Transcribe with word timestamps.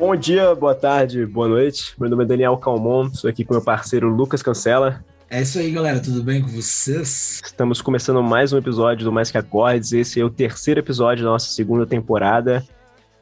Bom 0.00 0.16
dia, 0.16 0.54
boa 0.54 0.74
tarde, 0.74 1.26
boa 1.26 1.46
noite. 1.46 1.92
Meu 2.00 2.08
nome 2.08 2.24
é 2.24 2.26
Daniel 2.26 2.56
Calmon, 2.56 3.12
sou 3.12 3.28
aqui 3.28 3.44
com 3.44 3.52
meu 3.52 3.62
parceiro 3.62 4.08
Lucas 4.08 4.42
Cancela. 4.42 5.04
É 5.28 5.42
isso 5.42 5.58
aí, 5.58 5.70
galera. 5.70 6.00
Tudo 6.00 6.22
bem 6.22 6.40
com 6.40 6.48
vocês? 6.48 7.38
Estamos 7.44 7.82
começando 7.82 8.22
mais 8.22 8.50
um 8.50 8.56
episódio 8.56 9.04
do 9.04 9.12
Mais 9.12 9.30
Que 9.30 9.36
Acordes. 9.36 9.92
Esse 9.92 10.18
é 10.18 10.24
o 10.24 10.30
terceiro 10.30 10.80
episódio 10.80 11.22
da 11.22 11.30
nossa 11.30 11.50
segunda 11.50 11.84
temporada. 11.84 12.64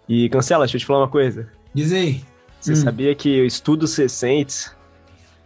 E, 0.09 0.29
Cancela, 0.29 0.66
deixa 0.66 0.77
eu 0.77 0.80
te 0.80 0.87
falar 0.87 1.01
uma 1.01 1.09
coisa. 1.09 1.49
Diz 1.75 1.93
aí. 1.93 2.23
Você 2.61 2.75
hum. 2.75 2.77
sabia 2.77 3.13
que 3.13 3.45
estudos 3.45 3.97
recentes 3.97 4.73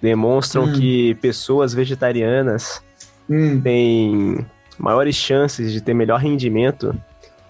demonstram 0.03 0.65
hum. 0.65 0.73
que 0.75 1.15
pessoas 1.15 1.73
vegetarianas 1.73 2.83
hum. 3.27 3.59
têm 3.59 4.47
maiores 4.79 5.17
chances 5.17 5.73
de 5.73 5.81
ter 5.81 5.95
melhor 5.95 6.21
rendimento 6.21 6.95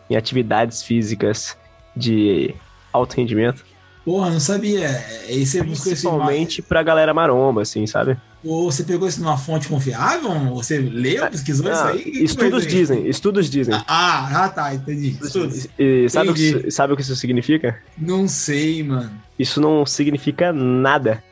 em 0.09 0.15
atividades 0.15 0.85
físicas 0.85 1.59
de 1.97 2.55
alto 2.93 3.17
rendimento? 3.17 3.72
Porra, 4.05 4.31
não 4.31 4.41
sabia. 4.41 4.89
Esse 5.29 5.61
é 5.61 5.63
Principalmente 5.63 6.61
esse... 6.61 6.63
pra 6.63 6.83
galera 6.83 7.15
maromba, 7.15 7.63
assim, 7.63 7.87
sabe? 7.87 8.17
Ou 8.45 8.71
você 8.71 8.83
pegou 8.83 9.07
isso 9.07 9.21
numa 9.21 9.39
fonte 9.39 9.69
confiável? 9.69 10.33
Você 10.55 10.79
leu, 10.79 11.29
pesquisou 11.31 11.69
ah, 11.69 11.73
isso 11.73 11.85
aí? 11.85 12.03
Que 12.03 12.25
estudos 12.25 12.67
dizem, 12.67 13.07
estudos 13.07 13.49
dizem. 13.49 13.75
Ah, 13.87 14.45
ah, 14.45 14.49
tá, 14.49 14.75
entendi. 14.75 15.17
Estudos. 15.23 15.69
E, 15.79 16.09
sabe, 16.09 16.31
entendi. 16.31 16.57
O 16.57 16.63
que, 16.63 16.71
sabe 16.73 16.93
o 16.93 16.97
que 16.97 17.03
isso 17.03 17.15
significa? 17.15 17.81
Não 17.97 18.27
sei, 18.27 18.83
mano. 18.83 19.13
Isso 19.39 19.61
não 19.61 19.87
significa 19.87 20.53
nada. 20.53 21.23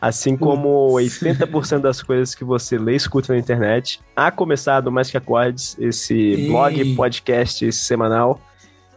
Assim 0.00 0.36
como 0.36 0.92
80% 0.92 1.80
das 1.80 2.02
coisas 2.02 2.34
que 2.34 2.44
você 2.44 2.76
lê 2.76 2.92
e 2.92 2.96
escuta 2.96 3.32
na 3.32 3.38
internet, 3.38 4.00
a 4.14 4.30
começar 4.30 4.80
do 4.80 4.92
Mais 4.92 5.10
Que 5.10 5.16
Acordes, 5.16 5.76
esse 5.78 6.14
Ei. 6.14 6.48
blog, 6.48 6.94
podcast 6.94 7.72
semanal, 7.72 8.38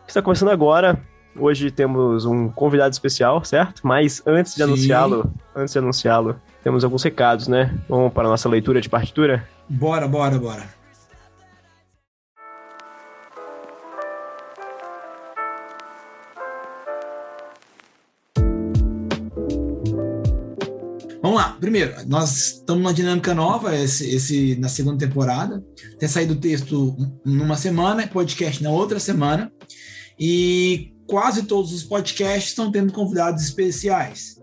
que 0.05 0.11
está 0.11 0.21
começando 0.21 0.49
agora. 0.49 1.01
Hoje 1.39 1.69
temos 1.69 2.25
um 2.25 2.49
convidado 2.49 2.91
especial, 2.91 3.43
certo? 3.43 3.81
Mas 3.85 4.23
antes 4.25 4.55
de 4.55 4.63
anunciá-lo, 4.63 5.31
antes 5.55 5.71
de 5.71 5.77
anunciá-lo, 5.77 6.35
temos 6.63 6.83
alguns 6.83 7.03
recados, 7.03 7.47
né? 7.47 7.77
Vamos 7.87 8.11
para 8.11 8.27
a 8.27 8.31
nossa 8.31 8.49
leitura 8.49 8.81
de 8.81 8.89
partitura? 8.89 9.47
Bora, 9.69 10.07
bora, 10.07 10.39
bora. 10.39 10.63
Vamos 21.21 21.37
lá. 21.37 21.55
Primeiro, 21.59 21.93
nós 22.07 22.53
estamos 22.55 22.81
numa 22.81 22.93
dinâmica 22.93 23.35
nova 23.35 23.75
esse, 23.75 24.09
esse, 24.15 24.55
na 24.55 24.69
segunda 24.69 25.05
temporada. 25.05 25.63
Tem 25.99 26.09
saído 26.09 26.33
o 26.33 26.37
texto 26.37 26.95
numa 27.23 27.55
semana, 27.55 28.07
podcast 28.07 28.63
na 28.63 28.71
outra 28.71 28.99
semana. 28.99 29.51
E 30.19 30.96
quase 31.07 31.43
todos 31.43 31.73
os 31.73 31.83
podcasts 31.83 32.49
estão 32.49 32.71
tendo 32.71 32.93
convidados 32.93 33.43
especiais. 33.43 34.37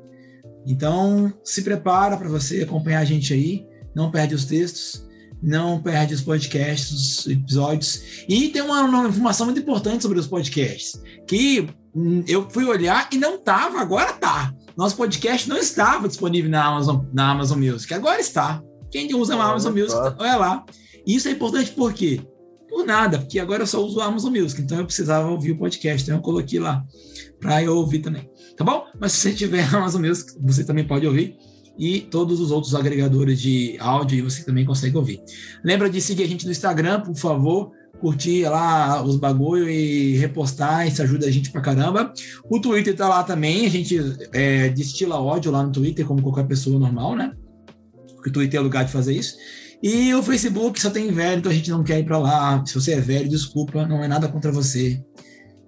Então, 0.67 1.33
se 1.45 1.63
prepara 1.63 2.17
para 2.17 2.29
você 2.29 2.63
acompanhar 2.63 3.01
a 3.01 3.05
gente 3.05 3.33
aí. 3.33 3.67
Não 3.95 4.11
perde 4.11 4.35
os 4.35 4.45
textos, 4.45 5.07
não 5.43 5.81
perde 5.81 6.15
os 6.15 6.23
podcasts, 6.23 6.91
os 6.91 7.27
episódios. 7.27 8.25
E 8.29 8.49
tem 8.49 8.63
uma, 8.63 8.83
uma 8.83 9.09
informação 9.09 9.47
muito 9.47 9.61
importante 9.61 10.03
sobre 10.03 10.19
os 10.19 10.27
podcasts, 10.27 11.01
que 11.29 11.69
hum, 11.95 12.25
eu 12.27 12.49
fui 12.51 12.65
olhar 12.65 13.09
e 13.13 13.19
não 13.19 13.37
estava, 13.37 13.79
agora 13.79 14.15
tá. 14.15 14.53
Nosso 14.77 14.97
podcast 14.97 15.49
não 15.49 15.59
estava 15.59 16.09
disponível 16.09 16.51
na 16.51 16.65
Amazon, 16.65 17.05
na 17.13 17.31
Amazon 17.31 17.61
Music, 17.61 17.93
agora 17.95 18.21
está. 18.21 18.61
Quem 18.91 19.15
usa 19.15 19.37
a 19.37 19.45
Amazon 19.45 19.79
Music, 19.79 19.97
olha 20.19 20.37
lá. 20.37 20.65
Isso 21.07 21.29
é 21.29 21.33
importante 21.33 21.71
por 21.73 21.93
quê? 21.93 22.21
Por 22.75 22.85
nada, 22.85 23.21
porque 23.21 23.39
agora 23.39 23.63
eu 23.63 23.67
só 23.69 23.81
uso 23.81 24.01
a 24.01 24.07
Amazon 24.07 24.37
Music, 24.37 24.61
então 24.61 24.79
eu 24.79 24.85
precisava 24.85 25.29
ouvir 25.29 25.53
o 25.53 25.57
podcast, 25.57 26.03
então 26.03 26.17
eu 26.17 26.21
coloquei 26.21 26.59
lá 26.59 26.85
para 27.39 27.63
eu 27.63 27.77
ouvir 27.77 28.01
também. 28.01 28.29
Tá 28.57 28.65
bom? 28.65 28.85
Mas 29.01 29.13
se 29.13 29.19
você 29.19 29.33
tiver 29.33 29.63
Amazon 29.73 30.05
Music, 30.05 30.33
você 30.41 30.65
também 30.65 30.85
pode 30.85 31.07
ouvir 31.07 31.37
e 31.79 32.01
todos 32.01 32.41
os 32.41 32.51
outros 32.51 32.75
agregadores 32.75 33.41
de 33.41 33.77
áudio 33.79 34.29
você 34.29 34.43
também 34.45 34.65
consegue 34.65 34.97
ouvir. 34.97 35.23
Lembra 35.63 35.89
de 35.89 36.01
seguir 36.01 36.25
a 36.25 36.27
gente 36.27 36.47
no 36.47 36.51
Instagram, 36.51 37.03
por 37.03 37.15
favor 37.15 37.71
curtir 38.01 38.43
lá 38.49 39.03
os 39.05 39.17
bagulho 39.17 39.71
e 39.71 40.17
repostar, 40.17 40.87
isso 40.87 41.01
ajuda 41.01 41.27
a 41.27 41.31
gente 41.31 41.53
pra 41.53 41.61
caramba. 41.61 42.13
O 42.51 42.61
Twitter 42.61 42.95
tá 42.95 43.09
lá 43.09 43.23
também, 43.23 43.67
a 43.67 43.71
gente 43.71 43.97
é, 44.33 44.69
destila 44.71 45.23
ódio 45.23 45.53
lá 45.53 45.63
no 45.63 45.71
Twitter, 45.71 46.05
como 46.05 46.21
qualquer 46.21 46.45
pessoa 46.47 46.79
normal, 46.79 47.15
né? 47.15 47.33
Porque 48.15 48.31
o 48.31 48.33
Twitter 48.33 48.59
é 48.59 48.61
o 48.61 48.65
lugar 48.65 48.85
de 48.85 48.91
fazer 48.91 49.15
isso. 49.15 49.37
E 49.83 50.15
o 50.15 50.23
Facebook 50.23 50.81
só 50.81 50.91
tem 50.91 51.11
velho, 51.11 51.39
então 51.39 51.53
a 51.53 51.55
gente 51.55 51.71
não 51.71 51.85
quer 51.85 51.99
ir 51.99 52.05
para 52.05 52.19
lá. 52.19 52.65
Se 52.65 52.75
você 52.75 52.95
é 52.95 53.01
velho, 53.01 53.29
desculpa, 53.29 53.87
não 53.87 54.03
é 54.03 54.09
nada 54.09 54.29
contra 54.29 54.51
você. 54.51 55.03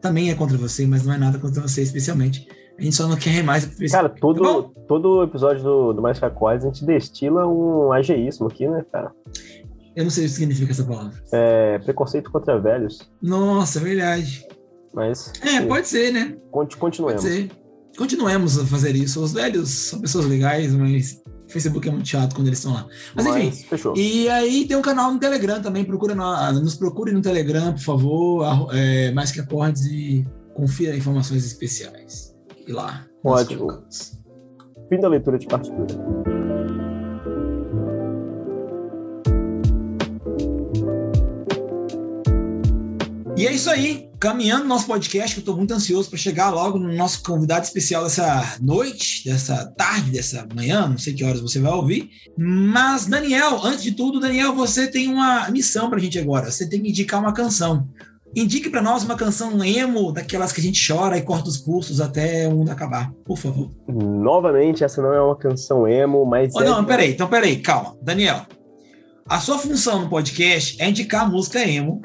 Também 0.00 0.31
é 0.31 0.34
contra 0.34 0.56
você, 0.56 0.87
mas 0.87 1.05
não 1.05 1.12
é 1.12 1.19
nada 1.19 1.39
contra 1.39 1.61
você, 1.61 1.83
especialmente. 1.83 2.47
A 2.78 2.83
gente 2.83 2.95
só 2.95 3.06
não 3.09 3.16
quer 3.16 3.43
mais. 3.43 3.65
Cara, 3.91 4.09
todo, 4.09 4.62
tá 4.62 4.81
todo 4.87 5.22
episódio 5.22 5.62
do, 5.62 5.93
do 5.95 6.03
Mais 6.03 6.19
Cacóis 6.19 6.62
a 6.62 6.66
gente 6.66 6.84
destila 6.84 7.47
um 7.47 7.93
ageísmo 7.93 8.49
aqui, 8.49 8.69
né, 8.69 8.84
cara? 8.93 9.12
Eu 9.95 10.05
não 10.05 10.11
sei 10.11 10.27
o 10.27 10.28
que 10.28 10.34
significa 10.34 10.72
essa 10.72 10.84
palavra. 10.84 11.12
É 11.33 11.78
preconceito 11.78 12.31
contra 12.31 12.61
velhos. 12.61 13.11
Nossa, 13.22 13.78
é 13.78 13.83
verdade. 13.83 14.47
Mas. 14.93 15.33
É, 15.41 15.61
sim. 15.61 15.66
pode 15.66 15.89
ser, 15.89 16.12
né? 16.12 16.37
Continuemos. 16.50 17.22
Pode 17.22 17.34
ser. 17.34 17.50
Continuemos 17.97 18.59
a 18.59 18.66
fazer 18.66 18.95
isso. 18.95 19.22
Os 19.22 19.33
velhos 19.33 19.71
são 19.71 20.00
pessoas 20.00 20.27
legais, 20.27 20.75
mas 20.75 21.22
o 21.47 21.53
Facebook 21.53 21.89
é 21.89 21.93
muito 21.93 22.09
chato 22.09 22.34
quando 22.34 22.49
eles 22.49 22.59
estão 22.59 22.75
lá. 22.75 22.87
Mas, 23.15 23.25
mas 23.25 23.37
enfim. 23.37 23.65
Fechou. 23.69 23.97
E 23.97 24.29
aí 24.29 24.67
tem 24.67 24.77
um 24.77 24.83
canal 24.83 25.12
no 25.12 25.19
Telegram 25.19 25.62
também. 25.62 25.84
Procura 25.84 26.15
no, 26.15 26.53
nos 26.61 26.75
procure 26.75 27.12
no 27.12 27.23
Telegram, 27.23 27.73
por 27.73 27.83
favor. 27.83 28.69
É, 28.73 29.12
mais 29.12 29.31
que 29.31 29.41
acordes 29.41 29.84
e 29.87 30.27
confira 30.55 30.97
informações 30.97 31.45
especiais. 31.45 32.34
E 32.67 32.73
lá. 32.73 33.07
Ótimo. 33.25 33.84
Fim 34.89 35.01
da 35.01 35.09
leitura 35.09 35.39
de 35.39 35.47
partitura. 35.47 36.35
E 43.36 43.47
é 43.47 43.52
isso 43.52 43.69
aí, 43.69 44.08
caminhando 44.19 44.64
nosso 44.64 44.86
podcast, 44.86 45.34
que 45.34 45.41
eu 45.41 45.42
estou 45.42 45.54
muito 45.58 45.74
ansioso 45.74 46.08
para 46.08 46.19
chegar 46.19 46.48
logo 46.48 46.78
no 46.78 46.91
nosso 46.94 47.22
convidado 47.22 47.66
especial 47.66 48.02
dessa 48.02 48.56
noite, 48.62 49.28
dessa 49.28 49.66
tarde, 49.76 50.10
dessa 50.10 50.48
manhã, 50.54 50.88
não 50.88 50.97
sei 50.97 51.12
que 51.12 51.22
horas 51.22 51.42
você 51.42 51.60
vai 51.60 51.70
ouvir. 51.70 52.08
Mas, 52.34 53.04
Daniel, 53.04 53.60
antes 53.62 53.82
de 53.82 53.92
tudo, 53.92 54.20
Daniel, 54.20 54.54
você 54.54 54.86
tem 54.86 55.08
uma 55.12 55.50
missão 55.50 55.91
para 55.91 55.98
a 55.98 56.00
gente 56.00 56.19
agora. 56.19 56.50
Você 56.50 56.66
tem 56.66 56.80
que 56.80 56.88
indicar 56.88 57.20
uma 57.20 57.34
canção. 57.34 57.86
Indique 58.34 58.70
para 58.70 58.80
nós 58.80 59.04
uma 59.04 59.16
canção 59.16 59.62
emo, 59.62 60.12
daquelas 60.12 60.50
que 60.50 60.60
a 60.62 60.64
gente 60.64 60.80
chora 60.91 61.18
e 61.18 61.22
corta 61.22 61.50
os 61.50 61.58
pulsos 61.58 62.00
até 62.00 62.48
o 62.48 62.53
mundo 62.53 62.70
acabar, 62.70 63.12
por 63.22 63.36
favor. 63.36 63.70
Novamente, 63.86 64.82
essa 64.82 65.03
não 65.03 65.12
é 65.12 65.20
uma 65.20 65.36
canção 65.36 65.86
emo, 65.86 66.24
mas. 66.24 66.54
Oh, 66.54 66.62
é... 66.62 66.64
Não, 66.64 66.82
peraí, 66.86 67.12
então 67.12 67.28
peraí, 67.28 67.56
calma. 67.58 67.98
Daniel, 68.00 68.47
a 69.28 69.41
sua 69.41 69.58
função 69.58 70.00
no 70.00 70.08
podcast 70.08 70.80
é 70.80 70.88
indicar 70.88 71.24
a 71.24 71.28
música 71.28 71.62
emo 71.62 72.00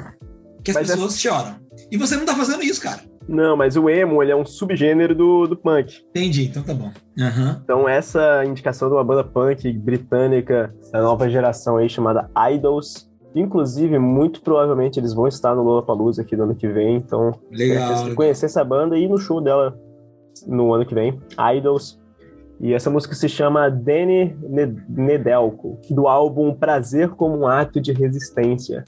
que 0.63 0.72
as 0.72 0.77
mas 0.77 0.88
pessoas 0.88 1.13
essa... 1.13 1.19
choram. 1.19 1.55
E 1.91 1.97
você 1.97 2.16
não 2.16 2.25
tá 2.25 2.35
fazendo 2.35 2.63
isso, 2.63 2.81
cara. 2.81 3.01
Não, 3.27 3.55
mas 3.55 3.77
o 3.77 3.89
emo, 3.89 4.22
ele 4.22 4.31
é 4.31 4.35
um 4.35 4.45
subgênero 4.45 5.16
do, 5.16 5.47
do 5.47 5.55
punk. 5.55 6.03
Entendi, 6.09 6.45
então 6.45 6.63
tá 6.63 6.73
bom. 6.73 6.91
Uhum. 7.17 7.61
Então 7.63 7.88
essa 7.88 8.44
indicação 8.45 8.89
de 8.89 8.95
uma 8.95 9.03
banda 9.03 9.23
punk 9.23 9.72
britânica 9.73 10.73
da 10.91 11.01
nova 11.01 11.29
geração 11.29 11.77
aí, 11.77 11.88
chamada 11.88 12.29
Idols, 12.51 13.09
inclusive, 13.35 13.97
muito 13.99 14.41
provavelmente 14.41 14.99
eles 14.99 15.13
vão 15.13 15.28
estar 15.28 15.55
no 15.55 15.63
Lollapalooza 15.63 16.22
aqui 16.22 16.35
no 16.35 16.43
ano 16.43 16.55
que 16.55 16.67
vem, 16.67 16.97
então... 16.97 17.31
Legal. 17.52 17.99
legal. 17.99 18.16
conhecer 18.16 18.47
essa 18.47 18.63
banda 18.63 18.97
e 18.97 19.03
ir 19.03 19.08
no 19.08 19.17
show 19.17 19.40
dela 19.40 19.79
no 20.47 20.73
ano 20.73 20.85
que 20.85 20.96
vem, 20.96 21.19
Idols. 21.55 21.99
E 22.59 22.73
essa 22.73 22.90
música 22.90 23.16
se 23.16 23.28
chama 23.28 23.69
Danny 23.69 24.35
Nedelko, 24.87 25.79
do 25.90 26.08
álbum 26.08 26.53
Prazer 26.53 27.09
como 27.09 27.40
um 27.40 27.47
Ato 27.47 27.81
de 27.81 27.91
Resistência. 27.91 28.84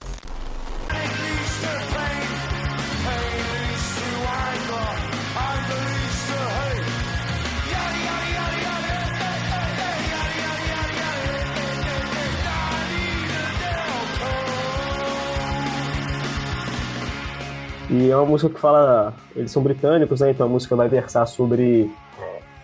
E 17.94 18.10
é 18.10 18.18
uma 18.18 18.26
música 18.26 18.52
que 18.52 18.60
fala. 18.60 19.14
Eles 19.36 19.52
são 19.52 19.62
britânicos, 19.62 20.20
né? 20.20 20.32
Então 20.32 20.48
a 20.48 20.50
música 20.50 20.76
vai 20.76 20.90
versar 20.90 21.28
sobre 21.28 21.92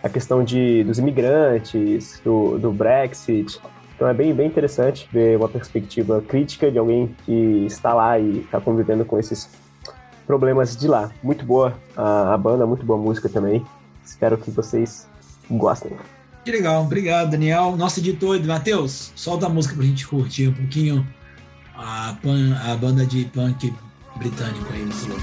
a 0.02 0.08
questão 0.08 0.42
de, 0.42 0.82
dos 0.82 0.98
imigrantes, 0.98 2.20
do, 2.24 2.58
do 2.58 2.72
Brexit. 2.72 3.60
Então 3.94 4.08
é 4.08 4.14
bem, 4.14 4.34
bem 4.34 4.48
interessante 4.48 5.08
ver 5.12 5.36
uma 5.36 5.48
perspectiva 5.48 6.20
crítica 6.20 6.68
de 6.68 6.78
alguém 6.78 7.14
que 7.24 7.64
está 7.64 7.94
lá 7.94 8.18
e 8.18 8.38
está 8.38 8.60
convivendo 8.60 9.04
com 9.04 9.20
esses 9.20 9.48
problemas 10.26 10.76
de 10.76 10.88
lá. 10.88 11.12
Muito 11.22 11.44
boa 11.44 11.74
a, 11.96 12.34
a 12.34 12.36
banda, 12.36 12.66
muito 12.66 12.84
boa 12.84 12.98
música 12.98 13.28
também. 13.28 13.64
Espero 14.04 14.36
que 14.36 14.50
vocês 14.50 15.06
gostem. 15.48 15.92
Que 16.44 16.50
legal, 16.50 16.82
obrigado, 16.82 17.30
Daniel. 17.30 17.76
Nosso 17.76 18.00
editor, 18.00 18.44
Matheus, 18.44 19.12
solta 19.14 19.46
a 19.46 19.48
música 19.48 19.76
pra 19.76 19.84
gente 19.84 20.08
curtir 20.08 20.48
um 20.48 20.54
pouquinho 20.54 21.06
a, 21.76 22.16
pan, 22.20 22.56
a 22.64 22.74
banda 22.74 23.06
de 23.06 23.26
punk 23.26 23.72
britânico 24.20 24.70
aí, 24.70 24.84
muito 24.84 25.08
louco. 25.08 25.22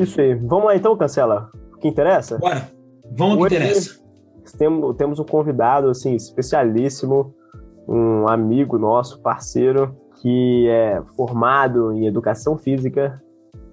Isso 0.00 0.20
aí. 0.20 0.34
Vamos 0.34 0.64
lá 0.64 0.74
então, 0.74 0.96
Cancela. 0.96 1.52
O 1.74 1.78
que 1.78 1.86
interessa? 1.86 2.36
Bora. 2.38 2.68
Vamos 3.12 3.34
ao 3.34 3.46
que 3.46 3.54
interessa. 3.54 4.01
Temos, 4.58 4.96
temos 4.96 5.18
um 5.18 5.24
convidado, 5.24 5.88
assim, 5.88 6.14
especialíssimo, 6.14 7.34
um 7.88 8.28
amigo 8.28 8.78
nosso, 8.78 9.20
parceiro, 9.20 9.96
que 10.20 10.68
é 10.68 11.02
formado 11.16 11.92
em 11.92 12.06
Educação 12.06 12.56
Física 12.56 13.20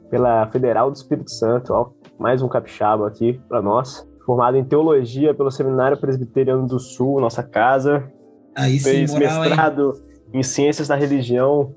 pela 0.09 0.47
Federal 0.47 0.89
do 0.89 0.95
Espírito 0.95 1.31
Santo. 1.31 1.73
Ó, 1.73 1.91
mais 2.17 2.41
um 2.41 2.47
capixaba 2.47 3.07
aqui 3.07 3.39
para 3.47 3.61
nós. 3.61 4.07
Formado 4.25 4.57
em 4.57 4.63
Teologia 4.63 5.33
pelo 5.33 5.51
Seminário 5.51 5.97
Presbiteriano 5.97 6.67
do 6.67 6.79
Sul, 6.79 7.19
nossa 7.19 7.43
casa. 7.43 8.11
Aí 8.55 8.79
sim, 8.79 8.89
Fez 8.89 9.13
moral, 9.13 9.31
hein? 9.31 9.39
mestrado 9.49 9.93
em 10.33 10.43
Ciências 10.43 10.87
da 10.87 10.95
Religião 10.95 11.75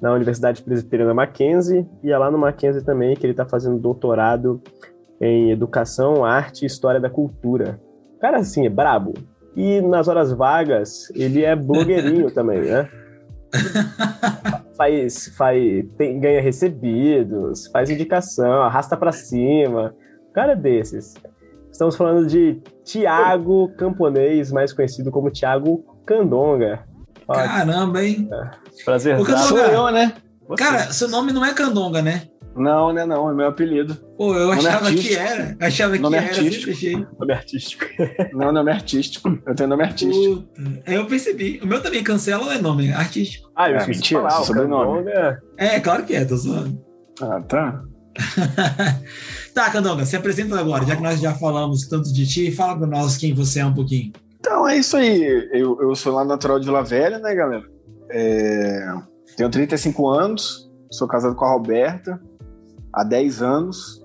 na 0.00 0.12
Universidade 0.12 0.62
Presbiteriana 0.62 1.14
Mackenzie. 1.14 1.86
E 2.02 2.10
é 2.10 2.18
lá 2.18 2.30
no 2.30 2.38
Mackenzie 2.38 2.84
também 2.84 3.16
que 3.16 3.24
ele 3.24 3.32
está 3.32 3.44
fazendo 3.44 3.78
doutorado 3.78 4.60
em 5.20 5.50
Educação, 5.50 6.24
Arte 6.24 6.62
e 6.62 6.66
História 6.66 7.00
da 7.00 7.10
Cultura. 7.10 7.80
Cara, 8.20 8.38
assim, 8.38 8.66
é 8.66 8.70
brabo. 8.70 9.14
E 9.56 9.80
nas 9.80 10.08
horas 10.08 10.32
vagas, 10.32 11.10
ele 11.14 11.44
é 11.44 11.56
blogueirinho 11.56 12.30
também, 12.32 12.60
né? 12.60 12.88
faz, 14.76 15.28
faz, 15.36 15.84
tem, 15.98 16.20
ganha 16.20 16.40
recebidos, 16.40 17.66
faz 17.66 17.90
indicação, 17.90 18.62
arrasta 18.62 18.96
pra 18.96 19.12
cima. 19.12 19.94
Cara 20.32 20.54
desses. 20.54 21.14
Estamos 21.70 21.96
falando 21.96 22.26
de 22.26 22.60
Tiago 22.84 23.68
Camponês, 23.76 24.52
mais 24.52 24.72
conhecido 24.72 25.10
como 25.10 25.30
Tiago 25.30 25.84
Candonga. 26.06 26.84
Fala, 27.26 27.44
Caramba, 27.44 28.04
hein? 28.04 28.28
prazer. 28.84 29.18
Ô, 29.18 29.24
Candonga, 29.24 29.42
Sou 29.42 29.58
eu, 29.58 29.90
né? 29.90 30.14
Você. 30.48 30.62
Cara, 30.64 30.78
seu 30.92 31.08
nome 31.08 31.32
não 31.32 31.44
é 31.44 31.54
Candonga, 31.54 32.02
né? 32.02 32.22
Não, 32.56 32.92
né? 32.92 33.06
Não, 33.06 33.30
é 33.30 33.34
meu 33.34 33.46
apelido. 33.46 33.94
Pô, 34.18 34.34
eu 34.34 34.48
Nome 34.48 34.58
achava 34.66 34.80
que 34.86 34.86
artístico. 34.96 35.20
era. 35.22 35.56
Achava 35.60 35.92
que 35.96 35.98
Nome 36.02 36.16
era, 36.16 36.26
artístico. 36.26 36.70
achei. 36.72 37.06
nome 37.18 37.32
artístico. 37.32 37.84
Não, 38.32 38.52
nome 38.52 38.70
artístico. 38.72 39.38
Eu 39.46 39.54
tenho 39.54 39.68
nome 39.68 39.84
artístico. 39.84 40.42
Puta. 40.42 40.82
É, 40.86 40.96
Eu 40.96 41.06
percebi. 41.06 41.60
O 41.62 41.66
meu 41.66 41.80
também 41.82 42.02
cancela 42.02 42.44
ou 42.44 42.52
é 42.52 42.58
nome? 42.60 42.92
Artístico. 42.92 43.50
Ah, 43.56 43.70
eu 43.70 43.76
É, 43.78 43.86
mentira, 43.86 44.20
falar, 44.28 44.42
sobrenome. 44.44 45.04
Candonga- 45.04 45.40
É, 45.56 45.80
claro 45.80 46.04
que 46.04 46.14
é, 46.14 46.24
tô 46.24 46.36
zoando. 46.36 46.82
Ah, 47.22 47.40
tá. 47.40 47.82
tá, 49.54 49.70
Candonga, 49.70 50.04
se 50.04 50.16
apresenta 50.16 50.58
agora, 50.58 50.84
já 50.84 50.96
que 50.96 51.02
nós 51.02 51.20
já 51.20 51.32
falamos 51.34 51.86
tanto 51.88 52.12
de 52.12 52.26
ti, 52.26 52.50
fala 52.50 52.76
pra 52.78 52.86
nós 52.86 53.16
quem 53.16 53.32
você 53.34 53.60
é 53.60 53.66
um 53.66 53.74
pouquinho. 53.74 54.12
Então 54.38 54.66
é 54.68 54.76
isso 54.76 54.96
aí. 54.96 55.22
Eu, 55.52 55.80
eu 55.80 55.94
sou 55.94 56.14
lá 56.14 56.24
natural 56.24 56.58
de 56.58 56.66
Vila 56.66 56.82
Velha, 56.82 57.18
né, 57.18 57.34
galera? 57.34 57.64
É, 58.10 58.86
tenho 59.36 59.48
35 59.50 60.08
anos, 60.08 60.68
sou 60.90 61.06
casado 61.06 61.34
com 61.36 61.44
a 61.44 61.52
Roberta 61.52 62.20
há 62.92 63.04
10 63.04 63.42
anos. 63.42 64.04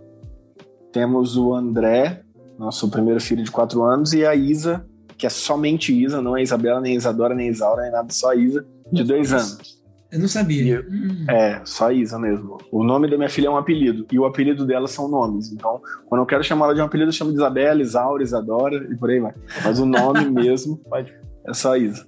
Temos 0.92 1.36
o 1.38 1.54
André, 1.54 2.22
nosso 2.58 2.90
primeiro 2.90 3.20
filho 3.20 3.44
de 3.44 3.52
4 3.52 3.84
anos, 3.84 4.14
e 4.14 4.26
a 4.26 4.34
Isa, 4.34 4.86
que 5.18 5.26
é 5.26 5.30
somente 5.30 5.94
Isa, 5.94 6.22
não 6.22 6.38
é 6.38 6.42
Isabela, 6.42 6.80
nem 6.80 6.96
Isadora, 6.96 7.36
nem 7.36 7.50
Isaura, 7.50 7.82
nem 7.84 7.92
nada, 7.92 8.08
só 8.12 8.34
Isa, 8.34 8.66
de 8.92 9.04
2 9.04 9.34
anos. 9.34 9.76
Eu 10.12 10.20
não 10.20 10.28
sabia. 10.30 10.76
Eu- 10.76 10.84
Hum. 10.90 11.26
É, 11.30 11.60
só 11.66 11.92
Isa 11.92 12.18
mesmo. 12.18 12.58
O 12.72 12.84
nome 12.84 13.10
da 13.10 13.18
minha 13.18 13.28
filha 13.30 13.48
é 13.48 13.50
um 13.50 13.58
apelido, 13.58 14.06
e 14.10 14.18
o 14.18 14.24
apelido 14.26 14.66
dela 14.66 14.88
são 14.88 15.10
nomes. 15.10 15.52
Então, 15.52 15.82
quando 16.08 16.22
eu 16.22 16.26
quero 16.26 16.44
chamar 16.44 16.66
ela 16.68 16.76
de 16.76 16.80
um 16.82 16.86
apelido, 16.86 17.10
eu 17.10 17.14
chamo 17.14 17.32
de 17.32 17.38
Isabela, 17.38 17.82
Isaura, 17.82 18.24
Isadora 18.24 18.78
e 18.90 18.96
por 18.96 19.10
aí 19.10 19.20
vai. 19.20 19.34
Mas 19.66 19.80
o 19.80 19.86
nome 19.86 20.24
mesmo 20.32 20.78
Pode. 20.90 21.14
é 21.46 21.54
só 21.54 21.76
Isa. 21.76 22.08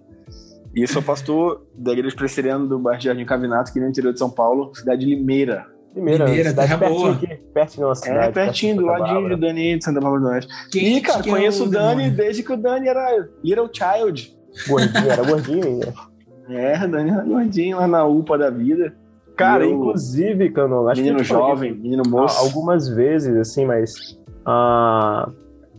E 0.74 0.88
sou 0.88 1.02
pastor 1.02 1.66
da 1.76 1.92
Igreja 1.92 2.16
Presbiteriana 2.16 2.66
do 2.66 2.80
bairro 2.80 3.02
Jardim 3.02 3.26
Cavinato, 3.26 3.72
aqui 3.72 3.80
no 3.82 3.90
interior 3.90 4.14
de 4.14 4.20
São 4.20 4.30
Paulo, 4.30 4.72
cidade 4.76 5.04
de 5.04 5.14
Limeira. 5.14 5.66
Primeira, 5.98 6.24
Primeira, 6.26 6.50
cidade 6.52 6.68
terra 6.70 6.80
pertinho 6.80 7.00
boa. 7.02 7.14
aqui, 7.14 7.28
pertinho 7.54 7.82
da 7.82 7.88
nossa 7.90 8.02
cidade. 8.06 8.28
É, 8.28 8.32
pertinho, 8.32 8.76
do 8.78 8.86
ladinho 8.86 9.08
de 9.08 9.14
Bárbara. 9.14 9.38
Dani 9.38 9.78
de 9.78 9.84
Santa 9.86 10.00
Bárbara 10.02 10.22
do 10.22 10.28
Oeste. 10.30 10.54
Quem 10.72 10.98
E, 10.98 11.02
cara, 11.02 11.22
que 11.24 11.30
é 11.30 11.32
conheço 11.34 11.64
o 11.66 11.70
Dani 11.70 11.96
demônio? 12.04 12.18
desde 12.18 12.44
que 12.44 12.54
o 12.54 12.58
Dani 12.58 12.88
era 12.88 13.28
Little 13.44 13.70
Child. 13.74 14.38
Gordinho, 14.68 15.12
era 15.12 15.24
gordinho 15.24 15.66
ainda. 15.66 15.94
É, 16.50 16.86
o 16.86 16.88
Dani 16.88 17.10
era 17.12 17.24
gordinho 17.24 17.78
lá 17.78 17.88
na 17.88 18.06
UPA 18.06 18.38
da 18.38 18.50
vida. 18.50 18.94
Cara, 19.36 19.66
Eu- 19.66 19.72
inclusive, 19.72 20.50
Cano, 20.52 20.88
acho 20.88 21.02
menino 21.02 21.20
que 21.20 21.26
falei 21.26 21.44
jovem, 21.44 21.74
menino 21.76 22.04
moço. 22.08 22.40
algumas 22.40 22.88
vezes, 22.90 23.36
assim, 23.36 23.66
mas 23.66 23.94
a, 24.46 25.30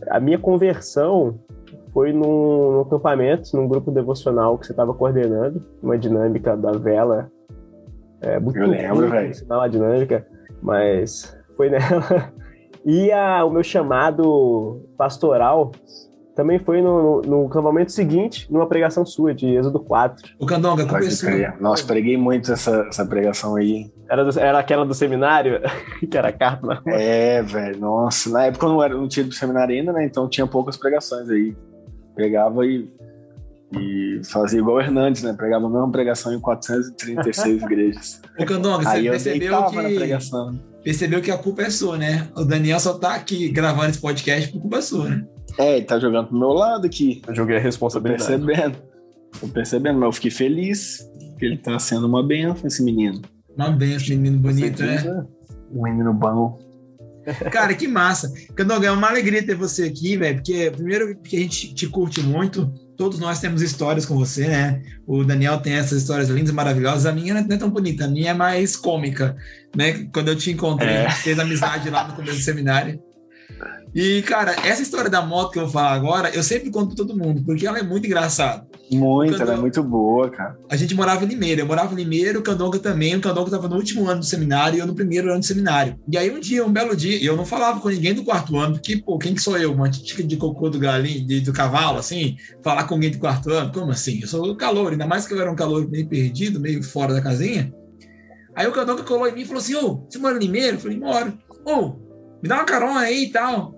a 0.09 0.19
minha 0.19 0.37
conversão 0.37 1.39
foi 1.93 2.13
num, 2.13 2.71
num 2.73 2.81
acampamento, 2.81 3.49
num 3.55 3.67
grupo 3.67 3.89
devocional 3.91 4.57
que 4.57 4.65
você 4.67 4.71
estava 4.73 4.93
coordenando, 4.93 5.61
uma 5.81 5.97
dinâmica 5.97 6.55
da 6.55 6.71
vela. 6.71 7.29
É, 8.21 8.39
muito 8.39 8.57
Eu 8.57 8.67
lembro, 8.67 9.09
velho. 9.09 9.33
sinal, 9.33 9.61
a 9.61 9.67
dinâmica, 9.67 10.25
mas 10.61 11.37
foi 11.55 11.69
nela. 11.69 12.33
E 12.85 13.11
a, 13.11 13.43
o 13.43 13.49
meu 13.51 13.61
chamado 13.61 14.81
pastoral 14.97 15.71
também 16.33 16.57
foi 16.59 16.81
no, 16.81 17.21
no, 17.21 17.21
no 17.41 17.45
acampamento 17.47 17.91
seguinte, 17.91 18.47
numa 18.49 18.65
pregação 18.67 19.05
sua, 19.05 19.33
de 19.35 19.47
Êxodo 19.53 19.81
4. 19.81 20.35
O 20.39 20.45
Candonga, 20.45 20.85
começou. 20.85 21.29
Nossa, 21.59 21.85
preguei 21.85 22.15
muito 22.15 22.51
essa, 22.53 22.87
essa 22.87 23.05
pregação 23.05 23.57
aí. 23.57 23.91
Era, 24.09 24.23
do- 24.23 24.39
era 24.39 24.57
aquela 24.59 24.85
do 24.85 24.93
seminário, 24.93 25.59
que 26.09 26.17
era 26.17 26.29
a 26.29 26.31
carta 26.31 26.65
na 26.65 26.81
É, 26.87 27.41
velho, 27.41 27.77
nossa. 27.81 28.29
Na 28.29 28.45
época 28.45 28.65
eu 28.65 28.69
não, 28.69 28.81
era, 28.81 28.95
não 28.95 29.09
tinha 29.09 29.23
ido 29.23 29.29
pro 29.31 29.37
seminário 29.37 29.75
ainda, 29.75 29.91
né? 29.91 30.05
Então 30.05 30.29
tinha 30.29 30.47
poucas 30.47 30.77
pregações 30.77 31.29
aí. 31.29 31.53
Pregava 32.15 32.65
e, 32.65 32.89
e 33.71 34.21
fazia 34.25 34.59
igual 34.59 34.77
o 34.77 34.81
Hernandes, 34.81 35.21
né? 35.21 35.33
Pregava 35.33 35.67
a 35.67 35.69
mesma 35.69 35.91
pregação 35.91 36.33
em 36.33 36.39
436 36.39 37.61
igrejas. 37.63 38.21
O 38.37 38.45
Candonga, 38.45 38.83
você 38.83 39.07
eu 39.07 39.11
percebeu 39.11 39.65
que, 39.65 39.95
pregação. 39.95 40.59
percebeu 40.83 41.21
que 41.21 41.31
a 41.31 41.37
culpa 41.37 41.63
é 41.63 41.69
sua, 41.69 41.97
né? 41.97 42.27
O 42.35 42.43
Daniel 42.43 42.79
só 42.79 42.97
tá 42.97 43.15
aqui 43.15 43.49
gravando 43.49 43.89
esse 43.89 44.01
podcast 44.01 44.51
por 44.51 44.61
culpa 44.61 44.81
sua, 44.81 45.09
né? 45.09 45.25
É, 45.57 45.77
ele 45.77 45.85
tá 45.85 45.99
jogando 45.99 46.27
pro 46.27 46.37
meu 46.37 46.49
lado 46.49 46.85
aqui. 46.85 47.21
Eu 47.27 47.35
joguei 47.35 47.57
a 47.57 47.59
Tô 47.59 47.65
responsabilidade. 47.65 48.27
percebendo. 48.27 48.77
Tô 49.39 49.47
percebendo, 49.47 49.99
mas 49.99 50.07
eu 50.07 50.13
fiquei 50.13 50.31
feliz 50.31 51.07
que 51.37 51.45
ele 51.45 51.57
tá 51.57 51.77
sendo 51.77 52.07
uma 52.07 52.25
benção, 52.25 52.65
esse 52.65 52.83
menino. 52.83 53.21
Uma 53.55 53.69
benção, 53.69 54.17
menino 54.17 54.39
bonito, 54.39 54.81
né? 54.81 55.01
né? 55.03 55.25
Um 55.71 55.83
menino 55.83 56.13
bom. 56.13 56.59
Cara, 57.51 57.73
que 57.75 57.87
massa. 57.87 58.31
Candonga, 58.55 58.87
é 58.87 58.91
uma 58.91 59.09
alegria 59.09 59.45
ter 59.45 59.55
você 59.55 59.83
aqui, 59.83 60.17
velho, 60.17 60.37
porque 60.37 60.71
primeiro 60.71 61.15
porque 61.17 61.35
a 61.35 61.39
gente 61.39 61.73
te 61.75 61.87
curte 61.87 62.21
muito. 62.21 62.71
Todos 62.99 63.17
nós 63.17 63.39
temos 63.39 63.61
histórias 63.61 64.05
com 64.05 64.17
você, 64.17 64.45
né? 64.45 64.81
O 65.07 65.23
Daniel 65.23 65.57
tem 65.61 65.71
essas 65.71 66.01
histórias 66.01 66.27
lindas 66.27 66.49
e 66.49 66.53
maravilhosas. 66.53 67.05
A 67.05 67.13
minha 67.13 67.33
não 67.33 67.39
é 67.55 67.57
tão 67.57 67.69
bonita, 67.69 68.03
a 68.03 68.07
minha 68.09 68.31
é 68.31 68.33
mais 68.33 68.75
cômica, 68.75 69.37
né? 69.73 70.05
Quando 70.13 70.27
eu 70.27 70.35
te 70.35 70.51
encontrei, 70.51 70.89
É. 70.89 71.05
a 71.05 71.09
gente 71.09 71.21
fez 71.21 71.39
amizade 71.39 71.89
lá 71.89 72.05
no 72.05 72.13
começo 72.13 72.35
do 72.39 72.43
seminário. 72.43 73.01
E, 73.95 74.21
cara, 74.23 74.53
essa 74.67 74.81
história 74.81 75.09
da 75.09 75.21
moto 75.21 75.51
que 75.53 75.59
eu 75.59 75.63
vou 75.63 75.71
falar 75.71 75.93
agora, 75.93 76.29
eu 76.31 76.43
sempre 76.43 76.69
conto 76.69 76.87
pra 76.93 76.97
todo 76.97 77.17
mundo, 77.17 77.41
porque 77.45 77.65
ela 77.65 77.79
é 77.79 77.83
muito 77.83 78.05
engraçada. 78.05 78.67
Muito, 78.91 79.35
ela 79.41 79.53
é 79.53 79.57
muito 79.57 79.83
boa, 79.83 80.29
cara. 80.31 80.57
A 80.69 80.75
gente 80.75 80.95
morava 80.95 81.23
em 81.23 81.27
Limeira, 81.27 81.61
eu 81.61 81.65
morava 81.67 81.93
em 81.93 81.97
Limeira, 81.97 82.39
o 82.39 82.41
Candonga 82.41 82.79
também, 82.79 83.15
o 83.15 83.21
Candonga 83.21 83.47
estava 83.49 83.67
no 83.67 83.75
último 83.75 84.07
ano 84.09 84.21
do 84.21 84.25
seminário 84.25 84.77
e 84.77 84.79
eu 84.79 84.87
no 84.87 84.95
primeiro 84.95 85.29
ano 85.29 85.39
do 85.39 85.45
seminário. 85.45 85.95
E 86.11 86.17
aí 86.17 86.31
um 86.31 86.39
dia, 86.39 86.65
um 86.65 86.71
belo 86.71 86.95
dia, 86.95 87.23
eu 87.23 87.37
não 87.37 87.45
falava 87.45 87.79
com 87.79 87.89
ninguém 87.89 88.13
do 88.15 88.23
quarto 88.23 88.57
ano, 88.57 88.73
porque, 88.73 88.97
pô, 88.97 89.19
quem 89.19 89.35
que 89.35 89.41
sou 89.41 89.57
eu? 89.57 89.71
Uma 89.73 89.89
tica 89.91 90.23
de 90.23 90.37
cocô 90.37 90.69
do 90.69 90.79
galinho, 90.79 91.25
de- 91.25 91.41
do 91.41 91.53
cavalo, 91.53 91.99
assim? 91.99 92.35
Falar 92.63 92.85
com 92.85 92.95
alguém 92.95 93.11
do 93.11 93.19
quarto 93.19 93.51
ano? 93.51 93.71
Como 93.71 93.91
assim? 93.91 94.19
Eu 94.21 94.27
sou 94.27 94.55
calor, 94.55 94.91
ainda 94.91 95.05
mais 95.05 95.27
que 95.27 95.33
eu 95.33 95.39
era 95.41 95.51
um 95.51 95.55
calor 95.55 95.87
meio 95.89 96.07
perdido, 96.07 96.59
meio 96.59 96.81
fora 96.81 97.13
da 97.13 97.21
casinha. 97.21 97.71
Aí 98.55 98.65
o 98.67 98.71
Candonga 98.71 99.03
colou 99.03 99.27
em 99.27 99.33
mim 99.33 99.41
e 99.41 99.45
falou 99.45 99.61
assim, 99.61 99.75
ô, 99.75 100.03
você 100.09 100.17
mora 100.17 100.35
em 100.35 100.39
Limeira? 100.39 100.75
Eu 100.75 100.79
falei, 100.79 100.97
moro. 100.99 101.37
Ô, 101.65 101.89
me 102.41 102.49
dá 102.49 102.55
uma 102.55 102.65
carona 102.65 103.01
aí 103.01 103.25
e 103.25 103.31
tal. 103.31 103.73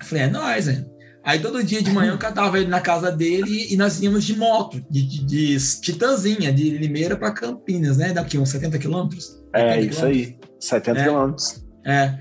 Eu 0.00 0.06
falei, 0.06 0.24
é 0.24 0.28
nóis, 0.28 0.66
velho. 0.66 0.97
Aí 1.28 1.38
todo 1.40 1.62
dia 1.62 1.82
de 1.82 1.90
manhã 1.92 2.12
eu 2.12 2.16
catava 2.18 2.58
ele 2.58 2.68
na 2.68 2.80
casa 2.80 3.12
dele 3.12 3.66
e 3.70 3.76
nós 3.76 4.00
íamos 4.00 4.24
de 4.24 4.34
moto, 4.34 4.82
de, 4.90 5.02
de, 5.06 5.24
de 5.26 5.80
Titãzinha, 5.82 6.50
de 6.50 6.70
Limeira 6.70 7.18
para 7.18 7.30
Campinas, 7.32 7.98
né? 7.98 8.14
Daqui 8.14 8.38
uns 8.38 8.48
70 8.48 8.78
quilômetros. 8.78 9.38
É 9.52 9.74
70 9.74 9.90
isso 9.94 10.06
aí. 10.06 10.38
70 10.58 10.98
É. 10.98 11.04
quilômetros. 11.04 11.64
É. 11.84 12.14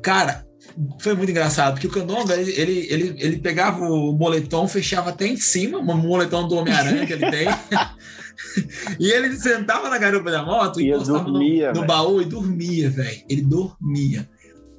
Cara, 0.00 0.46
foi 1.00 1.14
muito 1.14 1.30
engraçado, 1.30 1.72
porque 1.74 1.88
o 1.88 1.90
Candonga, 1.90 2.36
ele, 2.36 2.52
ele, 2.52 2.86
ele, 2.90 3.16
ele 3.18 3.38
pegava 3.38 3.84
o 3.84 4.12
moletom, 4.12 4.68
fechava 4.68 5.10
até 5.10 5.26
em 5.26 5.36
cima, 5.36 5.78
um 5.78 5.96
moletom 5.96 6.46
do 6.46 6.54
Homem-Aranha 6.54 7.04
que 7.08 7.12
ele 7.12 7.28
tem. 7.28 7.48
e 9.00 9.10
ele 9.10 9.34
sentava 9.34 9.90
na 9.90 9.98
garupa 9.98 10.30
da 10.30 10.44
moto 10.44 10.80
e 10.80 10.90
E 10.90 10.92
no, 10.92 11.02
dormia, 11.02 11.68
no 11.70 11.74
velho. 11.74 11.86
baú 11.88 12.22
e 12.22 12.24
dormia, 12.24 12.88
velho. 12.88 13.20
Ele 13.28 13.42
dormia. 13.42 14.28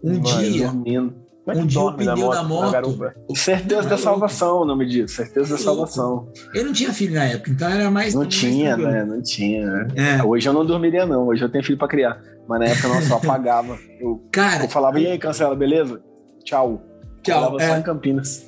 Um 0.02 0.20
Mano, 0.20 0.42
dia, 0.42 0.68
Dormindo. 0.68 1.25
Como 1.46 1.60
é 1.60 1.62
Um 1.62 1.68
dia 1.68 1.80
o 1.80 1.94
pneu 1.94 2.30
da 2.30 2.36
na 2.38 2.44
moto-? 2.44 3.14
Certeza 3.36 3.82
é 3.86 3.90
da 3.90 3.98
salvação, 4.00 4.62
o 4.62 4.66
nome 4.66 4.88
disso. 4.88 5.16
Certeza 5.16 5.56
da 5.56 5.62
salvação. 5.62 6.28
ele 6.56 6.64
não 6.64 6.74
tinha 6.74 6.92
filho 6.92 7.14
na 7.14 7.26
época, 7.26 7.52
então 7.52 7.70
era 7.70 7.92
mais. 7.92 8.16
Não 8.16 8.26
tinha, 8.26 8.76
né? 8.76 9.06
Não 9.06 9.22
tinha. 9.22 9.64
né? 9.64 9.88
É, 9.96 10.24
Hoje 10.24 10.50
eu 10.50 10.54
não 10.54 10.66
dormiria, 10.66 11.06
não. 11.06 11.28
Hoje 11.28 11.44
eu 11.44 11.50
tenho 11.50 11.64
filho 11.64 11.78
pra 11.78 11.88
criar. 11.88 12.20
Mas 12.48 12.60
na 12.60 12.66
época 12.66 12.88
eu 12.88 12.96
não 12.96 13.02
só 13.04 13.18
apagava. 13.18 13.78
Eu, 14.00 14.28
cara, 14.32 14.64
eu 14.66 14.70
falava, 14.70 15.00
e 15.00 15.06
aí, 15.06 15.20
cancela, 15.20 15.56
beleza? 15.56 16.02
Tchau. 16.44 16.82
Tchau, 17.22 17.36
Eu 17.38 17.44
falava 17.46 17.60
só 17.60 17.76
é. 17.76 17.80
em 17.80 17.84
Campinas. 17.84 18.46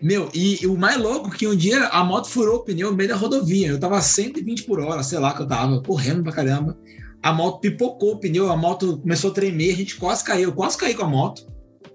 Meu, 0.00 0.30
e, 0.32 0.62
e 0.62 0.66
o 0.66 0.78
mais 0.78 0.96
louco 0.96 1.30
que 1.30 1.46
um 1.46 1.54
dia 1.54 1.88
a 1.88 2.02
moto 2.02 2.28
furou 2.28 2.56
o 2.56 2.64
pneu 2.64 2.90
no 2.90 2.96
meio 2.96 3.10
da 3.10 3.16
rodovia. 3.16 3.68
Eu 3.68 3.78
tava 3.78 4.00
120 4.00 4.64
por 4.64 4.80
hora, 4.80 5.02
sei 5.02 5.18
lá 5.18 5.34
que 5.34 5.42
eu 5.42 5.46
tava, 5.46 5.82
correndo 5.82 6.22
pra 6.22 6.32
caramba. 6.32 6.76
A 7.22 7.34
moto 7.34 7.60
pipocou 7.60 8.14
o 8.14 8.16
pneu, 8.18 8.50
a 8.50 8.56
moto 8.56 8.96
começou 8.96 9.30
a 9.30 9.34
tremer, 9.34 9.74
a 9.74 9.76
gente 9.76 9.96
quase 9.96 10.24
caiu, 10.24 10.48
eu 10.48 10.54
quase 10.54 10.78
caí 10.78 10.94
com 10.94 11.04
a 11.04 11.08
moto. 11.08 11.46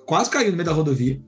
Quase 0.06 0.30
caiu 0.30 0.52
no 0.52 0.58
meio 0.58 0.66
da 0.66 0.74
rodovia. 0.74 1.20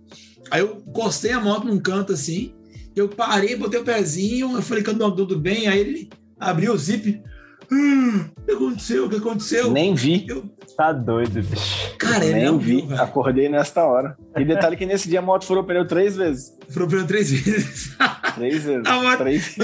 Aí 0.52 0.62
eu 0.62 0.82
encostei 0.88 1.32
a 1.32 1.40
moto 1.40 1.66
num 1.66 1.80
canto 1.80 2.14
assim, 2.14 2.54
eu 2.96 3.10
parei, 3.10 3.56
botei 3.56 3.80
o 3.80 3.84
pezinho, 3.84 4.56
eu 4.56 4.62
falei, 4.62 4.84
Candonga, 4.84 5.16
tudo 5.16 5.38
bem? 5.38 5.68
Aí 5.68 5.80
ele 5.80 6.10
abriu 6.40 6.74
o 6.74 6.78
zip. 6.78 7.22
"Ah, 7.70 8.30
o 8.38 8.46
que 8.46 8.52
aconteceu? 8.54 9.06
O 9.06 9.10
que 9.10 9.16
aconteceu? 9.18 9.72
Nem 9.72 9.94
vi. 9.94 10.26
Eu, 10.28 10.46
Tá 10.78 10.94
doido, 10.94 11.42
bicho. 11.42 11.96
cara, 11.98 12.24
ele 12.24 12.36
nem 12.36 12.46
não 12.46 12.60
vi. 12.60 12.78
viu, 12.78 12.88
velho. 12.88 13.02
Acordei 13.02 13.50
nesta 13.50 13.84
hora. 13.84 14.16
E 14.38 14.46
detalhe 14.46 14.78
que 14.78 14.86
nesse 14.86 15.10
dia 15.10 15.18
a 15.20 15.22
moto 15.24 15.44
furou 15.44 15.64
o 15.64 15.66
pneu 15.66 15.88
três 15.88 16.16
vezes. 16.16 16.54
Furou 16.70 16.88
o 16.88 16.92
pneu 16.92 17.08
três 17.08 17.32
vezes. 17.32 17.98
Três 18.36 18.64
vezes. 18.64 18.86
A 18.86 19.02
moto- 19.02 19.18
Três 19.18 19.58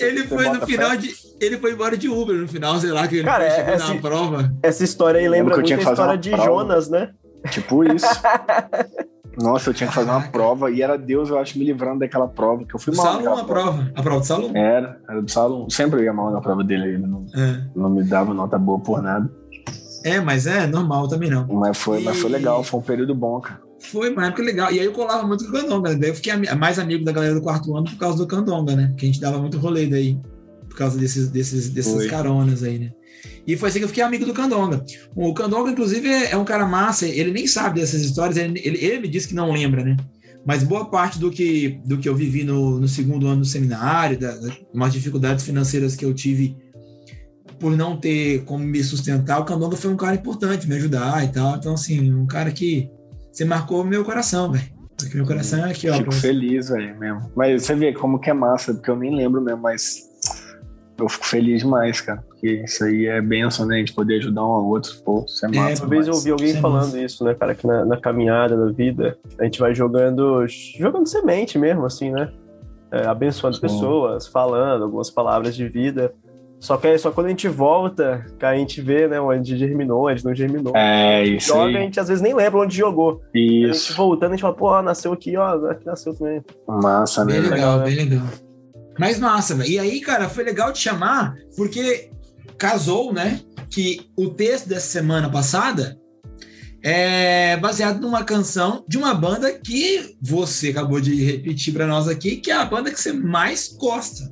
ele 0.00 0.22
Você 0.22 0.26
foi 0.28 0.48
no 0.48 0.66
final 0.66 0.90
fé? 0.92 0.96
de. 0.96 1.14
Ele 1.38 1.58
foi 1.58 1.72
embora 1.72 1.96
de 1.98 2.08
Uber 2.08 2.34
no 2.36 2.48
final, 2.48 2.78
sei 2.80 2.90
lá, 2.92 3.06
que 3.06 3.16
ele 3.16 3.24
Cara, 3.24 3.44
foi, 3.44 3.52
é- 3.52 3.56
chegou 3.56 3.74
é 3.74 3.76
na 3.78 3.84
assim- 3.84 4.00
prova. 4.00 4.54
Essa 4.62 4.84
história 4.84 5.20
aí 5.20 5.28
lembra 5.28 5.52
que 5.54 5.60
eu 5.60 5.62
muito 5.64 5.66
tinha 5.66 5.78
a 5.78 5.92
história 5.92 6.16
de 6.18 6.30
prova. 6.30 6.44
Jonas, 6.46 6.88
né? 6.88 7.10
Tipo 7.50 7.84
isso. 7.84 8.06
Nossa, 9.36 9.70
eu 9.70 9.74
tinha 9.74 9.88
que 9.88 9.94
fazer 9.94 10.10
uma 10.10 10.22
prova 10.28 10.70
e 10.70 10.80
era 10.80 10.96
Deus, 10.96 11.28
eu 11.28 11.38
acho, 11.38 11.58
me 11.58 11.64
livrando 11.64 11.98
daquela 12.00 12.28
prova, 12.28 12.64
que 12.64 12.72
eu 12.74 12.78
fui 12.78 12.94
mal 12.94 13.14
naquela 13.14 13.40
a 13.40 13.44
prova. 13.44 13.90
A 13.96 14.02
prova 14.02 14.20
do 14.20 14.26
Salom. 14.26 14.56
Era, 14.56 15.00
era 15.08 15.20
do 15.20 15.28
salão. 15.30 15.68
Sempre 15.68 16.04
ia 16.04 16.12
mal 16.12 16.30
na 16.30 16.40
prova 16.40 16.62
dele, 16.62 16.90
ele 16.90 16.98
não, 16.98 17.26
É. 17.34 17.64
não 17.74 17.90
me 17.90 18.04
dava 18.04 18.32
nota 18.32 18.56
boa 18.56 18.78
por 18.78 19.02
nada. 19.02 19.28
É, 20.04 20.20
mas 20.20 20.46
é 20.46 20.66
normal 20.68 21.08
também 21.08 21.30
não. 21.30 21.46
Mas 21.48 21.76
foi, 21.78 22.00
mas 22.00 22.16
foi 22.18 22.30
E- 22.30 22.32
legal, 22.34 22.62
foi 22.62 22.78
um 22.78 22.82
período 22.82 23.12
bom, 23.14 23.40
cara. 23.40 23.60
Foi 23.80 24.12
uma 24.12 24.26
época 24.26 24.42
legal. 24.42 24.70
E 24.70 24.78
aí 24.78 24.86
eu 24.86 24.92
colava 24.92 25.26
muito 25.26 25.44
com 25.44 25.50
o 25.50 25.60
Candonga. 25.60 25.90
né? 25.90 25.96
Daí 25.96 26.10
eu 26.10 26.14
fiquei 26.14 26.32
mais 26.54 26.78
amigo 26.78 27.04
da 27.04 27.10
galera 27.12 27.34
do 27.34 27.42
quarto 27.42 27.76
ano 27.76 27.86
por 27.86 27.96
causa 27.98 28.18
do 28.18 28.26
Candonga, 28.28 28.76
né? 28.76 28.94
Que 28.96 29.04
a 29.04 29.08
gente 29.08 29.20
dava 29.20 29.38
muito 29.38 29.58
rolê 29.58 29.86
daí. 29.86 30.16
Por 30.68 30.76
causa 30.78 30.96
desses, 30.98 31.28
desses, 31.30 31.70
desses 31.70 31.92
Foi. 31.92 32.08
caronas 32.08 32.62
aí, 32.62 32.78
né? 32.78 32.90
E 33.46 33.56
foi 33.56 33.68
assim 33.68 33.78
que 33.78 33.84
eu 33.84 33.88
fiquei 33.88 34.02
amigo 34.02 34.24
do 34.24 34.32
Candonga. 34.32 34.84
O 35.14 35.32
Candonga, 35.34 35.70
inclusive, 35.70 36.08
é 36.08 36.30
é 36.32 36.36
um 36.36 36.44
cara 36.44 36.64
massa. 36.66 37.06
Ele 37.06 37.30
nem 37.30 37.46
sabe 37.46 37.80
dessas 37.80 38.02
histórias. 38.02 38.36
Ele, 38.36 38.60
ele, 38.64 38.78
ele 38.84 39.00
me 39.00 39.08
disse 39.08 39.28
que 39.28 39.34
não 39.34 39.52
lembra, 39.52 39.84
né? 39.84 39.96
Mas 40.46 40.62
boa 40.62 40.86
parte 40.90 41.18
do 41.18 41.30
que, 41.30 41.80
do 41.86 41.96
que 41.98 42.08
eu 42.08 42.14
vivi 42.14 42.44
no, 42.44 42.78
no 42.78 42.86
segundo 42.88 43.26
ano 43.26 43.40
do 43.40 43.46
seminário, 43.46 44.18
da, 44.18 44.32
da- 44.36 44.54
umas 44.72 44.92
dificuldades 44.92 45.44
financeiras 45.44 45.96
que 45.96 46.04
eu 46.04 46.12
tive 46.14 46.56
por 47.58 47.74
não 47.76 47.96
ter 47.96 48.44
como 48.44 48.64
me 48.64 48.82
sustentar, 48.82 49.38
o 49.40 49.44
Candonga 49.44 49.76
foi 49.76 49.90
um 49.90 49.96
cara 49.96 50.16
importante, 50.16 50.68
me 50.68 50.74
ajudar 50.74 51.24
e 51.24 51.28
tal. 51.28 51.56
Então, 51.56 51.74
assim, 51.74 52.12
um 52.12 52.26
cara 52.26 52.50
que 52.50 52.90
você 53.32 53.44
marcou 53.44 53.84
meu 53.84 54.04
coração, 54.04 54.52
velho. 54.52 54.64
Meu 55.14 55.24
coração 55.26 55.64
é 55.64 55.70
aqui, 55.70 55.88
ó. 55.88 55.94
Fico 55.96 56.12
feliz, 56.12 56.68
velho, 56.68 56.98
mesmo. 56.98 57.30
Mas 57.36 57.62
você 57.64 57.74
vê 57.74 57.92
como 57.92 58.18
que 58.18 58.30
é 58.30 58.34
massa, 58.34 58.74
porque 58.74 58.90
eu 58.90 58.96
nem 58.96 59.14
lembro 59.14 59.40
mesmo, 59.40 59.62
mas 59.62 60.02
eu 60.98 61.08
fico 61.08 61.26
feliz 61.26 61.62
demais, 61.62 62.00
cara. 62.00 62.22
Porque 62.28 62.62
isso 62.64 62.84
aí 62.84 63.06
é 63.06 63.20
benção, 63.20 63.66
né? 63.66 63.76
A 63.76 63.78
gente 63.78 63.94
poder 63.94 64.18
ajudar 64.18 64.42
um 64.42 64.52
ao 64.52 64.64
outro. 64.66 64.92
Pô, 65.04 65.24
isso 65.26 65.44
é 65.44 65.48
massa. 65.48 65.82
Uma 65.82 65.90
vez 65.90 66.06
eu 66.06 66.14
ouvi 66.14 66.30
alguém 66.30 66.48
Isso 66.48 66.58
é 66.58 66.60
falando 66.60 66.98
isso, 66.98 67.24
né, 67.24 67.34
cara, 67.34 67.54
que 67.54 67.66
na, 67.66 67.84
na 67.84 67.96
caminhada 67.96 68.56
da 68.56 68.72
vida 68.72 69.18
a 69.38 69.44
gente 69.44 69.58
vai 69.58 69.74
jogando, 69.74 70.46
jogando 70.78 71.06
semente 71.06 71.58
mesmo, 71.58 71.84
assim, 71.84 72.10
né? 72.10 72.30
É, 72.92 73.06
abençoando 73.06 73.56
Sim. 73.56 73.62
pessoas, 73.62 74.26
falando 74.26 74.84
algumas 74.84 75.10
palavras 75.10 75.56
de 75.56 75.68
vida. 75.68 76.12
Só 76.60 76.78
que 76.78 76.86
aí, 76.86 76.98
só 76.98 77.10
quando 77.10 77.26
a 77.26 77.30
gente 77.30 77.46
volta, 77.46 78.24
que 78.38 78.46
a 78.46 78.56
gente 78.56 78.80
vê, 78.80 79.06
né, 79.06 79.20
onde 79.20 79.54
germinou, 79.54 80.08
onde 80.08 80.24
não 80.24 80.34
germinou. 80.34 80.74
É, 80.74 81.22
isso 81.22 81.48
Joga, 81.48 81.64
a 81.64 81.66
aí. 81.66 81.84
gente 81.84 82.00
às 82.00 82.08
vezes 82.08 82.22
nem 82.22 82.32
lembra 82.32 82.60
onde 82.60 82.74
jogou. 82.74 83.20
A 83.34 83.38
gente 83.38 83.70
Isso. 83.70 83.94
voltando, 83.94 84.30
a 84.30 84.32
gente 84.32 84.40
fala, 84.40 84.54
pô, 84.54 84.68
ó, 84.68 84.80
nasceu 84.80 85.12
aqui, 85.12 85.36
ó, 85.36 85.66
aqui 85.66 85.84
nasceu 85.84 86.14
também. 86.14 86.42
Massa, 86.66 87.22
né? 87.22 87.32
Bem 87.34 87.42
legal, 87.42 87.56
legal, 87.58 87.78
né? 87.78 87.84
bem 87.84 87.96
legal. 87.96 88.26
Mas 88.98 89.18
massa, 89.18 89.54
velho. 89.54 89.70
E 89.70 89.78
aí, 89.78 90.00
cara, 90.00 90.28
foi 90.28 90.44
legal 90.44 90.72
te 90.72 90.78
chamar, 90.80 91.34
porque 91.56 92.10
casou, 92.58 93.12
né? 93.12 93.40
Que 93.70 94.08
o 94.16 94.28
texto 94.30 94.68
dessa 94.68 94.86
semana 94.86 95.28
passada 95.30 95.98
é 96.82 97.56
baseado 97.56 98.00
numa 98.00 98.22
canção 98.24 98.84
de 98.86 98.98
uma 98.98 99.14
banda 99.14 99.52
que 99.52 100.16
você 100.22 100.68
acabou 100.68 101.00
de 101.00 101.14
repetir 101.24 101.72
pra 101.72 101.86
nós 101.86 102.06
aqui, 102.08 102.36
que 102.36 102.50
é 102.50 102.54
a 102.54 102.64
banda 102.64 102.90
que 102.90 103.00
você 103.00 103.12
mais 103.12 103.68
gosta. 103.76 104.22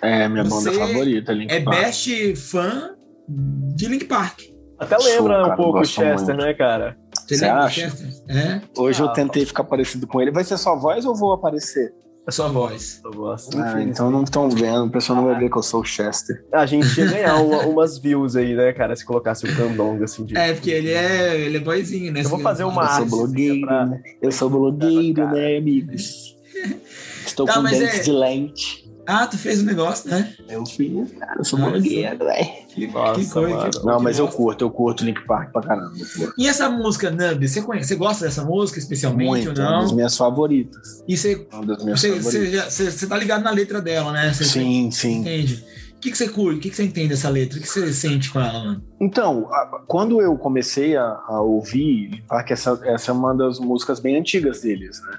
É, 0.00 0.28
minha 0.28 0.44
banda 0.44 0.70
Você 0.70 0.72
favorita, 0.72 1.32
Link 1.32 1.50
É 1.52 1.60
Park. 1.60 1.76
best 1.80 2.36
fã 2.36 2.94
de 3.28 3.86
Link 3.88 4.04
Park. 4.04 4.42
Até 4.78 4.96
lembra 4.96 5.42
cara, 5.42 5.52
um 5.52 5.56
pouco 5.56 5.80
o 5.80 5.84
Chester, 5.84 6.14
muito. 6.36 6.36
né, 6.46 6.54
cara? 6.54 6.96
Você 7.26 7.36
Você 7.36 7.44
lembra, 7.46 7.64
acha? 7.64 7.80
Chester? 7.90 8.08
É, 8.28 8.60
Hoje 8.76 9.02
Ah, 9.02 9.06
eu 9.06 9.12
tentei 9.12 9.44
ficar 9.44 9.64
parecido 9.64 10.06
com 10.06 10.20
ele. 10.22 10.30
Vai 10.30 10.44
ser 10.44 10.56
só 10.56 10.76
voz 10.78 11.04
ou 11.04 11.16
vou 11.16 11.32
aparecer? 11.32 11.92
A 12.28 12.30
sua 12.30 12.48
voz. 12.48 13.00
Eu 13.02 13.10
gosto. 13.12 13.58
Ah, 13.58 13.82
então 13.82 14.10
não 14.10 14.22
estão 14.22 14.50
vendo, 14.50 14.84
o 14.84 14.90
pessoal 14.90 15.16
não 15.16 15.24
vai 15.28 15.38
ver 15.38 15.50
que 15.50 15.56
eu 15.56 15.62
sou 15.62 15.80
o 15.80 15.84
Chester. 15.84 16.44
A 16.52 16.66
gente 16.66 16.86
ia 17.00 17.06
ganhar 17.06 17.36
uma- 17.42 17.62
umas 17.66 17.98
views 17.98 18.36
aí, 18.36 18.54
né, 18.54 18.70
cara, 18.74 18.94
se 18.94 19.04
colocasse 19.04 19.46
o 19.46 19.56
Candonga, 19.56 20.04
assim, 20.04 20.24
de... 20.24 20.36
É, 20.36 20.52
porque 20.52 20.70
ele 20.70 20.90
é, 20.92 21.40
ele 21.40 21.56
é 21.56 21.60
boyzinho, 21.60 22.12
né? 22.12 22.20
Eu 22.22 22.28
vou 22.28 22.38
fazer 22.40 22.64
uma 22.64 22.82
Eu 22.82 22.86
sou 22.88 22.96
arte, 22.98 23.10
blogueiro, 23.10 23.60
pra- 23.66 23.86
né? 23.86 24.02
Eu 24.20 24.30
sou 24.30 24.50
blogueiro, 24.50 25.14
Cara. 25.14 25.32
né, 25.32 25.56
amigos? 25.56 26.36
Estou 27.26 27.46
Tá, 27.46 27.54
com 27.54 27.62
dentes 27.62 28.00
é- 28.00 28.02
de 28.02 28.12
lente. 28.12 28.87
Ah, 29.10 29.26
tu 29.26 29.38
fez 29.38 29.62
um 29.62 29.64
negócio, 29.64 30.10
né? 30.10 30.34
Eu 30.50 30.66
fiz, 30.66 31.12
cara, 31.12 31.36
eu 31.38 31.44
sou 31.44 31.58
blogueiro, 31.58 32.18
velho. 32.18 32.46
Que, 32.68 32.86
Nossa, 32.88 33.18
que 33.20 33.26
coisa. 33.30 33.56
mano. 33.56 33.70
que- 33.70 33.86
Não, 33.86 33.96
que 33.96 34.04
mas 34.04 34.18
eu 34.18 34.28
curto, 34.28 34.64
eu 34.66 34.70
curto 34.70 35.02
Link 35.02 35.24
Park 35.26 35.50
pra 35.50 35.62
caramba. 35.62 35.92
E 36.36 36.46
essa 36.46 36.68
música, 36.68 37.10
Nub, 37.10 37.48
você, 37.48 37.62
conhece, 37.62 37.88
você 37.88 37.94
gosta 37.96 38.26
dessa 38.26 38.44
música 38.44 38.78
especialmente 38.78 39.28
Muito, 39.46 39.48
ou 39.58 39.66
é 39.66 39.68
uma 39.68 39.80
das 39.80 39.88
não? 39.88 39.96
minhas 39.96 40.14
favoritas. 40.14 41.02
E 41.08 41.16
você, 41.16 41.46
Uma 41.50 41.64
das 41.64 41.82
minhas 41.82 42.00
você, 42.00 42.08
favoritas. 42.08 42.32
você, 42.34 42.50
já- 42.50 42.64
você, 42.70 42.90
você 42.90 43.06
tá 43.06 43.16
ligado 43.16 43.42
na 43.44 43.50
letra 43.50 43.80
dela, 43.80 44.12
né? 44.12 44.30
Você, 44.32 44.44
Sim, 44.44 44.90
você 44.90 45.00
sim. 45.08 45.20
entende. 45.20 45.64
O 45.96 46.00
que, 46.00 46.10
que 46.12 46.18
você 46.18 46.28
curte? 46.28 46.58
O 46.58 46.60
que, 46.60 46.68
que 46.70 46.76
você 46.76 46.84
entende 46.84 47.08
dessa 47.08 47.28
letra? 47.30 47.58
O 47.58 47.62
que 47.62 47.66
você 47.68 47.92
sente 47.92 48.30
com 48.30 48.40
ela, 48.40 48.62
mano? 48.62 48.84
Então, 49.00 49.48
a- 49.52 49.82
quando 49.88 50.20
eu 50.20 50.36
comecei 50.36 50.96
a, 50.96 51.18
a 51.26 51.40
ouvir 51.40 52.08
Link 52.10 52.22
Park, 52.28 52.50
essa, 52.50 52.78
essa 52.84 53.10
é 53.10 53.14
uma 53.14 53.34
das 53.34 53.58
músicas 53.58 53.98
bem 54.00 54.16
antigas 54.18 54.60
deles, 54.60 55.00
né? 55.02 55.18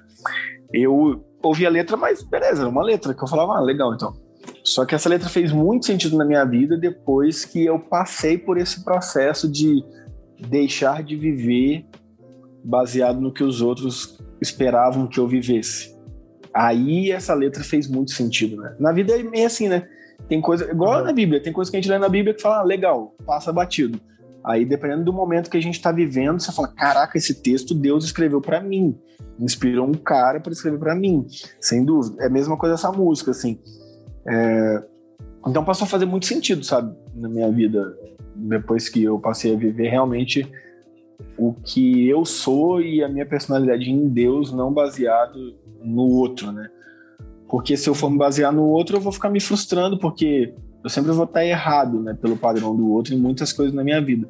Eu 0.72 1.26
ouvi 1.42 1.66
a 1.66 1.70
letra, 1.70 1.96
mas 1.98 2.22
beleza, 2.24 2.62
era 2.62 2.70
uma 2.70 2.84
letra 2.84 3.14
que 3.14 3.24
eu 3.24 3.28
falava, 3.28 3.58
ah, 3.58 3.62
legal, 3.62 3.94
então. 3.94 4.14
Só 4.64 4.86
que 4.86 4.96
essa 4.96 5.10
letra 5.10 5.30
fez 5.30 5.52
muito 5.52 5.86
sentido 5.86 6.18
na 6.18 6.26
minha 6.26 6.44
vida 6.46 6.78
depois 6.78 7.46
que 7.46 7.66
eu 7.66 7.80
passei 7.80 8.38
por 8.38 8.58
esse 8.58 8.84
processo 8.84 9.50
de 9.50 9.84
deixar 10.48 11.04
de 11.04 11.16
viver 11.16 11.86
baseado 12.64 13.20
no 13.20 13.32
que 13.34 13.44
os 13.44 13.62
outros 13.62 14.20
esperavam 14.42 15.08
que 15.08 15.20
eu 15.20 15.28
vivesse. 15.28 15.98
Aí 16.54 17.12
essa 17.12 17.34
letra 17.34 17.64
fez 17.64 17.88
muito 17.88 18.12
sentido, 18.12 18.58
né? 18.58 18.76
Na 18.80 18.92
vida 18.92 19.18
é 19.18 19.24
meio 19.24 19.46
assim, 19.46 19.68
né? 19.68 19.88
Tem 20.28 20.42
coisa, 20.42 20.70
igual 20.70 21.00
Uhum. 21.00 21.06
na 21.06 21.14
Bíblia, 21.14 21.42
tem 21.42 21.54
coisa 21.54 21.70
que 21.70 21.78
a 21.78 21.82
gente 21.82 21.90
lê 21.90 21.98
na 21.98 22.10
Bíblia 22.10 22.34
que 22.34 22.42
fala, 22.42 22.60
ah, 22.60 22.64
legal, 22.64 23.16
passa 23.26 23.54
batido. 23.54 24.00
Aí, 24.44 24.66
dependendo 24.66 25.04
do 25.04 25.14
momento 25.14 25.50
que 25.50 25.58
a 25.58 25.62
gente 25.62 25.76
está 25.76 25.92
vivendo, 25.92 26.40
você 26.40 26.52
fala: 26.52 26.68
caraca, 26.68 27.18
esse 27.18 27.42
texto 27.42 27.74
Deus 27.74 28.06
escreveu 28.06 28.42
para 28.42 28.62
mim. 28.62 28.98
Inspirou 29.40 29.88
um 29.88 29.94
cara 29.94 30.40
para 30.40 30.52
escrever 30.52 30.80
para 30.80 30.96
mim, 30.96 31.26
sem 31.60 31.86
dúvida. 31.86 32.24
É 32.24 32.28
a 32.28 32.30
mesma 32.30 32.58
coisa 32.58 32.76
essa 32.76 32.92
música, 32.92 33.32
assim. 33.32 33.60
É, 34.28 34.84
Então 35.48 35.64
passou 35.64 35.86
a 35.86 35.90
fazer 35.90 36.06
muito 36.06 36.26
sentido, 36.26 36.64
sabe, 36.64 36.96
na 37.16 37.30
minha 37.30 37.50
vida, 37.52 37.98
depois 38.36 38.90
que 38.90 39.04
eu 39.04 39.20
passei 39.20 39.54
a 39.54 39.58
viver 39.58 39.90
realmente 39.90 40.50
o 41.38 41.54
que 41.54 42.08
eu 42.08 42.26
sou 42.26 42.82
e 42.82 43.04
a 43.04 43.10
minha 43.10 43.26
personalidade 43.26 43.90
em 43.90 44.08
Deus, 44.10 44.52
não 44.52 44.74
baseado 44.74 45.56
no 45.82 46.04
outro, 46.04 46.52
né? 46.52 46.70
Porque 47.48 47.76
se 47.76 47.90
eu 47.90 47.96
for 47.96 48.10
me 48.12 48.18
basear 48.18 48.52
no 48.54 48.66
outro, 48.66 48.98
eu 48.98 49.02
vou 49.02 49.12
ficar 49.12 49.30
me 49.30 49.40
frustrando, 49.40 49.98
porque 49.98 50.54
eu 50.84 50.90
sempre 50.90 51.12
vou 51.12 51.26
estar 51.26 51.46
errado, 51.46 52.02
né, 52.02 52.14
pelo 52.14 52.38
padrão 52.38 52.76
do 52.76 52.90
outro 52.92 53.14
em 53.14 53.18
muitas 53.20 53.52
coisas 53.54 53.74
na 53.74 53.84
minha 53.84 54.02
vida. 54.02 54.28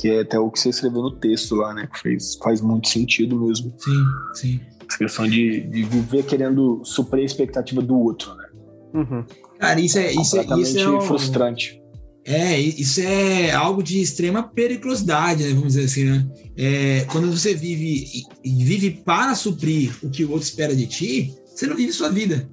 Que 0.00 0.10
é 0.10 0.20
até 0.20 0.38
o 0.38 0.50
que 0.50 0.60
você 0.60 0.68
escreveu 0.68 1.02
no 1.02 1.10
texto 1.10 1.54
lá, 1.54 1.72
né? 1.72 1.88
Que 1.90 1.98
fez, 2.00 2.36
faz 2.42 2.60
muito 2.60 2.86
sentido 2.88 3.40
mesmo. 3.40 3.72
Sim, 3.78 4.04
sim. 4.34 4.60
Essa 4.86 4.98
questão 4.98 5.26
de, 5.26 5.62
de 5.62 5.82
viver 5.84 6.22
querendo 6.24 6.82
suprir 6.84 7.22
a 7.22 7.26
expectativa 7.26 7.80
do 7.80 7.98
outro, 7.98 8.34
né? 8.34 8.44
Uhum. 8.92 9.24
Cara, 9.58 9.80
isso 9.80 9.98
é, 9.98 10.12
isso 10.12 10.38
é, 10.38 10.44
isso 10.60 10.78
é, 10.78 10.88
um- 10.90 11.00
frustrante. 11.00 11.80
é, 12.26 12.58
isso 12.60 13.00
é 13.00 13.52
algo 13.52 13.82
de 13.82 14.00
extrema 14.00 14.42
periculosidade, 14.42 15.42
né, 15.44 15.50
vamos 15.54 15.72
dizer 15.74 15.84
assim, 15.86 16.04
né? 16.04 16.26
É, 16.58 17.06
quando 17.10 17.30
você 17.30 17.54
vive 17.54 18.04
vive 18.44 18.90
para 18.90 19.34
suprir 19.34 19.96
o 20.02 20.10
que 20.10 20.24
o 20.26 20.30
outro 20.30 20.46
espera 20.46 20.76
de 20.76 20.86
ti, 20.86 21.34
você 21.46 21.66
não 21.66 21.74
vive 21.74 21.90
sua 21.92 22.10
vida. 22.10 22.46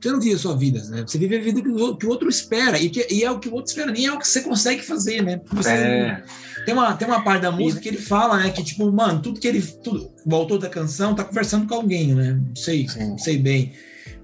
Você 0.00 0.10
não 0.12 0.20
vive 0.20 0.34
a 0.34 0.38
sua 0.38 0.56
vida, 0.56 0.82
né? 0.90 1.04
Você 1.06 1.18
vive 1.18 1.36
a 1.36 1.40
vida 1.40 1.60
que 1.62 1.68
o 1.68 1.78
outro, 1.78 1.96
que 1.98 2.06
o 2.06 2.10
outro 2.10 2.28
espera. 2.28 2.78
E, 2.78 2.90
que, 2.90 3.06
e 3.10 3.24
é 3.24 3.30
o 3.30 3.38
que 3.38 3.48
o 3.48 3.54
outro 3.54 3.70
espera, 3.70 3.90
nem 3.90 4.06
é 4.06 4.12
o 4.12 4.18
que 4.18 4.28
você 4.28 4.40
consegue 4.42 4.82
fazer, 4.82 5.22
né? 5.22 5.40
Você- 5.52 5.70
É, 5.70 6.22
tem, 6.64 6.74
uma, 6.74 6.94
tem 6.94 7.08
uma 7.08 7.24
parte 7.24 7.42
da 7.42 7.50
música 7.50 7.80
que 7.82 7.88
ele 7.88 7.96
fala, 7.98 8.36
né? 8.38 8.50
Que, 8.50 8.62
tipo, 8.62 8.90
mano, 8.92 9.20
tudo 9.22 9.40
que 9.40 9.48
ele. 9.48 9.62
Tudo, 9.62 10.12
o 10.24 10.34
autor 10.34 10.58
da 10.58 10.68
canção 10.68 11.14
tá 11.14 11.24
conversando 11.24 11.66
com 11.66 11.74
alguém, 11.74 12.14
né? 12.14 12.40
Não 12.46 12.56
sei, 12.56 12.86
Sim. 12.88 13.10
não 13.10 13.18
sei 13.18 13.38
bem. 13.38 13.72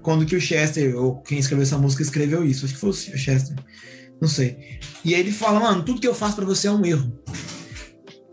Quando 0.01 0.25
que 0.25 0.35
o 0.35 0.41
Chester, 0.41 0.95
ou 0.95 1.21
quem 1.21 1.39
escreveu 1.39 1.63
essa 1.63 1.77
música, 1.77 2.03
escreveu 2.03 2.45
isso. 2.45 2.65
Acho 2.65 2.73
que 2.75 2.79
foi 2.79 2.89
o 2.89 2.93
Chester. 2.93 3.55
Não 4.21 4.27
sei. 4.27 4.57
E 5.03 5.13
aí 5.15 5.19
ele 5.21 5.31
fala, 5.31 5.59
mano, 5.59 5.83
tudo 5.83 5.99
que 5.99 6.07
eu 6.07 6.13
faço 6.13 6.35
pra 6.35 6.45
você 6.45 6.67
é 6.67 6.71
um 6.71 6.85
erro. 6.85 7.11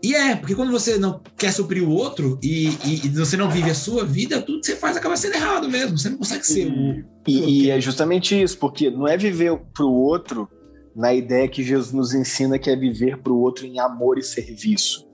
E 0.03 0.15
é, 0.15 0.35
porque 0.35 0.55
quando 0.55 0.71
você 0.71 0.97
não 0.97 1.21
quer 1.37 1.51
suprir 1.51 1.83
o 1.87 1.91
outro 1.91 2.39
e, 2.41 2.69
e- 2.85 3.05
e 3.05 3.09
você 3.09 3.37
não 3.37 3.49
vive 3.51 3.69
a 3.69 3.75
sua 3.75 4.03
vida, 4.03 4.41
tudo 4.41 4.59
que 4.61 4.65
você 4.65 4.75
faz 4.75 4.97
acaba 4.97 5.15
sendo 5.15 5.35
errado 5.35 5.69
mesmo. 5.69 5.97
Você 5.97 6.09
não 6.09 6.17
consegue 6.17 6.45
ser 6.45 6.67
o. 6.71 7.03
E, 7.27 7.65
e 7.65 7.69
é 7.69 7.79
justamente 7.79 8.39
isso, 8.41 8.57
porque 8.57 8.89
não 8.89 9.07
é 9.07 9.15
viver 9.15 9.55
para 9.73 9.85
o 9.85 9.93
outro 9.93 10.49
na 10.95 11.13
ideia 11.13 11.47
que 11.47 11.63
Jesus 11.63 11.93
nos 11.93 12.13
ensina 12.15 12.57
que 12.57 12.69
é 12.69 12.75
viver 12.75 13.17
para 13.19 13.31
o 13.31 13.39
outro 13.39 13.65
em 13.65 13.79
amor 13.79 14.17
e 14.17 14.23
serviço. 14.23 15.07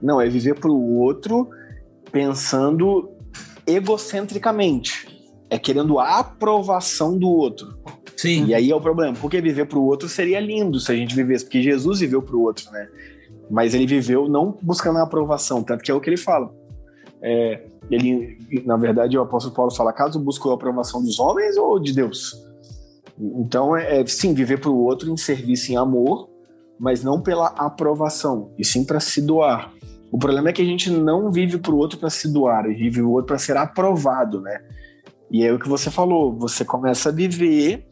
Não, 0.00 0.20
é 0.20 0.28
viver 0.28 0.58
para 0.58 0.70
o 0.70 0.98
outro 0.98 1.48
pensando 2.10 3.10
egocentricamente. 3.66 5.08
É 5.50 5.58
querendo 5.58 5.98
a 5.98 6.18
aprovação 6.18 7.18
do 7.18 7.28
outro. 7.28 7.76
Sim. 8.16 8.46
E 8.46 8.54
aí 8.54 8.70
é 8.70 8.74
o 8.74 8.80
problema, 8.80 9.14
porque 9.20 9.40
viver 9.40 9.66
para 9.66 9.78
o 9.78 9.84
outro 9.84 10.08
seria 10.08 10.40
lindo 10.40 10.80
se 10.80 10.90
a 10.90 10.94
gente 10.94 11.14
vivesse, 11.14 11.44
porque 11.44 11.62
Jesus 11.62 12.00
viveu 12.00 12.22
para 12.22 12.36
o 12.36 12.42
outro, 12.42 12.70
né? 12.70 12.88
Mas 13.50 13.74
ele 13.74 13.86
viveu 13.86 14.28
não 14.28 14.56
buscando 14.62 14.98
a 14.98 15.02
aprovação, 15.02 15.62
tanto 15.62 15.82
que 15.82 15.90
é 15.90 15.94
o 15.94 16.00
que 16.00 16.08
ele 16.08 16.16
fala. 16.16 16.52
É, 17.22 17.62
ele, 17.90 18.38
na 18.64 18.76
verdade, 18.76 19.16
o 19.16 19.22
apóstolo 19.22 19.54
Paulo 19.54 19.70
fala: 19.70 19.92
caso 19.92 20.18
buscou 20.18 20.52
a 20.52 20.54
aprovação 20.54 21.02
dos 21.02 21.18
homens 21.18 21.56
ou 21.56 21.78
de 21.78 21.92
Deus? 21.92 22.34
Então, 23.18 23.76
é, 23.76 24.00
é, 24.00 24.06
sim, 24.06 24.34
viver 24.34 24.58
para 24.58 24.70
o 24.70 24.82
outro 24.82 25.10
em 25.10 25.16
serviço, 25.16 25.70
em 25.70 25.76
amor, 25.76 26.28
mas 26.78 27.04
não 27.04 27.20
pela 27.20 27.48
aprovação, 27.48 28.52
e 28.58 28.64
sim 28.64 28.84
para 28.84 28.98
se 28.98 29.20
doar. 29.22 29.72
O 30.10 30.18
problema 30.18 30.50
é 30.50 30.52
que 30.52 30.62
a 30.62 30.64
gente 30.64 30.90
não 30.90 31.30
vive 31.30 31.58
para 31.58 31.72
o 31.72 31.76
outro 31.76 31.98
para 31.98 32.10
se 32.10 32.30
doar, 32.32 32.64
a 32.64 32.68
gente 32.68 32.82
vive 32.82 33.02
o 33.02 33.10
outro 33.10 33.26
para 33.26 33.38
ser 33.38 33.56
aprovado, 33.56 34.40
né? 34.40 34.60
E 35.30 35.44
é 35.44 35.52
o 35.52 35.58
que 35.58 35.68
você 35.68 35.90
falou, 35.90 36.36
você 36.36 36.64
começa 36.64 37.08
a 37.08 37.12
viver 37.12 37.86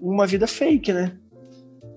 uma 0.00 0.26
vida 0.26 0.46
fake, 0.46 0.92
né? 0.92 1.16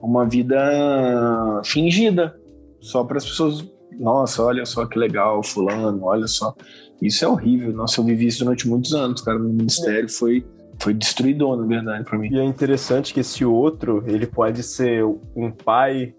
Uma 0.02 0.25
vida 0.28 1.62
fingida, 1.64 2.40
só 2.86 3.04
para 3.04 3.18
as 3.18 3.25
pessoas. 3.25 3.65
Nossa, 4.00 4.44
olha 4.44 4.65
só 4.65 4.86
que 4.86 5.00
legal, 5.00 5.42
fulano, 5.44 6.04
olha 6.04 6.27
só. 6.27 6.54
Isso 7.01 7.24
é 7.24 7.27
horrível. 7.27 7.74
Nossa, 7.74 8.00
eu 8.00 8.06
vivi 8.06 8.27
isso 8.27 8.44
durante 8.44 8.68
muitos 8.68 8.94
anos, 8.94 9.22
cara. 9.22 9.39
No 9.39 9.50
ministério 9.50 10.10
foi, 10.10 10.46
foi 10.80 10.94
destruidor, 10.94 11.58
na 11.58 11.65
verdade, 11.65 12.04
para 12.04 12.18
mim. 12.18 12.30
E 12.32 12.39
é 12.39 12.44
interessante 12.44 13.13
que 13.13 13.22
esse 13.22 13.46
outro, 13.46 14.04
ele 14.08 14.27
pode 14.27 14.63
ser 14.63 15.04
um 15.36 15.51
pai, 15.51 16.13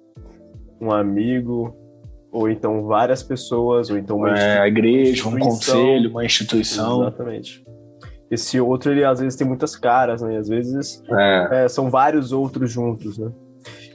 um 0.80 0.90
amigo, 0.90 1.75
ou 2.32 2.49
então 2.49 2.85
várias 2.85 3.23
pessoas, 3.23 3.90
ou 3.90 3.99
então 3.99 4.18
uma 4.18 4.38
É, 4.38 4.61
a 4.61 4.68
igreja, 4.68 5.28
um 5.28 5.38
conselho, 5.38 6.11
uma 6.11 6.25
instituição. 6.25 7.02
Exatamente. 7.02 7.64
Esse 8.30 8.61
outro, 8.61 8.90
ele 8.90 9.04
às 9.04 9.20
vezes 9.20 9.37
tem 9.37 9.46
muitas 9.46 9.76
caras, 9.76 10.20
né? 10.20 10.35
E 10.35 10.37
às 10.37 10.49
vezes 10.49 11.02
É. 11.11 11.64
é, 11.64 11.68
são 11.68 11.90
vários 11.90 12.32
outros 12.32 12.70
juntos, 12.70 13.18
né? 13.18 13.30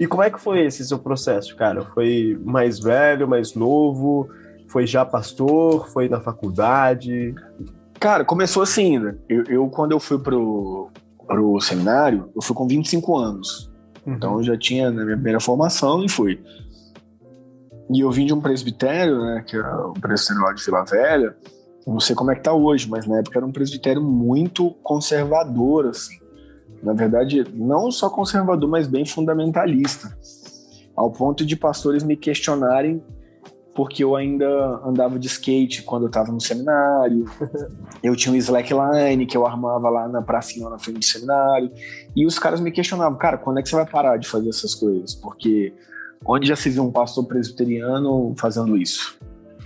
E 0.01 0.07
como 0.07 0.23
é 0.23 0.31
que 0.31 0.41
foi 0.41 0.65
esse 0.65 0.83
seu 0.83 0.97
processo, 0.97 1.55
cara? 1.55 1.85
Foi 1.93 2.35
mais 2.43 2.79
velho, 2.79 3.27
mais 3.27 3.53
novo? 3.53 4.27
Foi 4.67 4.87
já 4.87 5.05
pastor? 5.05 5.87
Foi 5.89 6.09
na 6.09 6.19
faculdade? 6.19 7.35
Cara, 7.99 8.25
começou 8.25 8.63
assim, 8.63 8.97
né? 8.97 9.15
Eu, 9.29 9.43
eu, 9.43 9.67
quando 9.69 9.91
eu 9.91 9.99
fui 9.99 10.17
pro, 10.17 10.89
pro 11.27 11.61
seminário, 11.61 12.31
eu 12.35 12.41
fui 12.41 12.55
com 12.55 12.67
25 12.67 13.15
anos. 13.15 13.71
Então 14.07 14.37
eu 14.37 14.43
já 14.43 14.57
tinha 14.57 14.89
na 14.89 15.03
minha 15.03 15.15
primeira 15.15 15.39
formação 15.39 16.03
e 16.03 16.09
fui. 16.09 16.43
E 17.93 17.99
eu 17.99 18.09
vim 18.09 18.25
de 18.25 18.33
um 18.33 18.41
presbitério, 18.41 19.21
né, 19.21 19.43
que 19.45 19.55
é 19.55 19.61
o 19.61 19.93
presbitério 19.93 20.41
lá 20.41 20.51
de 20.51 20.65
Vila 20.65 20.83
Velha. 20.83 21.37
Não 21.85 21.99
sei 21.99 22.15
como 22.15 22.31
é 22.31 22.35
que 22.35 22.41
tá 22.41 22.53
hoje, 22.53 22.89
mas 22.89 23.05
na 23.05 23.19
época 23.19 23.37
era 23.37 23.45
um 23.45 23.51
presbitério 23.51 24.01
muito 24.01 24.71
conservador, 24.81 25.85
assim. 25.85 26.20
Na 26.83 26.93
verdade, 26.93 27.45
não 27.53 27.91
só 27.91 28.09
conservador, 28.09 28.69
mas 28.69 28.87
bem 28.87 29.05
fundamentalista. 29.05 30.17
Ao 30.95 31.11
ponto 31.11 31.45
de 31.45 31.55
pastores 31.55 32.03
me 32.03 32.17
questionarem 32.17 33.01
porque 33.73 34.03
eu 34.03 34.15
ainda 34.15 34.45
andava 34.85 35.17
de 35.17 35.27
skate 35.27 35.83
quando 35.83 36.03
eu 36.03 36.07
estava 36.07 36.31
no 36.31 36.41
seminário. 36.41 37.25
Eu 38.03 38.15
tinha 38.15 38.33
um 38.33 38.35
slackline 38.35 39.27
que 39.27 39.37
eu 39.37 39.45
armava 39.45 39.87
lá 39.87 40.07
na 40.07 40.23
pracinha 40.23 40.65
lá 40.65 40.71
na 40.71 40.79
frente 40.79 40.97
do 40.97 41.05
seminário. 41.05 41.71
E 42.15 42.25
os 42.25 42.39
caras 42.39 42.59
me 42.59 42.71
questionavam, 42.71 43.15
cara, 43.15 43.37
quando 43.37 43.59
é 43.59 43.61
que 43.61 43.69
você 43.69 43.75
vai 43.75 43.85
parar 43.85 44.17
de 44.17 44.27
fazer 44.27 44.49
essas 44.49 44.73
coisas? 44.73 45.13
Porque 45.13 45.71
onde 46.25 46.47
já 46.47 46.55
se 46.55 46.67
viu 46.71 46.83
um 46.83 46.91
pastor 46.91 47.27
presbiteriano 47.27 48.33
fazendo 48.39 48.75
isso? 48.75 49.19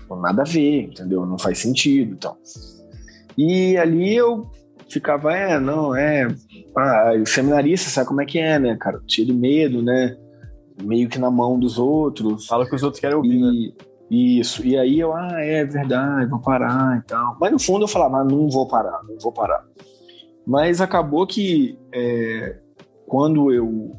Não, 0.10 0.20
nada 0.20 0.42
a 0.42 0.46
ver, 0.46 0.82
entendeu? 0.82 1.26
Não 1.26 1.38
faz 1.38 1.60
sentido, 1.60 2.12
então. 2.12 2.36
E 3.38 3.78
ali 3.78 4.18
eu 4.18 4.50
ficava, 4.90 5.36
é, 5.36 5.60
não, 5.60 5.96
é, 5.96 6.28
ah, 6.78 7.12
seminarista 7.26 7.90
sabe 7.90 8.08
como 8.08 8.22
é 8.22 8.26
que 8.26 8.40
é, 8.40 8.60
né, 8.60 8.78
cara? 8.80 9.00
De 9.06 9.34
medo, 9.34 9.82
né? 9.82 10.16
Meio 10.82 11.10
que 11.10 11.20
na 11.20 11.32
mão 11.32 11.60
dos 11.60 11.78
outros. 11.78 12.48
Fala 12.48 12.68
que 12.68 12.76
os 12.76 12.84
outros 12.84 13.00
querem 13.00 13.16
ouvir, 13.16 13.40
né? 13.40 13.52
E, 14.10 14.40
Isso. 14.40 14.66
E 14.66 14.78
aí 14.78 15.00
eu, 15.00 15.14
ah, 15.14 15.40
é 15.40 15.66
verdade, 15.66 16.30
vou 16.30 16.40
parar 16.40 17.00
e 17.00 17.08
tal. 17.08 17.38
Mas 17.40 17.52
no 17.52 17.60
fundo 17.60 17.86
eu 17.86 17.88
falava, 17.88 18.18
ah, 18.18 18.24
não 18.24 18.50
vou 18.50 18.68
parar, 18.68 19.02
não 19.08 19.18
vou 19.20 19.32
parar. 19.32 19.64
Mas 20.46 20.80
acabou 20.80 21.26
que 21.26 21.78
é, 21.94 22.58
quando 23.08 23.52
eu 23.52 23.96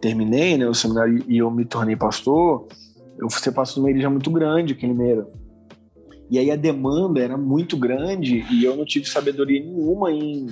terminei 0.00 0.58
né, 0.58 0.66
o 0.66 0.74
seminário 0.74 1.24
e 1.28 1.38
eu 1.38 1.50
me 1.50 1.64
tornei 1.64 1.96
pastor, 1.96 2.66
eu 3.18 3.30
fui 3.30 3.40
ser 3.40 3.52
pastor 3.52 3.80
numa 3.80 3.90
igreja 3.90 4.10
muito 4.10 4.30
grande 4.30 4.72
aqui 4.72 4.86
em. 4.86 5.24
E 6.30 6.38
aí 6.38 6.50
a 6.50 6.56
demanda 6.56 7.20
era 7.20 7.36
muito 7.36 7.76
grande 7.76 8.44
e 8.50 8.64
eu 8.64 8.76
não 8.76 8.84
tive 8.84 9.06
sabedoria 9.06 9.60
nenhuma 9.60 10.10
em, 10.10 10.46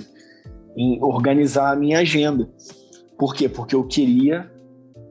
em 0.75 1.03
organizar 1.03 1.71
a 1.71 1.75
minha 1.75 1.99
agenda. 1.99 2.49
Por 3.17 3.33
quê? 3.33 3.49
Porque 3.49 3.75
eu 3.75 3.83
queria 3.83 4.49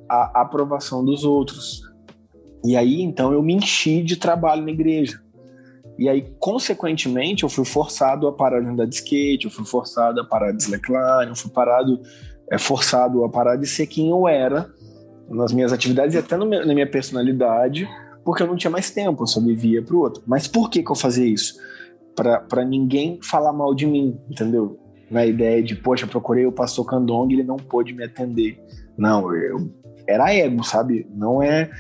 a 0.09 0.43
aprovação 0.43 1.05
dos 1.05 1.25
outros. 1.25 1.83
E 2.65 2.77
aí, 2.77 3.03
então, 3.03 3.33
eu 3.33 3.43
me 3.43 3.55
enchi 3.55 4.03
de 4.03 4.17
trabalho 4.17 4.63
na 4.63 4.71
igreja. 4.71 5.21
E 5.99 6.09
aí, 6.09 6.27
consequentemente, 6.39 7.45
eu 7.45 7.49
fui 7.49 7.65
forçado 7.65 8.27
a 8.27 8.33
parar 8.33 8.61
de 8.61 8.69
andar 8.69 8.87
de 8.87 8.97
skate, 8.97 9.45
eu 9.45 9.51
fui 9.51 9.65
forçado 9.65 10.21
a 10.21 10.25
parar 10.25 10.53
de 10.53 10.63
slackline, 10.63 11.29
eu 11.29 11.37
fui 11.37 11.51
parado, 11.51 12.01
é, 12.51 12.59
forçado 12.59 13.25
a 13.25 13.29
parar 13.29 13.57
de 13.57 13.67
ser 13.67 13.87
quem 13.87 14.11
eu 14.11 14.27
era 14.27 14.69
nas 15.29 15.53
minhas 15.53 15.73
atividades 15.73 16.15
e 16.15 16.19
até 16.19 16.37
na 16.37 16.45
minha 16.47 16.91
personalidade, 16.91 17.89
porque 18.25 18.43
eu 18.43 18.47
não 18.47 18.57
tinha 18.57 18.71
mais 18.71 18.91
tempo, 18.91 19.23
eu 19.23 19.27
só 19.27 19.41
vivia 19.41 19.83
pro 19.83 20.01
outro. 20.01 20.23
Mas 20.27 20.47
por 20.47 20.71
que 20.71 20.83
que 20.83 20.91
eu 20.91 20.97
fazia 20.97 21.27
isso? 21.27 21.59
Para 22.15 22.65
ninguém 22.65 23.19
falar 23.21 23.53
mal 23.53 23.75
de 23.75 23.87
mim, 23.87 24.19
entendeu? 24.31 24.79
Na 25.11 25.27
ideia 25.27 25.63
de, 25.63 25.75
poxa, 25.75 26.07
procurei 26.07 26.47
o 26.47 26.53
pastor 26.53 26.87
Candong 26.87 27.33
ele 27.33 27.43
não 27.43 27.57
pôde 27.57 27.93
me 27.93 28.05
atender. 28.05 28.59
Não, 28.97 29.35
eu 29.35 29.71
era 30.07 30.33
ego, 30.33 30.63
sabe? 30.65 31.07
Não 31.15 31.43
é 31.43 31.71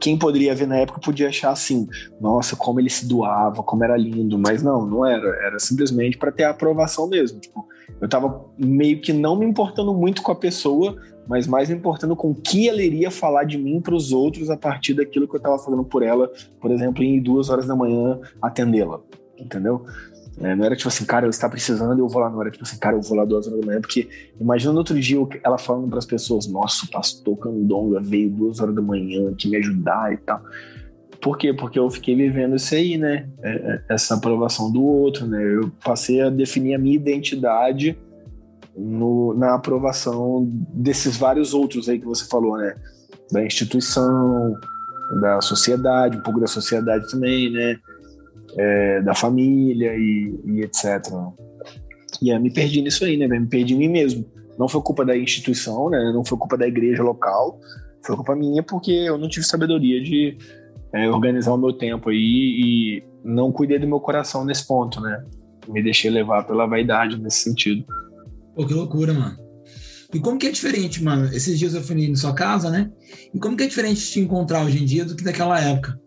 quem 0.00 0.18
poderia 0.18 0.54
ver 0.54 0.66
na 0.66 0.76
época 0.76 1.00
podia 1.00 1.28
achar 1.28 1.50
assim, 1.50 1.86
nossa, 2.20 2.56
como 2.56 2.80
ele 2.80 2.90
se 2.90 3.06
doava, 3.06 3.62
como 3.62 3.84
era 3.84 3.96
lindo, 3.96 4.38
mas 4.38 4.62
não, 4.62 4.86
não 4.86 5.04
era, 5.04 5.28
era 5.46 5.58
simplesmente 5.58 6.16
para 6.16 6.32
ter 6.32 6.44
a 6.44 6.50
aprovação 6.50 7.06
mesmo. 7.08 7.38
Tipo, 7.38 7.66
eu 8.00 8.08
tava 8.08 8.44
meio 8.58 9.00
que 9.00 9.12
não 9.12 9.36
me 9.36 9.46
importando 9.46 9.92
muito 9.94 10.22
com 10.22 10.32
a 10.32 10.36
pessoa, 10.36 10.96
mas 11.26 11.46
mais 11.46 11.68
me 11.68 11.76
importando 11.76 12.16
com 12.16 12.30
o 12.30 12.34
que 12.34 12.68
ela 12.68 12.82
iria 12.82 13.10
falar 13.10 13.44
de 13.44 13.58
mim 13.58 13.80
para 13.80 13.94
os 13.94 14.12
outros 14.12 14.48
a 14.50 14.56
partir 14.56 14.94
daquilo 14.94 15.28
que 15.28 15.36
eu 15.36 15.40
tava 15.40 15.58
fazendo 15.58 15.84
por 15.84 16.02
ela, 16.02 16.30
por 16.60 16.70
exemplo, 16.70 17.02
em 17.02 17.20
duas 17.20 17.50
horas 17.50 17.66
da 17.66 17.76
manhã 17.76 18.18
atendê-la, 18.40 19.00
entendeu? 19.38 19.84
É, 20.40 20.54
não 20.54 20.64
era 20.64 20.76
tipo 20.76 20.88
assim, 20.88 21.04
cara, 21.04 21.24
ela 21.24 21.30
está 21.30 21.48
precisando, 21.48 21.98
eu 21.98 22.08
vou 22.08 22.20
lá. 22.22 22.30
Não 22.30 22.40
era 22.40 22.50
tipo 22.50 22.64
assim, 22.64 22.78
cara, 22.78 22.96
eu 22.96 23.00
vou 23.02 23.16
lá 23.16 23.24
duas 23.24 23.46
horas 23.46 23.60
da 23.60 23.66
manhã, 23.66 23.80
porque 23.80 24.08
imagina 24.40 24.72
no 24.72 24.78
outro 24.78 24.98
dia 24.98 25.18
ela 25.42 25.58
falando 25.58 25.88
para 25.88 25.98
as 25.98 26.06
pessoas: 26.06 26.46
Nossa, 26.46 26.86
o 26.86 26.90
pastor 26.90 27.36
Candonga 27.38 28.00
veio 28.00 28.30
duas 28.30 28.60
horas 28.60 28.74
da 28.74 28.82
manhã 28.82 29.30
aqui 29.30 29.48
me 29.48 29.56
ajudar 29.56 30.12
e 30.12 30.16
tal. 30.18 30.40
Por 31.20 31.36
quê? 31.36 31.52
Porque 31.52 31.78
eu 31.78 31.90
fiquei 31.90 32.14
vivendo 32.14 32.54
isso 32.54 32.72
aí, 32.74 32.96
né? 32.96 33.28
É, 33.42 33.50
é, 33.50 33.82
Essa 33.88 34.14
aprovação 34.14 34.70
do 34.70 34.82
outro, 34.82 35.26
né? 35.26 35.42
Eu 35.42 35.72
passei 35.84 36.20
a 36.20 36.30
definir 36.30 36.74
a 36.74 36.78
minha 36.78 36.94
identidade 36.94 37.98
no- 38.76 39.34
na 39.34 39.54
aprovação 39.56 40.48
desses 40.72 41.16
vários 41.16 41.52
outros 41.52 41.88
aí 41.88 41.98
que 41.98 42.06
você 42.06 42.24
falou, 42.28 42.56
né? 42.56 42.76
Da 43.32 43.44
instituição, 43.44 44.54
da 45.20 45.40
sociedade, 45.40 46.16
um 46.16 46.22
pouco 46.22 46.38
da 46.38 46.46
sociedade 46.46 47.10
também, 47.10 47.50
né? 47.50 47.76
É, 48.58 49.00
da 49.02 49.14
família 49.14 49.94
e, 49.94 50.40
e 50.44 50.62
etc. 50.62 51.00
E 52.20 52.30
eu 52.30 52.40
me 52.40 52.52
perdi 52.52 52.82
nisso 52.82 53.04
aí, 53.04 53.16
né? 53.16 53.28
velho? 53.28 53.42
Me 53.42 53.48
perdi 53.48 53.74
em 53.74 53.78
mim 53.78 53.88
mesmo. 53.88 54.26
Não 54.58 54.68
foi 54.68 54.82
culpa 54.82 55.04
da 55.04 55.16
instituição, 55.16 55.88
né? 55.88 56.10
Não 56.12 56.24
foi 56.24 56.36
culpa 56.36 56.56
da 56.56 56.66
igreja 56.66 57.02
local. 57.02 57.60
Foi 58.04 58.16
culpa 58.16 58.34
minha 58.34 58.62
porque 58.62 58.90
eu 58.90 59.16
não 59.16 59.28
tive 59.28 59.46
sabedoria 59.46 60.02
de 60.02 60.36
é, 60.92 61.08
organizar 61.08 61.52
o 61.52 61.58
meu 61.58 61.72
tempo 61.72 62.10
aí 62.10 62.16
e 62.16 63.04
não 63.24 63.52
cuidei 63.52 63.78
do 63.78 63.86
meu 63.86 64.00
coração 64.00 64.44
nesse 64.44 64.66
ponto, 64.66 65.00
né? 65.00 65.24
Me 65.68 65.82
deixei 65.82 66.10
levar 66.10 66.44
pela 66.44 66.66
vaidade 66.66 67.20
nesse 67.20 67.44
sentido. 67.44 67.84
Pô, 68.54 68.66
que 68.66 68.74
loucura, 68.74 69.12
mano. 69.12 69.36
E 70.12 70.18
como 70.18 70.38
que 70.38 70.46
é 70.46 70.50
diferente, 70.50 71.02
mano? 71.02 71.26
Esses 71.26 71.58
dias 71.58 71.74
eu 71.74 71.82
fui 71.82 72.08
na 72.08 72.16
sua 72.16 72.32
casa, 72.32 72.70
né? 72.70 72.90
E 73.32 73.38
como 73.38 73.56
que 73.56 73.64
é 73.64 73.66
diferente 73.66 74.00
te 74.00 74.20
encontrar 74.20 74.64
hoje 74.64 74.82
em 74.82 74.86
dia 74.86 75.04
do 75.04 75.14
que 75.14 75.22
daquela 75.22 75.60
época? 75.60 76.00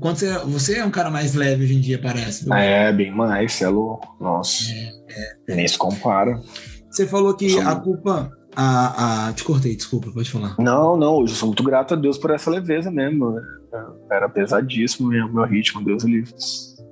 Quanto 0.00 0.18
você, 0.18 0.38
você 0.38 0.78
é 0.78 0.84
um 0.84 0.90
cara 0.90 1.10
mais 1.10 1.34
leve 1.34 1.64
hoje 1.64 1.74
em 1.74 1.80
dia, 1.80 2.00
parece. 2.00 2.44
viu? 2.44 2.54
É, 2.54 2.92
bem 2.92 3.14
mais, 3.14 3.52
você 3.52 3.64
é 3.64 3.68
louco. 3.68 4.16
Nossa, 4.20 4.64
nem 5.48 5.66
se 5.66 5.78
compara. 5.78 6.40
Você 6.90 7.06
falou 7.06 7.34
que 7.34 7.58
a 7.58 7.76
culpa. 7.76 8.32
A, 8.56 9.28
a... 9.28 9.32
Te 9.34 9.44
cortei, 9.44 9.76
desculpa, 9.76 10.10
pode 10.10 10.30
falar. 10.30 10.56
Não, 10.58 10.96
não, 10.96 11.18
hoje 11.18 11.32
eu 11.32 11.36
sou 11.36 11.48
muito 11.48 11.62
grato 11.62 11.94
a 11.94 11.96
Deus 11.96 12.18
por 12.18 12.30
essa 12.30 12.50
leveza 12.50 12.90
mesmo. 12.90 13.30
né? 13.30 13.42
Era 14.10 14.28
pesadíssimo 14.28 15.08
mesmo, 15.08 15.32
meu 15.32 15.44
ritmo, 15.44 15.84
Deus 15.84 16.02
livre. 16.02 16.34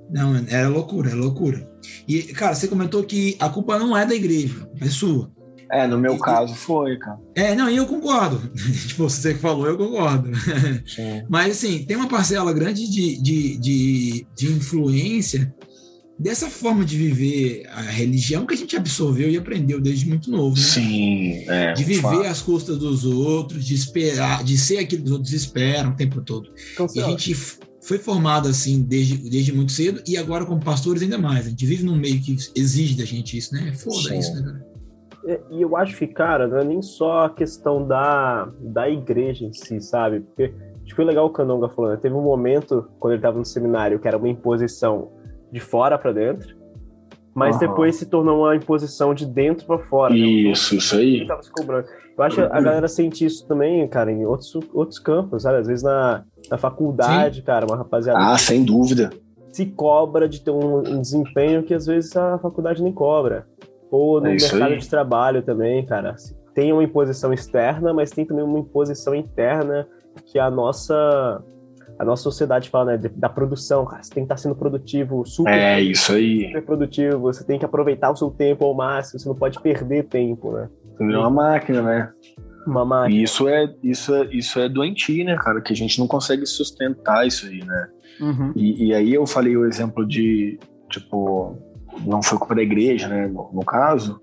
Não, 0.09 0.35
é 0.49 0.67
loucura, 0.67 1.11
é 1.11 1.15
loucura. 1.15 1.69
E, 2.07 2.21
cara, 2.33 2.55
você 2.55 2.67
comentou 2.67 3.03
que 3.03 3.35
a 3.39 3.49
culpa 3.49 3.77
não 3.77 3.97
é 3.97 4.05
da 4.05 4.15
igreja, 4.15 4.69
é 4.79 4.85
sua. 4.85 5.29
É, 5.71 5.85
no 5.87 5.97
meu 5.97 6.15
E- 6.15 6.19
caso 6.19 6.55
foi, 6.55 6.97
cara. 6.97 7.19
É, 7.35 7.55
não, 7.55 7.69
e 7.69 7.75
eu 7.77 7.85
concordo. 7.85 8.41
tipo, 8.87 9.03
você 9.09 9.33
que 9.33 9.39
falou, 9.39 9.67
eu 9.67 9.77
concordo. 9.77 10.29
Sim. 10.87 11.23
Mas, 11.29 11.57
assim, 11.57 11.83
tem 11.85 11.97
uma 11.97 12.07
parcela 12.07 12.53
grande 12.53 12.89
de, 12.89 13.21
de, 13.21 13.57
de, 13.57 14.27
de 14.35 14.51
influência 14.53 15.53
dessa 16.19 16.49
forma 16.49 16.83
de 16.83 16.97
viver 16.97 17.67
a 17.71 17.81
religião 17.81 18.45
que 18.45 18.53
a 18.53 18.57
gente 18.57 18.75
absorveu 18.75 19.29
e 19.29 19.37
aprendeu 19.37 19.79
desde 19.79 20.07
muito 20.07 20.31
novo, 20.31 20.55
né? 20.55 20.61
Sim, 20.63 21.43
é. 21.47 21.73
De 21.73 21.83
viver 21.83 22.01
fato. 22.01 22.23
às 22.23 22.41
custas 22.41 22.77
dos 22.79 23.05
outros, 23.05 23.63
de 23.65 23.75
esperar, 23.75 24.43
de 24.43 24.57
ser 24.57 24.79
aquilo 24.79 25.03
que 25.03 25.07
os 25.09 25.13
outros 25.13 25.33
esperam 25.33 25.91
o 25.91 25.95
tempo 25.95 26.21
todo. 26.21 26.49
Então, 26.73 26.87
E 26.95 27.01
a 27.01 27.07
gente 27.09 27.35
foi 27.83 27.99
formado 27.99 28.47
assim 28.49 28.81
desde, 28.81 29.15
desde 29.29 29.53
muito 29.53 29.71
cedo 29.71 30.01
e 30.07 30.17
agora 30.17 30.43
como 30.45 30.59
pastores 30.59 31.03
ainda 31.03 31.17
mais. 31.19 31.45
A 31.45 31.49
gente 31.49 31.65
vive 31.65 31.83
num 31.83 31.95
meio 31.95 32.19
que 32.19 32.35
exige 32.55 32.95
da 32.95 33.05
gente 33.05 33.37
isso, 33.37 33.53
né? 33.53 33.71
Foda 33.73 34.09
Sim. 34.09 34.17
isso, 34.19 34.33
né, 34.33 34.41
cara? 34.41 34.65
É, 35.27 35.39
E 35.51 35.61
eu 35.61 35.75
acho 35.75 35.97
que, 35.97 36.07
cara, 36.07 36.47
não 36.47 36.57
é 36.57 36.63
nem 36.63 36.81
só 36.81 37.25
a 37.25 37.29
questão 37.29 37.85
da, 37.85 38.47
da 38.59 38.89
igreja 38.89 39.45
em 39.45 39.51
si, 39.53 39.81
sabe? 39.81 40.21
Porque 40.21 40.53
acho 40.75 40.85
que 40.85 40.95
foi 40.95 41.05
legal 41.05 41.25
o 41.25 41.29
Canonga 41.29 41.67
falando. 41.69 41.91
né? 41.91 41.99
Teve 42.01 42.15
um 42.15 42.21
momento, 42.21 42.87
quando 42.99 43.13
ele 43.13 43.19
estava 43.19 43.37
no 43.37 43.45
seminário, 43.45 43.99
que 43.99 44.07
era 44.07 44.17
uma 44.17 44.29
imposição 44.29 45.09
de 45.51 45.59
fora 45.59 45.97
para 45.97 46.11
dentro, 46.13 46.55
mas 47.35 47.57
Aham. 47.57 47.67
depois 47.67 47.95
se 47.95 48.05
tornou 48.05 48.39
uma 48.43 48.55
imposição 48.55 49.13
de 49.13 49.25
dentro 49.25 49.65
para 49.67 49.79
fora. 49.85 50.13
né? 50.13 50.19
Isso, 50.19 50.75
isso 50.75 50.95
aí. 50.95 51.25
Tava 51.27 51.43
se 51.43 51.51
cobrando. 51.51 51.87
Eu 52.17 52.23
acho 52.23 52.35
que 52.37 52.41
a 52.41 52.59
galera 52.61 52.87
sente 52.87 53.23
isso 53.25 53.45
também, 53.47 53.87
cara, 53.87 54.11
em 54.11 54.25
outros, 54.25 54.55
outros 54.73 54.97
campos, 54.97 55.43
sabe? 55.43 55.57
Às 55.59 55.67
vezes 55.67 55.83
na, 55.83 56.23
na 56.49 56.57
faculdade, 56.57 57.43
cara, 57.43 57.65
uma 57.65 57.77
rapaziada 57.77 58.17
Ah, 58.19 58.37
sem 58.39 58.65
dúvida. 58.65 59.11
se 59.51 59.67
cobra 59.67 60.27
de 60.27 60.41
ter 60.41 60.49
um, 60.49 60.77
um 60.79 60.99
desempenho 61.01 61.61
que 61.61 61.75
às 61.75 61.85
vezes 61.85 62.15
a 62.17 62.39
faculdade 62.39 62.81
nem 62.81 62.91
cobra. 62.91 63.45
Ou 63.91 64.19
no 64.21 64.27
É 64.27 64.31
mercado 64.31 64.63
aí. 64.73 64.77
de 64.77 64.89
trabalho 64.89 65.41
também, 65.41 65.85
cara. 65.85 66.15
Tem 66.53 66.73
uma 66.73 66.83
imposição 66.83 67.31
externa, 67.31 67.93
mas 67.93 68.11
tem 68.11 68.25
também 68.25 68.43
uma 68.43 68.59
imposição 68.59 69.13
interna 69.15 69.87
que 70.25 70.39
a 70.39 70.49
nossa 70.49 71.43
a 71.99 72.05
nossa 72.05 72.21
sociedade 72.21 72.69
fala, 72.69 72.95
né, 72.95 73.09
da 73.15 73.27
produção, 73.27 73.83
cara. 73.85 74.03
Você 74.03 74.13
tem 74.13 74.23
que 74.23 74.25
estar 74.25 74.37
sendo 74.37 74.55
produtivo, 74.55 75.25
super, 75.25 75.51
É 75.51 75.81
isso 75.81 76.11
aí. 76.11 76.45
super 76.47 76.61
produtivo, 76.63 77.19
você 77.19 77.43
tem 77.43 77.57
que 77.57 77.65
aproveitar 77.65 78.11
o 78.11 78.15
seu 78.15 78.29
tempo 78.29 78.65
ao 78.65 78.73
máximo, 78.75 79.19
você 79.19 79.27
não 79.27 79.35
pode 79.35 79.59
perder 79.59 80.03
tempo, 80.03 80.51
né? 80.51 80.69
É 80.99 81.03
uma 81.17 81.29
máquina, 81.29 81.81
né? 81.81 82.11
Uma 82.67 82.85
máquina. 82.85 83.19
E 83.19 83.23
isso 83.23 83.47
é, 83.47 83.73
isso 83.81 84.13
é, 84.13 84.25
isso 84.31 84.59
é 84.59 84.69
doentio, 84.69 85.25
né, 85.25 85.35
cara? 85.37 85.59
Que 85.59 85.73
a 85.73 85.75
gente 85.75 85.99
não 85.99 86.07
consegue 86.07 86.45
sustentar 86.45 87.25
isso 87.25 87.47
aí, 87.47 87.63
né? 87.63 87.87
Uhum. 88.21 88.51
E, 88.55 88.87
e 88.89 88.93
aí 88.93 89.13
eu 89.15 89.25
falei 89.25 89.57
o 89.57 89.65
exemplo 89.65 90.05
de, 90.07 90.59
tipo, 90.91 91.57
não 92.05 92.21
foi 92.21 92.37
culpa 92.37 92.55
da 92.55 92.61
igreja, 92.61 93.07
né, 93.07 93.27
no, 93.27 93.49
no 93.53 93.65
caso. 93.65 94.19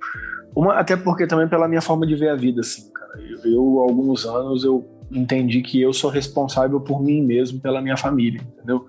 Uma, 0.54 0.74
até 0.74 0.96
porque 0.96 1.26
também 1.26 1.48
pela 1.48 1.68
minha 1.68 1.80
forma 1.80 2.06
de 2.06 2.14
ver 2.14 2.28
a 2.28 2.36
vida, 2.36 2.60
assim, 2.60 2.90
cara. 2.92 3.20
Eu, 3.20 3.52
eu, 3.52 3.78
alguns 3.80 4.24
anos, 4.24 4.64
eu 4.64 4.88
entendi 5.10 5.62
que 5.62 5.80
eu 5.80 5.92
sou 5.92 6.10
responsável 6.10 6.80
por 6.80 7.02
mim 7.02 7.22
mesmo, 7.22 7.60
pela 7.60 7.80
minha 7.80 7.96
família, 7.96 8.40
entendeu? 8.40 8.86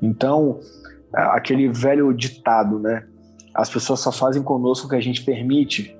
Então, 0.00 0.60
aquele 1.12 1.68
velho 1.68 2.12
ditado, 2.12 2.78
né? 2.78 3.06
As 3.54 3.70
pessoas 3.70 4.00
só 4.00 4.10
fazem 4.10 4.42
conosco 4.42 4.86
o 4.86 4.90
que 4.90 4.96
a 4.96 5.00
gente 5.00 5.22
permite. 5.22 5.96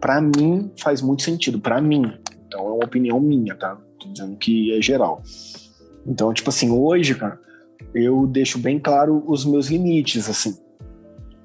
Pra 0.00 0.20
mim, 0.20 0.70
faz 0.78 1.02
muito 1.02 1.22
sentido. 1.22 1.60
Pra 1.60 1.80
mim. 1.80 2.12
Então, 2.46 2.60
é 2.60 2.70
uma 2.70 2.84
opinião 2.84 3.20
minha, 3.20 3.54
tá? 3.54 3.76
Tô 3.98 4.08
dizendo 4.08 4.36
que 4.36 4.72
é 4.76 4.80
geral. 4.80 5.22
Então, 6.06 6.32
tipo 6.32 6.48
assim, 6.48 6.70
hoje, 6.70 7.14
cara, 7.14 7.38
eu 7.94 8.26
deixo 8.26 8.58
bem 8.58 8.78
claro 8.78 9.22
os 9.26 9.44
meus 9.44 9.68
limites, 9.68 10.28
assim. 10.28 10.56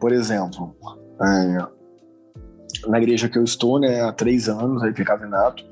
Por 0.06 0.14
exemplo, 0.14 0.76
é, 1.20 2.88
na 2.88 3.00
igreja 3.00 3.28
que 3.28 3.40
eu 3.40 3.44
estou, 3.44 3.80
né, 3.80 4.02
há 4.02 4.12
três 4.14 4.48
anos, 4.48 4.84
aí 4.84 4.94
Pecavinato, 4.94 5.66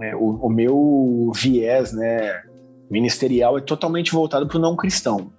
é, 0.00 0.16
o, 0.16 0.30
o 0.30 0.48
meu 0.50 1.30
viés, 1.32 1.92
né, 1.92 2.42
ministerial 2.90 3.56
é 3.56 3.60
totalmente 3.60 4.10
voltado 4.10 4.48
para 4.48 4.58
o 4.58 4.60
não 4.60 4.74
cristão. 4.74 5.30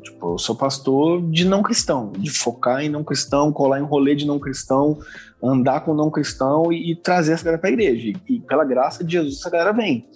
Tipo, 0.00 0.34
eu 0.34 0.38
sou 0.38 0.54
pastor 0.54 1.20
de 1.32 1.44
não 1.44 1.64
cristão, 1.64 2.12
de 2.12 2.30
focar 2.30 2.80
em 2.80 2.88
não 2.88 3.02
cristão, 3.02 3.52
colar 3.52 3.80
em 3.80 3.84
rolê 3.84 4.14
de 4.14 4.24
não 4.24 4.38
cristão, 4.38 4.96
andar 5.42 5.80
com 5.80 5.92
não 5.92 6.12
cristão 6.12 6.72
e, 6.72 6.92
e 6.92 6.94
trazer 6.94 7.32
essa 7.32 7.42
galera 7.42 7.60
para 7.60 7.70
a 7.70 7.72
igreja. 7.72 8.06
E, 8.28 8.36
e 8.36 8.40
pela 8.40 8.64
graça 8.64 9.02
de 9.02 9.14
Jesus, 9.14 9.40
essa 9.40 9.50
galera 9.50 9.72
vem. 9.72 10.06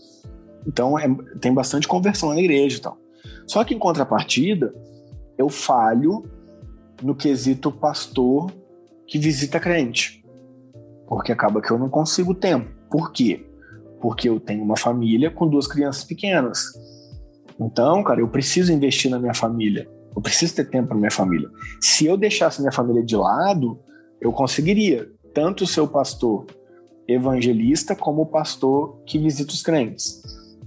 Então, 0.65 0.97
é- 0.97 1.13
tem 1.41 1.53
bastante 1.53 1.89
conversão 1.89 2.29
na 2.29 2.39
igreja 2.39 2.79
e 2.79 2.81
tal. 2.81 2.97
Só 3.49 3.65
que, 3.65 3.75
em 3.75 3.81
contrapartida, 3.81 4.73
eu 5.37 5.49
falho 5.49 6.33
no 7.03 7.15
quesito 7.15 7.71
pastor 7.71 8.51
que 9.07 9.19
visita 9.19 9.61
crente. 9.61 10.25
Porque 11.07 11.33
acaba 11.33 11.61
que 11.61 11.71
eu 11.71 11.79
não 11.79 11.89
consigo 11.89 12.35
tempo. 12.35 12.71
Por 12.91 13.13
quê? 13.13 13.47
Porque 14.01 14.29
eu 14.29 14.41
tenho 14.41 14.63
uma 14.63 14.77
família 14.77 15.31
com 15.31 15.49
duas 15.49 15.67
crianças 15.67 16.05
pequenas. 16.05 16.65
Então, 17.61 18.03
cara, 18.03 18.21
eu 18.21 18.29
preciso 18.29 18.73
investir 18.73 19.11
na 19.11 19.19
minha 19.19 19.35
família. 19.35 19.89
Eu 20.15 20.23
preciso 20.23 20.55
ter 20.55 20.69
tempo 20.69 20.89
para 20.89 20.97
minha 20.97 21.11
família. 21.11 21.49
Se 21.81 22.07
eu 22.07 22.17
deixasse 22.17 22.61
minha 22.61 22.73
família 22.73 23.03
de 23.03 23.17
lado, 23.17 23.79
eu 24.21 24.33
conseguiria 24.33 25.11
tanto 25.33 25.67
ser 25.67 25.81
o 25.81 25.89
pastor 25.89 26.47
evangelista 27.07 27.95
como 27.95 28.23
o 28.23 28.27
pastor 28.27 28.99
que 29.05 29.19
visita 29.19 29.53
os 29.53 29.63
crentes. 29.63 30.23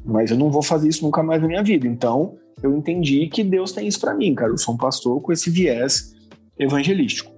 Mas 0.06 0.32
eu 0.32 0.38
não 0.38 0.52
vou 0.52 0.62
fazer 0.62 0.88
isso 0.88 1.04
nunca 1.04 1.24
mais 1.24 1.42
na 1.42 1.48
minha 1.48 1.64
vida. 1.64 1.88
Então, 1.88 2.38
eu 2.62 2.76
entendi 2.76 3.28
que 3.28 3.44
Deus 3.44 3.72
tem 3.72 3.88
isso 3.88 4.00
para 4.00 4.14
mim, 4.14 4.34
cara. 4.36 4.52
Eu 4.52 4.58
sou 4.58 4.74
um 4.74 4.78
pastor 4.78 5.22
com 5.22 5.32
esse 5.32 5.50
viés 5.50 6.16
evangelístico. 6.60 7.32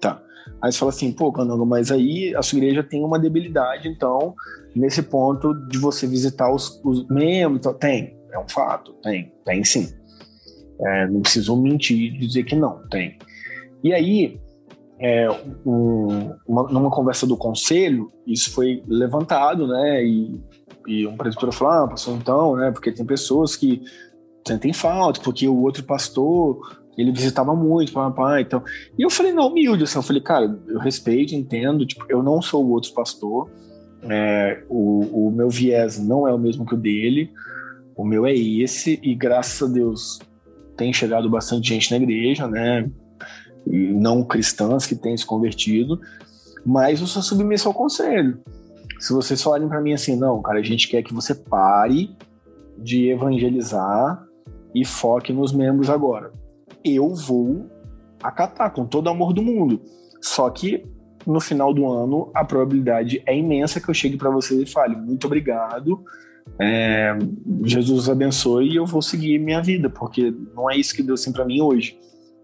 Tá. 0.00 0.22
Aí 0.62 0.72
você 0.72 0.78
fala 0.78 0.90
assim, 0.90 1.12
pô, 1.12 1.32
Cananga, 1.32 1.64
mas 1.64 1.90
aí 1.90 2.34
a 2.34 2.42
sua 2.42 2.58
igreja 2.58 2.82
tem 2.82 3.04
uma 3.04 3.18
debilidade, 3.18 3.88
então, 3.88 4.34
nesse 4.74 5.02
ponto 5.02 5.54
de 5.68 5.78
você 5.78 6.06
visitar 6.06 6.52
os, 6.52 6.80
os 6.84 7.06
membros, 7.08 7.60
e 7.60 7.62
tal. 7.62 7.74
tem, 7.74 8.16
é 8.32 8.38
um 8.38 8.48
fato, 8.48 8.92
tem, 9.02 9.32
tem 9.44 9.64
sim. 9.64 9.88
É, 10.80 11.06
não 11.08 11.22
preciso 11.22 11.56
mentir 11.56 12.14
e 12.14 12.18
dizer 12.18 12.44
que 12.44 12.54
não, 12.54 12.86
tem. 12.88 13.18
E 13.82 13.92
aí, 13.92 14.38
é, 14.98 15.28
um- 15.64 16.34
uma- 16.46 16.68
numa 16.70 16.90
conversa 16.90 17.26
do 17.26 17.36
conselho, 17.36 18.12
isso 18.26 18.50
foi 18.50 18.82
levantado, 18.86 19.66
né? 19.66 20.04
E, 20.04 20.40
e 20.86 21.06
um 21.06 21.16
presbiteriano 21.16 21.52
falou, 21.52 21.84
ah, 21.84 21.88
pastor, 21.88 22.16
então, 22.16 22.56
né? 22.56 22.70
Porque 22.70 22.92
tem 22.92 23.04
pessoas 23.04 23.56
que 23.56 23.82
sentem 24.46 24.72
falta, 24.72 25.20
porque 25.20 25.48
o 25.48 25.62
outro 25.62 25.82
pastor, 25.84 26.60
ele 26.96 27.12
visitava 27.12 27.54
muito, 27.54 27.92
papai, 27.92 28.42
então... 28.42 28.62
E 28.98 29.02
eu 29.02 29.10
falei, 29.10 29.32
não, 29.32 29.48
humilde, 29.48 29.84
assim, 29.84 29.98
eu 29.98 30.02
falei, 30.02 30.22
cara, 30.22 30.58
eu 30.66 30.78
respeito, 30.78 31.34
entendo, 31.34 31.84
tipo, 31.84 32.04
eu 32.08 32.22
não 32.22 32.40
sou 32.40 32.64
o 32.64 32.70
outro 32.70 32.92
pastor, 32.92 33.50
é, 34.02 34.62
o, 34.68 35.26
o 35.28 35.30
meu 35.30 35.48
viés 35.48 35.98
não 35.98 36.26
é 36.26 36.32
o 36.32 36.38
mesmo 36.38 36.64
que 36.64 36.74
o 36.74 36.78
dele, 36.78 37.30
o 37.96 38.04
meu 38.04 38.26
é 38.26 38.34
esse, 38.34 39.00
e 39.02 39.14
graças 39.14 39.68
a 39.68 39.72
Deus 39.72 40.18
tem 40.76 40.92
chegado 40.92 41.28
bastante 41.30 41.68
gente 41.68 41.90
na 41.90 41.96
igreja, 41.96 42.46
né? 42.46 42.88
E 43.66 43.76
não 43.92 44.22
cristãs 44.22 44.86
que 44.86 44.94
têm 44.94 45.16
se 45.16 45.24
convertido, 45.24 45.98
mas 46.64 47.00
eu 47.00 47.06
sou 47.06 47.22
submisso 47.22 47.68
ao 47.68 47.74
conselho. 47.74 48.38
Se 49.00 49.12
vocês 49.12 49.42
falarem 49.42 49.68
para 49.68 49.80
mim 49.80 49.92
assim, 49.92 50.16
não, 50.16 50.42
cara, 50.42 50.58
a 50.58 50.62
gente 50.62 50.88
quer 50.88 51.02
que 51.02 51.14
você 51.14 51.34
pare 51.34 52.14
de 52.78 53.08
evangelizar 53.08 54.22
e 54.74 54.84
foque 54.84 55.32
nos 55.32 55.52
membros 55.52 55.88
agora. 55.88 56.32
Eu 56.84 57.14
vou 57.14 57.70
acatar 58.22 58.72
com 58.72 58.84
todo 58.84 59.06
o 59.06 59.10
amor 59.10 59.32
do 59.32 59.42
mundo. 59.42 59.80
Só 60.20 60.48
que 60.50 60.84
no 61.26 61.40
final 61.40 61.74
do 61.74 61.90
ano 61.90 62.30
a 62.34 62.44
probabilidade 62.44 63.22
é 63.26 63.36
imensa 63.36 63.80
que 63.80 63.88
eu 63.88 63.94
chegue 63.94 64.16
para 64.16 64.30
vocês 64.30 64.60
e 64.60 64.66
fale 64.66 64.94
muito 64.94 65.26
obrigado, 65.26 66.04
é, 66.58 67.16
Jesus 67.64 68.08
abençoe 68.08 68.70
e 68.70 68.76
eu 68.76 68.86
vou 68.86 69.02
seguir 69.02 69.38
minha 69.38 69.60
vida, 69.60 69.90
porque 69.90 70.32
não 70.54 70.70
é 70.70 70.76
isso 70.76 70.94
que 70.94 71.02
Deus 71.02 71.22
tem 71.22 71.32
para 71.32 71.44
mim 71.44 71.60
hoje. 71.60 71.98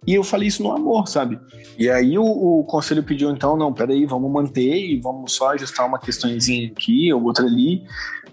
E 0.05 0.15
eu 0.15 0.25
falei 0.25 0.49
isso 0.49 0.63
no 0.65 0.73
amor, 0.73 1.07
sabe? 1.07 1.39
E 1.79 1.89
aí 1.89 2.19
o, 2.19 2.25
o 2.25 2.65
conselho 2.65 3.05
pediu 3.05 3.31
então, 3.31 3.57
não, 3.57 3.73
peraí, 3.73 4.05
vamos 4.05 4.31
manter 4.31 4.77
e 4.77 5.01
vamos 5.01 5.33
só 5.33 5.53
ajustar 5.53 5.87
uma 5.87 5.99
questãozinha 5.99 6.69
aqui 6.69 7.13
ou 7.13 7.23
outra 7.23 7.47
ali. 7.47 7.85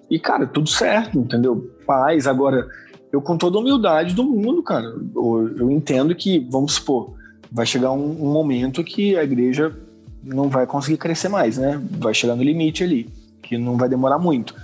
E, 0.10 0.19
cara, 0.19 0.47
tudo 0.47 0.67
certo, 0.67 1.19
entendeu? 1.19 1.71
Paz, 1.86 2.25
agora, 2.25 2.67
eu 3.12 3.22
com 3.22 3.38
toda 3.38 3.58
a 3.58 3.62
humildade 3.62 4.13
do 4.13 4.24
mundo, 4.24 4.62
cara, 4.62 4.86
eu, 4.86 5.56
eu 5.58 5.72
entendo 5.72 6.13
que, 6.15 6.39
vamos 6.50 6.74
supor, 6.74 7.13
vai 7.52 7.65
chegar 7.65 7.91
um, 7.91 8.24
um 8.24 8.32
momento 8.32 8.84
que 8.84 9.17
a 9.17 9.24
igreja 9.24 9.76
não 10.24 10.50
vai 10.50 10.67
conseguir 10.67 10.98
crescer 10.98 11.30
mais, 11.30 11.58
né? 11.58 11.82
Vai 11.91 12.13
chegar 12.13 12.36
no 12.36 12.43
limite 12.43 12.84
ali, 12.84 13.10
que 13.41 13.58
não 13.58 13.78
vai 13.78 13.89
demorar 13.89 14.19
muito. 14.19 14.56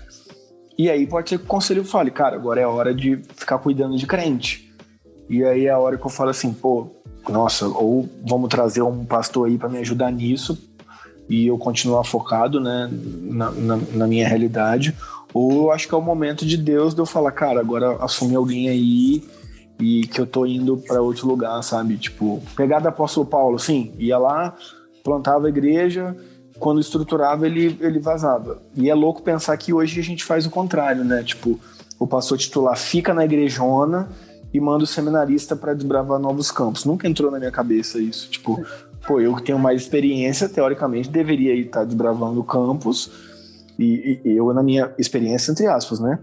E 0.78 0.90
aí 0.90 1.08
pode 1.08 1.30
ser 1.30 1.38
que 1.40 1.46
o 1.46 1.48
conselho 1.48 1.84
fale, 1.84 2.12
cara, 2.12 2.36
agora 2.36 2.60
é 2.60 2.64
a 2.64 2.70
hora 2.70 2.94
de 2.94 3.18
ficar 3.36 3.58
cuidando 3.58 3.98
de 3.98 4.06
crente. 4.06 4.72
E 5.30 5.44
aí 5.44 5.66
é 5.66 5.72
a 5.72 5.80
hora 5.80 5.98
que 5.98 6.06
eu 6.06 6.10
falo 6.10 6.30
assim, 6.30 6.54
pô, 6.54 6.88
nossa, 7.30 7.68
ou 7.68 8.08
vamos 8.28 8.50
trazer 8.50 8.82
um 8.82 9.06
pastor 9.06 9.48
aí 9.48 9.58
para 9.58 9.70
me 9.70 9.80
ajudar 9.80 10.12
nisso 10.12 10.58
e 11.28 11.48
eu 11.48 11.58
continuar 11.58 12.04
focado, 12.04 12.60
né, 12.60 12.90
na, 12.92 13.52
na, 13.52 13.78
na 13.94 14.08
minha 14.08 14.28
realidade, 14.28 14.96
ou 15.36 15.52
eu 15.52 15.72
acho 15.74 15.86
que 15.86 15.94
é 15.94 15.98
o 15.98 16.02
momento 16.02 16.46
de 16.46 16.56
Deus 16.56 16.96
de 16.96 17.02
eu 17.02 17.06
falar, 17.06 17.34
cara, 17.34 17.60
agora 17.60 17.98
assume 18.00 18.38
alguém 18.38 18.70
aí 18.70 19.22
e 19.78 20.08
que 20.08 20.22
eu 20.22 20.26
tô 20.26 20.46
indo 20.46 20.78
para 20.78 21.02
outro 21.02 21.28
lugar, 21.28 21.62
sabe? 21.62 21.98
Tipo, 21.98 22.42
pegada 22.56 22.88
apóstolo 22.88 23.26
Paulo, 23.26 23.60
sim, 23.60 23.92
ia 23.98 24.18
lá, 24.18 24.56
plantava 25.04 25.48
a 25.48 25.50
igreja, 25.50 26.16
quando 26.58 26.80
estruturava 26.80 27.46
ele, 27.46 27.78
ele 27.82 28.00
vazava. 28.00 28.62
E 28.78 28.90
é 28.90 28.96
louco 28.96 29.22
pensar 29.22 29.58
que 29.58 29.74
hoje 29.74 30.00
a 30.00 30.04
gente 30.04 30.24
faz 30.24 30.46
o 30.46 30.50
contrário, 30.50 31.04
né? 31.04 31.22
Tipo, 31.22 31.60
o 32.00 32.08
pastor 32.08 32.38
titular 32.38 32.78
fica 32.78 33.14
na 33.14 33.26
igrejona 33.26 34.08
e 34.54 34.60
manda 34.62 34.86
o 34.86 34.88
seminarista 34.88 35.54
para 35.54 35.74
desbravar 35.74 36.18
novos 36.18 36.50
campos. 36.50 36.86
Nunca 36.86 37.10
entrou 37.10 37.30
na 37.30 37.40
minha 37.40 37.52
cabeça 37.52 38.00
isso. 38.00 38.30
Tipo, 38.30 38.66
pô, 39.06 39.20
eu 39.20 39.36
que 39.36 39.44
tenho 39.44 39.60
mais 39.60 39.82
experiência, 39.82 40.48
teoricamente, 40.48 41.10
deveria 41.10 41.54
estar 41.54 41.84
desbravando 41.84 42.42
campos, 42.42 43.35
e, 43.80 44.22
e 44.24 44.32
eu, 44.38 44.54
na 44.54 44.64
minha 44.64 44.92
experiência, 44.98 45.52
entre 45.52 45.68
aspas, 45.68 46.00
né? 46.00 46.20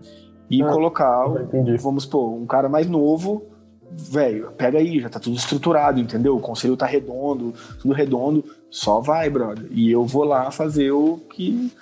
E 0.51 0.62
Ah, 0.62 0.69
colocar, 0.71 1.27
entendi. 1.43 1.77
vamos 1.79 2.05
pôr, 2.05 2.35
um 2.35 2.47
cara 2.47 2.69
mais 2.69 2.87
novo, 2.88 3.43
velho, 3.91 4.51
pega 4.57 4.79
aí, 4.79 5.01
já 5.01 5.09
tá 5.09 5.19
tudo 5.19 5.37
estruturado, 5.37 5.99
entendeu? 6.01 6.37
O 6.37 6.41
conselho 6.41 6.77
tá 6.77 6.87
redondo, 6.87 7.55
tudo 7.81 7.95
redondo, 7.95 8.45
só 8.71 9.01
vai, 9.01 9.29
brother. 9.31 9.67
E 9.71 9.91
eu 9.91 10.05
vou 10.05 10.25
lá 10.25 10.51
fazer 10.51 10.91
o 10.91 11.19
que, 11.35 11.73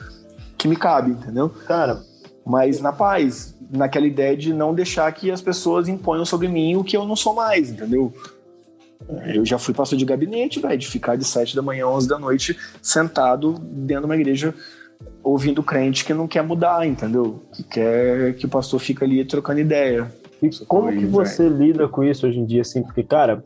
que 0.56 0.68
me 0.68 0.76
cabe, 0.76 1.10
entendeu? 1.12 1.48
Cara, 1.66 2.00
Mas 2.46 2.80
na 2.80 2.92
paz, 2.92 3.54
naquela 3.70 4.06
ideia 4.06 4.36
de 4.36 4.52
não 4.52 4.74
deixar 4.74 5.12
que 5.12 5.30
as 5.30 5.40
pessoas 5.40 5.88
imponham 5.88 6.24
sobre 6.24 6.48
mim 6.48 6.76
o 6.76 6.82
que 6.82 6.96
eu 6.96 7.04
não 7.04 7.14
sou 7.14 7.34
mais, 7.34 7.70
entendeu? 7.70 8.12
Eu 9.34 9.44
já 9.44 9.58
fui 9.58 9.74
pastor 9.74 9.98
de 9.98 10.04
gabinete, 10.04 10.60
velho, 10.60 10.78
de 10.78 10.86
ficar 10.86 11.16
de 11.16 11.24
7 11.24 11.56
da 11.56 11.62
manhã, 11.62 11.86
11 11.86 12.08
da 12.08 12.18
noite, 12.18 12.56
sentado 12.82 13.54
dentro 13.60 14.02
de 14.02 14.06
uma 14.06 14.16
igreja, 14.16 14.54
ouvindo 15.22 15.62
crente 15.62 16.04
que 16.04 16.14
não 16.14 16.26
quer 16.26 16.42
mudar, 16.42 16.86
entendeu? 16.86 17.40
Que 17.52 17.62
quer 17.62 18.34
que 18.34 18.46
o 18.46 18.48
pastor 18.48 18.80
fica 18.80 19.04
ali 19.04 19.24
trocando 19.24 19.60
ideia. 19.60 20.10
E 20.42 20.50
como 20.64 20.90
que 20.90 21.04
você 21.04 21.48
lida 21.48 21.86
com 21.86 22.02
isso 22.02 22.26
hoje 22.26 22.38
em 22.38 22.46
dia, 22.46 22.62
assim? 22.62 22.82
Porque, 22.82 23.02
cara, 23.02 23.44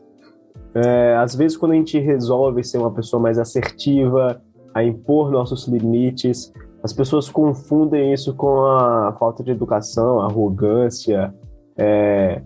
é, 0.73 1.15
às 1.17 1.35
vezes 1.35 1.57
quando 1.57 1.73
a 1.73 1.75
gente 1.75 1.99
resolve 1.99 2.63
ser 2.63 2.77
uma 2.77 2.91
pessoa 2.91 3.21
mais 3.21 3.37
assertiva, 3.37 4.41
a 4.73 4.83
impor 4.83 5.31
nossos 5.31 5.67
limites, 5.67 6.53
as 6.83 6.93
pessoas 6.93 7.29
confundem 7.29 8.13
isso 8.13 8.33
com 8.33 8.65
a 8.65 9.15
falta 9.19 9.43
de 9.43 9.51
educação, 9.51 10.21
arrogância, 10.21 11.33
é, 11.77 12.41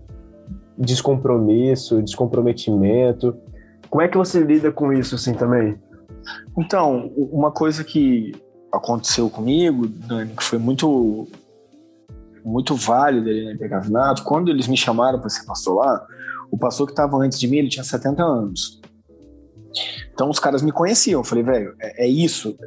descompromisso, 0.77 2.01
descomprometimento. 2.01 3.35
Como 3.89 4.01
é 4.01 4.07
que 4.07 4.17
você 4.17 4.41
lida 4.41 4.71
com 4.71 4.93
isso, 4.93 5.15
assim, 5.15 5.33
também? 5.33 5.75
Então, 6.57 7.11
uma 7.15 7.51
coisa 7.51 7.83
que 7.83 8.31
aconteceu 8.71 9.29
comigo, 9.29 9.87
Dani, 9.87 10.35
que 10.35 10.43
foi 10.43 10.59
muito 10.59 11.27
muito 12.43 12.73
válida 12.75 13.29
ali 13.29 13.45
na 13.45 13.51
Intercavinato, 13.53 14.23
quando 14.23 14.49
eles 14.49 14.67
me 14.67 14.77
chamaram 14.77 15.19
para 15.19 15.29
ser 15.29 15.45
pastor 15.45 15.75
lá, 15.75 16.05
o 16.49 16.57
pastor 16.57 16.87
que 16.87 16.93
estava 16.93 17.17
antes 17.17 17.39
de 17.39 17.47
mim, 17.47 17.57
ele 17.57 17.69
tinha 17.69 17.83
70 17.83 18.23
anos. 18.23 18.79
Então 20.13 20.29
os 20.29 20.39
caras 20.39 20.61
me 20.61 20.71
conheciam. 20.71 21.19
Eu 21.19 21.23
falei, 21.23 21.43
velho, 21.43 21.75
é, 21.79 22.05
é 22.05 22.07
isso. 22.07 22.57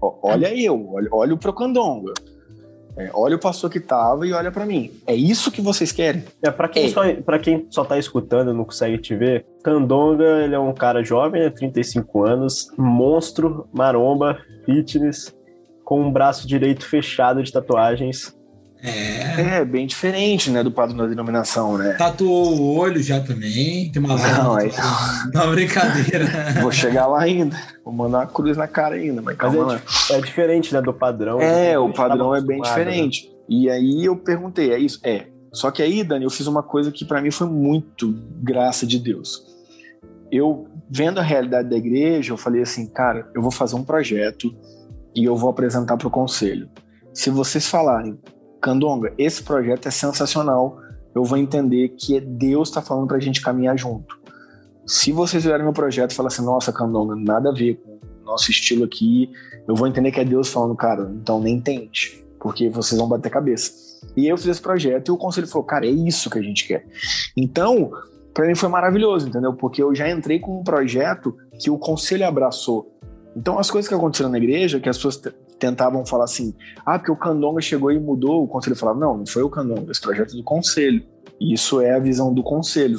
Olha 0.00 0.54
eu, 0.54 0.90
olha, 0.92 1.08
olha 1.12 1.34
o 1.34 1.38
Procandonga. 1.38 2.12
É, 2.96 3.10
olha 3.14 3.36
o 3.36 3.38
pastor 3.38 3.70
que 3.70 3.80
tava 3.80 4.26
e 4.26 4.32
olha 4.32 4.52
para 4.52 4.66
mim. 4.66 4.90
É 5.06 5.14
isso 5.14 5.50
que 5.50 5.62
vocês 5.62 5.90
querem? 5.92 6.24
É, 6.42 6.50
para 6.50 6.68
quem, 6.68 6.86
É. 6.86 6.88
só, 6.90 7.00
pra 7.22 7.38
quem 7.38 7.66
só 7.70 7.84
tá 7.84 7.98
escutando 7.98 8.50
e 8.50 8.54
não 8.54 8.64
consegue 8.64 8.98
te 8.98 9.16
ver, 9.16 9.46
Candonga, 9.64 10.42
ele 10.44 10.54
é 10.54 10.58
um 10.58 10.74
cara 10.74 11.02
jovem, 11.02 11.42
né, 11.42 11.48
35 11.50 12.22
anos, 12.22 12.70
monstro, 12.76 13.66
maromba, 13.72 14.38
fitness, 14.66 15.34
com 15.92 16.00
um 16.00 16.10
braço 16.10 16.48
direito 16.48 16.86
fechado 16.86 17.42
de 17.42 17.52
tatuagens. 17.52 18.34
É. 18.82 19.58
É 19.58 19.64
bem 19.64 19.86
diferente, 19.86 20.48
né, 20.50 20.64
do 20.64 20.70
padrão 20.72 20.96
da 20.96 21.06
denominação, 21.06 21.76
né? 21.76 21.92
Tatuou 21.98 22.58
o 22.58 22.78
olho 22.78 23.02
já 23.02 23.20
também. 23.20 23.92
Tem 23.92 24.02
uma 24.02 24.16
Não, 24.16 24.56
aí- 24.56 24.72
Não, 25.34 25.50
brincadeira. 25.50 26.24
Vou 26.62 26.72
chegar 26.72 27.06
lá 27.08 27.20
ainda. 27.20 27.54
Vou 27.84 27.92
mandar 27.92 28.20
uma 28.20 28.26
cruz 28.26 28.56
na 28.56 28.66
cara 28.66 28.94
ainda, 28.94 29.20
mas 29.20 29.36
Mas 29.36 29.36
calma 29.36 29.64
lá. 29.74 29.82
é, 30.10 30.14
é 30.14 30.20
diferente, 30.22 30.72
né, 30.72 30.80
do 30.80 30.94
padrão. 30.94 31.38
É, 31.42 31.78
o 31.78 31.92
tava 31.92 32.08
padrão 32.08 32.34
é 32.34 32.40
bem 32.40 32.58
né? 32.58 32.66
diferente. 32.66 33.30
E 33.46 33.68
aí 33.68 34.06
eu 34.06 34.16
perguntei, 34.16 34.72
é 34.72 34.78
isso? 34.78 34.98
É. 35.04 35.26
Só 35.52 35.70
que 35.70 35.82
aí, 35.82 36.02
Dani, 36.02 36.24
eu 36.24 36.30
fiz 36.30 36.46
uma 36.46 36.62
coisa 36.62 36.90
que 36.90 37.04
pra 37.04 37.20
mim 37.20 37.30
foi 37.30 37.46
muito 37.46 38.14
graça 38.42 38.86
de 38.86 38.98
Deus. 38.98 39.42
Eu, 40.30 40.66
vendo 40.90 41.20
a 41.20 41.22
realidade 41.22 41.68
da 41.68 41.76
igreja, 41.76 42.32
eu 42.32 42.38
falei 42.38 42.62
assim, 42.62 42.86
cara, 42.86 43.28
eu 43.34 43.42
vou 43.42 43.50
fazer 43.50 43.76
um 43.76 43.84
projeto 43.84 44.56
e 45.14 45.24
eu 45.24 45.36
vou 45.36 45.50
apresentar 45.50 45.96
pro 45.96 46.10
conselho. 46.10 46.68
Se 47.12 47.30
vocês 47.30 47.66
falarem, 47.66 48.18
Candonga, 48.60 49.12
esse 49.18 49.42
projeto 49.42 49.86
é 49.86 49.90
sensacional, 49.90 50.78
eu 51.14 51.24
vou 51.24 51.36
entender 51.36 51.90
que 51.90 52.16
é 52.16 52.20
Deus 52.20 52.70
tá 52.70 52.80
falando 52.80 53.08
pra 53.08 53.18
gente 53.18 53.42
caminhar 53.42 53.76
junto. 53.76 54.18
Se 54.86 55.12
vocês 55.12 55.44
olharem 55.44 55.64
meu 55.64 55.72
projeto 55.72 56.12
e 56.12 56.14
falar 56.14 56.28
assim, 56.28 56.44
nossa, 56.44 56.72
Candonga, 56.72 57.14
nada 57.16 57.50
a 57.50 57.52
ver 57.52 57.74
com 57.76 57.98
o 58.22 58.24
nosso 58.24 58.50
estilo 58.50 58.84
aqui, 58.84 59.30
eu 59.68 59.74
vou 59.74 59.86
entender 59.86 60.10
que 60.10 60.20
é 60.20 60.24
Deus 60.24 60.48
falando, 60.48 60.74
cara, 60.74 61.10
então 61.14 61.40
nem 61.40 61.60
tente, 61.60 62.24
porque 62.40 62.68
vocês 62.68 62.98
vão 62.98 63.08
bater 63.08 63.30
cabeça. 63.30 63.72
E 64.16 64.26
eu 64.26 64.36
fiz 64.36 64.46
esse 64.46 64.60
projeto 64.60 65.08
e 65.08 65.12
o 65.12 65.16
conselho 65.16 65.46
falou, 65.46 65.64
cara, 65.64 65.86
é 65.86 65.90
isso 65.90 66.28
que 66.28 66.38
a 66.38 66.42
gente 66.42 66.66
quer. 66.66 66.86
Então, 67.36 67.90
para 68.34 68.46
mim 68.46 68.54
foi 68.54 68.68
maravilhoso, 68.68 69.28
entendeu? 69.28 69.54
Porque 69.54 69.82
eu 69.82 69.94
já 69.94 70.10
entrei 70.10 70.40
com 70.40 70.60
um 70.60 70.64
projeto 70.64 71.36
que 71.60 71.70
o 71.70 71.78
conselho 71.78 72.26
abraçou. 72.26 72.98
Então, 73.36 73.58
as 73.58 73.70
coisas 73.70 73.88
que 73.88 73.94
aconteceram 73.94 74.30
na 74.30 74.38
igreja, 74.38 74.78
que 74.78 74.88
as 74.88 74.96
pessoas 74.96 75.20
tentavam 75.58 76.04
falar 76.04 76.24
assim, 76.24 76.54
ah, 76.84 76.98
porque 76.98 77.12
o 77.12 77.16
Candonga 77.16 77.60
chegou 77.60 77.90
e 77.90 77.98
mudou, 77.98 78.42
o 78.42 78.48
conselho 78.48 78.76
falava, 78.76 78.98
não, 78.98 79.18
não 79.18 79.26
foi 79.26 79.42
o 79.42 79.48
Candonga, 79.48 79.90
esse 79.90 80.00
projeto 80.00 80.34
é 80.34 80.36
do 80.36 80.42
conselho. 80.42 81.02
E 81.40 81.54
isso 81.54 81.80
é 81.80 81.94
a 81.94 81.98
visão 81.98 82.32
do 82.32 82.42
conselho. 82.42 82.98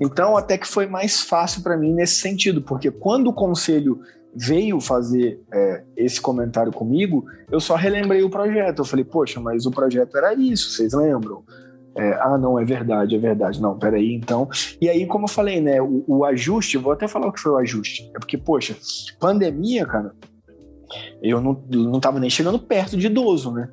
Então, 0.00 0.36
até 0.36 0.56
que 0.56 0.66
foi 0.66 0.86
mais 0.86 1.20
fácil 1.20 1.62
para 1.62 1.76
mim 1.76 1.92
nesse 1.92 2.16
sentido, 2.16 2.62
porque 2.62 2.90
quando 2.90 3.28
o 3.28 3.32
conselho 3.32 4.00
veio 4.34 4.80
fazer 4.80 5.40
é, 5.52 5.82
esse 5.96 6.20
comentário 6.20 6.72
comigo, 6.72 7.24
eu 7.50 7.58
só 7.58 7.74
relembrei 7.74 8.22
o 8.22 8.30
projeto. 8.30 8.80
Eu 8.80 8.84
falei, 8.84 9.04
poxa, 9.04 9.40
mas 9.40 9.66
o 9.66 9.70
projeto 9.70 10.16
era 10.16 10.34
isso, 10.34 10.70
vocês 10.70 10.92
lembram? 10.92 11.42
É, 11.98 12.12
ah, 12.20 12.38
não, 12.38 12.58
é 12.58 12.64
verdade, 12.64 13.16
é 13.16 13.18
verdade. 13.18 13.60
Não, 13.60 13.76
peraí, 13.76 14.14
então. 14.14 14.48
E 14.80 14.88
aí, 14.88 15.04
como 15.06 15.24
eu 15.24 15.28
falei, 15.28 15.60
né, 15.60 15.82
o, 15.82 16.04
o 16.06 16.24
ajuste, 16.24 16.78
vou 16.78 16.92
até 16.92 17.08
falar 17.08 17.26
o 17.26 17.32
que 17.32 17.40
foi 17.40 17.52
o 17.52 17.56
ajuste. 17.56 18.08
É 18.14 18.18
porque, 18.18 18.38
poxa, 18.38 18.76
pandemia, 19.18 19.84
cara, 19.84 20.12
eu 21.20 21.40
não, 21.40 21.60
não 21.68 21.98
tava 21.98 22.20
nem 22.20 22.30
chegando 22.30 22.58
perto 22.58 22.96
de 22.96 23.06
idoso, 23.06 23.52
né? 23.52 23.68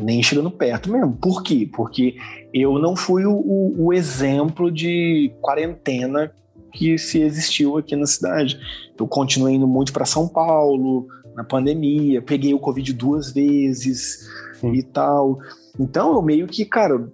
Nem 0.00 0.22
chegando 0.22 0.50
perto 0.50 0.90
mesmo. 0.90 1.16
Por 1.16 1.42
quê? 1.42 1.68
Porque 1.72 2.16
eu 2.52 2.78
não 2.78 2.94
fui 2.94 3.24
o, 3.24 3.32
o, 3.32 3.86
o 3.86 3.92
exemplo 3.92 4.70
de 4.70 5.32
quarentena 5.40 6.32
que 6.72 6.98
se 6.98 7.20
existiu 7.20 7.78
aqui 7.78 7.96
na 7.96 8.06
cidade. 8.06 8.58
Eu 8.98 9.06
continuei 9.06 9.54
indo 9.54 9.66
muito 9.66 9.92
para 9.92 10.04
São 10.04 10.28
Paulo 10.28 11.06
na 11.34 11.44
pandemia, 11.44 12.20
peguei 12.20 12.52
o 12.52 12.58
Covid 12.58 12.92
duas 12.92 13.32
vezes 13.32 14.28
Sim. 14.60 14.72
e 14.72 14.82
tal. 14.82 15.38
Então 15.78 16.14
eu 16.14 16.22
meio 16.22 16.46
que, 16.46 16.64
cara, 16.64 17.08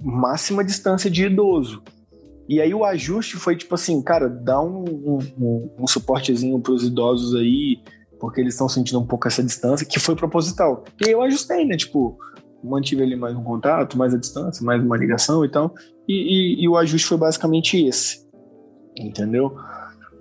máxima 0.00 0.64
distância 0.64 1.10
de 1.10 1.24
idoso. 1.24 1.82
E 2.48 2.60
aí 2.60 2.74
o 2.74 2.84
ajuste 2.84 3.36
foi 3.36 3.56
tipo 3.56 3.74
assim, 3.74 4.02
cara, 4.02 4.28
dá 4.28 4.60
um, 4.60 4.84
um, 4.84 5.70
um, 5.78 5.86
suportezinho 5.86 6.60
pros 6.60 6.84
idosos 6.84 7.34
aí, 7.34 7.80
porque 8.20 8.40
eles 8.40 8.54
estão 8.54 8.68
sentindo 8.68 9.00
um 9.00 9.06
pouco 9.06 9.28
essa 9.28 9.42
distância, 9.42 9.86
que 9.86 9.98
foi 9.98 10.14
proposital. 10.14 10.84
E 11.00 11.10
eu 11.10 11.22
ajustei, 11.22 11.64
né? 11.64 11.76
Tipo, 11.76 12.18
mantive 12.62 13.02
ali 13.02 13.16
mais 13.16 13.34
um 13.36 13.42
contato, 13.42 13.96
mais 13.96 14.12
a 14.14 14.18
distância, 14.18 14.64
mais 14.64 14.82
uma 14.82 14.96
ligação 14.96 15.44
e 15.44 15.48
tal. 15.48 15.74
E, 16.06 16.62
e 16.62 16.68
o 16.68 16.76
ajuste 16.76 17.06
foi 17.06 17.16
basicamente 17.16 17.82
esse. 17.82 18.22
Entendeu? 18.98 19.56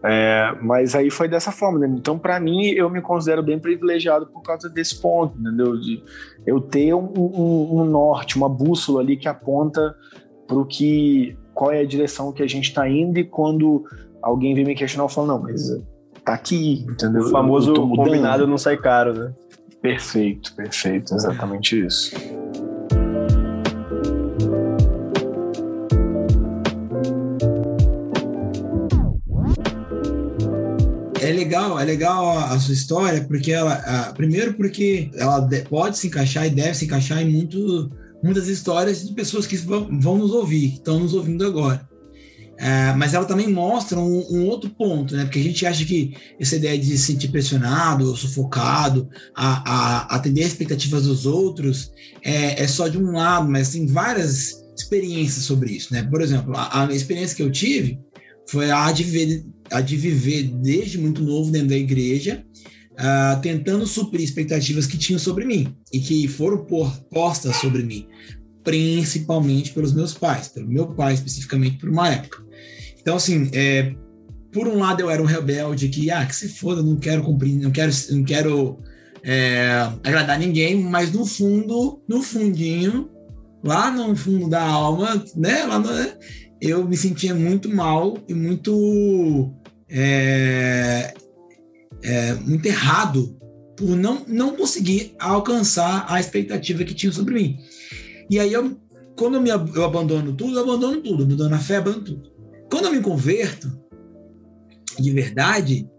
É, 0.03 0.55
mas 0.61 0.95
aí 0.95 1.11
foi 1.11 1.27
dessa 1.27 1.51
forma, 1.51 1.79
né? 1.79 1.87
Então, 1.95 2.17
para 2.17 2.39
mim, 2.39 2.67
eu 2.69 2.89
me 2.89 3.01
considero 3.01 3.43
bem 3.43 3.59
privilegiado 3.59 4.25
por 4.25 4.41
causa 4.41 4.67
desse 4.67 4.99
ponto, 4.99 5.37
entendeu? 5.39 5.77
De 5.79 6.03
eu 6.45 6.59
ter 6.59 6.93
um, 6.93 7.11
um, 7.15 7.81
um 7.81 7.85
norte, 7.85 8.35
uma 8.35 8.49
bússola 8.49 9.01
ali 9.01 9.15
que 9.15 9.27
aponta 9.27 9.95
para 10.47 10.57
o 10.57 10.65
que, 10.65 11.37
qual 11.53 11.71
é 11.71 11.79
a 11.79 11.85
direção 11.85 12.31
que 12.31 12.41
a 12.41 12.47
gente 12.47 12.69
está 12.69 12.89
indo 12.89 13.19
e 13.19 13.23
quando 13.23 13.85
alguém 14.21 14.55
vem 14.55 14.65
me 14.65 14.75
questionar, 14.75 15.05
eu 15.05 15.09
falo, 15.09 15.27
não, 15.27 15.41
mas 15.41 15.69
tá 16.25 16.33
aqui, 16.33 16.83
entendeu? 16.89 17.23
O 17.23 17.29
famoso 17.29 17.73
combinado 17.73 18.47
não 18.47 18.57
sai 18.57 18.77
caro, 18.77 19.13
né? 19.13 19.33
Perfeito, 19.81 20.55
perfeito, 20.55 21.13
exatamente 21.13 21.85
isso. 21.85 22.15
É 31.31 31.33
legal, 31.33 31.79
é 31.79 31.85
legal 31.85 32.37
a, 32.37 32.53
a 32.53 32.59
sua 32.59 32.73
história, 32.73 33.23
porque 33.23 33.53
ela, 33.53 33.73
a- 33.75 34.11
primeiro 34.11 34.53
porque 34.53 35.09
ela 35.15 35.39
de- 35.39 35.61
pode 35.61 35.97
se 35.97 36.07
encaixar 36.07 36.45
e 36.45 36.49
deve 36.49 36.73
se 36.73 36.83
encaixar 36.83 37.21
em 37.21 37.31
muito, 37.31 37.89
muitas 38.21 38.49
histórias 38.49 39.07
de 39.07 39.13
pessoas 39.13 39.47
que 39.47 39.55
vão, 39.55 39.87
vão 39.97 40.17
nos 40.17 40.31
ouvir, 40.31 40.71
que 40.71 40.77
estão 40.77 40.99
nos 40.99 41.13
ouvindo 41.13 41.45
agora. 41.45 41.89
É, 42.57 42.93
mas 42.95 43.13
ela 43.13 43.23
também 43.23 43.47
mostra 43.47 43.97
um, 43.97 44.25
um, 44.29 44.45
outro 44.45 44.69
ponto, 44.71 45.15
né? 45.15 45.23
Porque 45.23 45.39
a 45.39 45.43
gente 45.43 45.65
acha 45.65 45.85
que 45.85 46.13
essa 46.37 46.57
ideia 46.57 46.77
de 46.77 46.85
se 46.85 46.97
sentir 46.97 47.29
pressionado 47.29 48.09
ou 48.09 48.15
sufocado, 48.15 49.09
a, 49.33 49.71
a, 49.71 50.15
atender 50.15 50.41
as 50.41 50.49
expectativas 50.49 51.03
dos 51.03 51.25
outros, 51.25 51.91
é, 52.23 52.61
é, 52.61 52.67
só 52.67 52.89
de 52.89 52.97
um 52.97 53.13
lado, 53.13 53.49
mas 53.49 53.69
tem 53.69 53.87
várias 53.87 54.61
experiências 54.77 55.45
sobre 55.45 55.71
isso, 55.71 55.93
né? 55.93 56.03
Por 56.03 56.21
exemplo, 56.21 56.53
a, 56.57 56.83
a 56.87 56.93
experiência 56.93 57.37
que 57.37 57.41
eu 57.41 57.49
tive 57.49 57.97
foi 58.47 58.69
a 58.69 58.91
de, 58.91 59.05
viver, 59.05 59.45
a 59.71 59.81
de 59.81 59.95
viver 59.95 60.43
desde 60.43 60.97
muito 60.97 61.23
novo 61.23 61.51
dentro 61.51 61.69
da 61.69 61.77
igreja, 61.77 62.43
uh, 62.93 63.41
tentando 63.41 63.85
suprir 63.87 64.23
expectativas 64.23 64.85
que 64.85 64.97
tinham 64.97 65.19
sobre 65.19 65.45
mim 65.45 65.75
e 65.91 65.99
que 65.99 66.27
foram 66.27 66.65
postas 67.09 67.55
sobre 67.57 67.83
mim, 67.83 68.07
principalmente 68.63 69.71
pelos 69.71 69.93
meus 69.93 70.13
pais, 70.13 70.47
pelo 70.49 70.67
meu 70.67 70.87
pai 70.87 71.13
especificamente 71.13 71.77
por 71.77 71.89
uma 71.89 72.09
época. 72.09 72.43
Então, 72.99 73.15
assim, 73.15 73.49
é, 73.53 73.95
por 74.51 74.67
um 74.67 74.77
lado 74.77 75.01
eu 75.01 75.09
era 75.09 75.21
um 75.21 75.25
rebelde 75.25 75.89
que, 75.89 76.11
ah, 76.11 76.25
que 76.25 76.35
se 76.35 76.49
foda, 76.49 76.83
não 76.83 76.97
quero 76.97 77.23
cumprir, 77.23 77.55
não 77.55 77.71
quero, 77.71 77.91
não 78.11 78.23
quero 78.23 78.77
é, 79.23 79.89
agradar 80.03 80.37
ninguém, 80.37 80.75
mas 80.75 81.11
no 81.11 81.25
fundo, 81.25 82.01
no 82.07 82.21
fundinho, 82.21 83.09
lá 83.63 83.91
no 83.91 84.15
fundo 84.15 84.49
da 84.49 84.61
alma, 84.61 85.23
né, 85.35 85.63
lá 85.63 85.79
no, 85.79 85.89
eu 86.61 86.87
me 86.87 86.95
sentia 86.95 87.33
muito 87.33 87.67
mal 87.73 88.17
e 88.27 88.33
muito 88.33 89.51
é, 89.91 91.13
é, 92.01 92.33
muito 92.35 92.65
errado 92.65 93.37
por 93.75 93.89
não, 93.89 94.23
não 94.27 94.55
conseguir 94.55 95.13
alcançar 95.19 96.05
a 96.07 96.19
expectativa 96.19 96.83
que 96.83 96.93
tinha 96.93 97.11
sobre 97.11 97.33
mim. 97.33 97.57
E 98.29 98.39
aí, 98.39 98.53
eu, 98.53 98.79
quando 99.17 99.35
eu, 99.35 99.41
me, 99.41 99.49
eu 99.49 99.83
abandono 99.83 100.33
tudo, 100.33 100.57
eu 100.57 100.63
abandono 100.63 101.01
tudo, 101.01 101.23
abandono 101.23 101.55
a 101.55 101.59
fé, 101.59 101.77
abandono 101.77 102.05
tudo. 102.05 102.31
Quando 102.69 102.85
eu 102.85 102.91
me 102.93 103.01
converto, 103.01 103.69
de 104.97 105.11
verdade, 105.11 105.89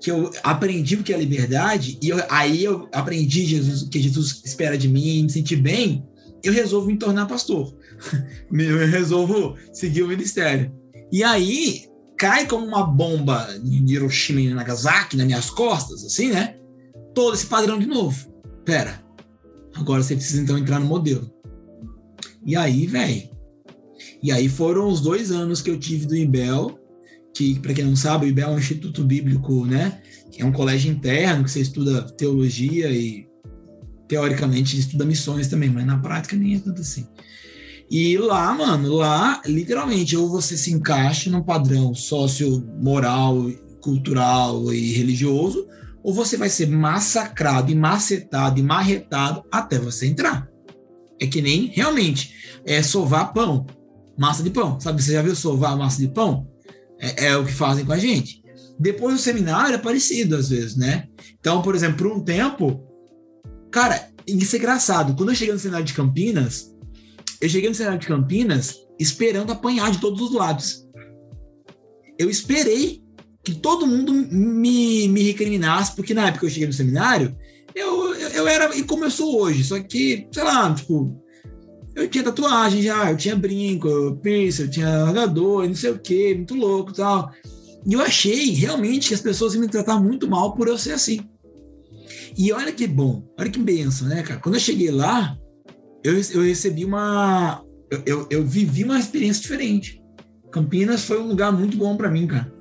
que 0.00 0.10
eu 0.10 0.30
aprendi 0.42 0.96
o 0.96 1.02
que 1.02 1.12
é 1.12 1.18
liberdade, 1.18 1.98
e 2.02 2.08
eu, 2.08 2.18
aí 2.30 2.64
eu 2.64 2.88
aprendi 2.92 3.44
Jesus, 3.44 3.82
o 3.82 3.90
que 3.90 4.00
Jesus 4.00 4.42
espera 4.44 4.78
de 4.78 4.88
mim, 4.88 5.24
me 5.24 5.30
sentir 5.30 5.56
bem, 5.56 6.06
eu 6.42 6.52
resolvo 6.52 6.86
me 6.86 6.96
tornar 6.96 7.26
pastor. 7.26 7.76
eu 8.52 8.86
resolvo 8.86 9.56
seguir 9.72 10.02
o 10.02 10.08
ministério. 10.08 10.72
E 11.12 11.22
aí 11.22 11.86
cai 12.16 12.46
como 12.46 12.66
uma 12.66 12.84
bomba 12.84 13.46
de 13.62 13.94
Hiroshima 13.94 14.40
e 14.40 14.54
Nagasaki 14.54 15.16
nas 15.16 15.26
minhas 15.26 15.50
costas, 15.50 16.04
assim, 16.04 16.30
né? 16.30 16.56
Todo 17.14 17.34
esse 17.34 17.46
padrão 17.46 17.78
de 17.78 17.86
novo. 17.86 18.32
Pera, 18.64 19.02
agora 19.74 20.02
você 20.02 20.14
precisa 20.14 20.42
então 20.42 20.58
entrar 20.58 20.80
no 20.80 20.86
modelo. 20.86 21.30
E 22.44 22.56
aí, 22.56 22.86
velho, 22.86 23.30
e 24.22 24.32
aí 24.32 24.48
foram 24.48 24.88
os 24.88 25.00
dois 25.00 25.30
anos 25.30 25.60
que 25.60 25.70
eu 25.70 25.78
tive 25.78 26.06
do 26.06 26.16
IBEL, 26.16 26.78
que, 27.34 27.58
para 27.58 27.74
quem 27.74 27.84
não 27.84 27.96
sabe, 27.96 28.26
o 28.26 28.28
IBEL 28.28 28.50
é 28.50 28.52
um 28.52 28.58
instituto 28.58 29.02
bíblico, 29.04 29.64
né? 29.66 30.00
É 30.36 30.44
um 30.44 30.52
colégio 30.52 30.90
interno 30.90 31.44
que 31.44 31.50
você 31.50 31.60
estuda 31.60 32.02
teologia 32.02 32.90
e, 32.90 33.26
teoricamente, 34.08 34.78
estuda 34.78 35.04
missões 35.04 35.48
também, 35.48 35.68
mas 35.68 35.86
na 35.86 35.98
prática 35.98 36.36
nem 36.36 36.56
é 36.56 36.58
tanto 36.58 36.80
assim. 36.80 37.06
E 37.96 38.18
lá, 38.18 38.52
mano, 38.52 38.92
lá, 38.92 39.40
literalmente, 39.46 40.16
ou 40.16 40.28
você 40.28 40.56
se 40.56 40.72
encaixa 40.72 41.30
num 41.30 41.44
padrão 41.44 41.94
socio-moral, 41.94 43.48
cultural 43.80 44.74
e 44.74 44.94
religioso, 44.94 45.68
ou 46.02 46.12
você 46.12 46.36
vai 46.36 46.48
ser 46.48 46.66
massacrado 46.66 47.70
e 47.70 47.74
macetado 47.76 48.58
e 48.58 48.64
marretado 48.64 49.44
até 49.48 49.78
você 49.78 50.08
entrar. 50.08 50.48
É 51.20 51.26
que 51.28 51.40
nem, 51.40 51.66
realmente, 51.66 52.34
é 52.66 52.82
sovar 52.82 53.32
pão 53.32 53.64
massa 54.18 54.42
de 54.42 54.50
pão. 54.50 54.80
Sabe, 54.80 55.00
você 55.00 55.12
já 55.12 55.22
viu 55.22 55.36
sovar 55.36 55.78
massa 55.78 56.00
de 56.00 56.08
pão? 56.08 56.48
É, 56.98 57.26
é, 57.26 57.36
o 57.36 57.44
que 57.44 57.52
fazem 57.52 57.84
com 57.84 57.92
a 57.92 57.98
gente. 57.98 58.42
Depois 58.76 59.14
do 59.14 59.20
seminário 59.20 59.76
é 59.76 59.78
parecido 59.78 60.34
às 60.34 60.48
vezes, 60.48 60.74
né? 60.74 61.06
Então, 61.38 61.62
por 61.62 61.76
exemplo, 61.76 61.98
por 61.98 62.16
um 62.16 62.24
tempo, 62.24 62.82
cara, 63.70 64.08
isso 64.26 64.56
é 64.56 64.58
engraçado. 64.58 65.14
Quando 65.14 65.28
eu 65.28 65.36
cheguei 65.36 65.54
no 65.54 65.60
seminário 65.60 65.86
de 65.86 65.94
Campinas, 65.94 66.73
eu 67.44 67.50
cheguei 67.50 67.68
no 67.68 67.74
seminário 67.74 68.00
de 68.00 68.06
Campinas 68.06 68.76
esperando 68.98 69.52
apanhar 69.52 69.90
de 69.90 70.00
todos 70.00 70.20
os 70.20 70.32
lados. 70.32 70.86
Eu 72.18 72.30
esperei 72.30 73.02
que 73.44 73.54
todo 73.54 73.86
mundo 73.86 74.14
me, 74.14 75.06
me 75.08 75.22
recriminasse, 75.24 75.94
porque 75.94 76.14
na 76.14 76.28
época 76.28 76.40
que 76.40 76.46
eu 76.46 76.50
cheguei 76.50 76.66
no 76.66 76.72
seminário, 76.72 77.36
eu, 77.74 78.14
eu, 78.14 78.28
eu 78.30 78.48
era, 78.48 78.74
e 78.74 78.82
como 78.82 79.04
eu 79.04 79.10
sou 79.10 79.42
hoje, 79.42 79.62
só 79.62 79.78
que, 79.78 80.26
sei 80.32 80.42
lá, 80.42 80.72
tipo, 80.72 81.22
eu 81.94 82.08
tinha 82.08 82.24
tatuagem 82.24 82.80
já, 82.80 83.10
eu 83.10 83.16
tinha 83.16 83.36
brinco, 83.36 84.18
piercing, 84.22 84.62
eu 84.62 84.70
tinha 84.70 85.04
largador, 85.04 85.66
não 85.66 85.74
sei 85.74 85.90
o 85.90 85.98
que, 85.98 86.34
muito 86.34 86.54
louco 86.54 86.92
e 86.92 86.94
tal. 86.94 87.30
E 87.86 87.92
eu 87.92 88.00
achei 88.00 88.52
realmente 88.52 89.08
que 89.08 89.14
as 89.14 89.20
pessoas 89.20 89.52
iam 89.52 89.60
me 89.60 89.68
tratar 89.68 90.00
muito 90.00 90.26
mal 90.26 90.54
por 90.54 90.66
eu 90.66 90.78
ser 90.78 90.92
assim. 90.92 91.20
E 92.38 92.50
olha 92.52 92.72
que 92.72 92.86
bom, 92.86 93.22
olha 93.38 93.50
que 93.50 93.58
benção, 93.58 94.08
né, 94.08 94.22
cara? 94.22 94.40
Quando 94.40 94.54
eu 94.54 94.60
cheguei 94.60 94.90
lá, 94.90 95.36
eu, 96.04 96.20
eu 96.34 96.42
recebi 96.42 96.84
uma. 96.84 97.64
Eu, 97.90 98.02
eu, 98.04 98.26
eu 98.30 98.44
vivi 98.44 98.84
uma 98.84 98.98
experiência 98.98 99.42
diferente. 99.42 100.02
Campinas 100.52 101.04
foi 101.04 101.20
um 101.20 101.28
lugar 101.28 101.50
muito 101.50 101.76
bom 101.76 101.96
para 101.96 102.10
mim, 102.10 102.26
cara. 102.26 102.52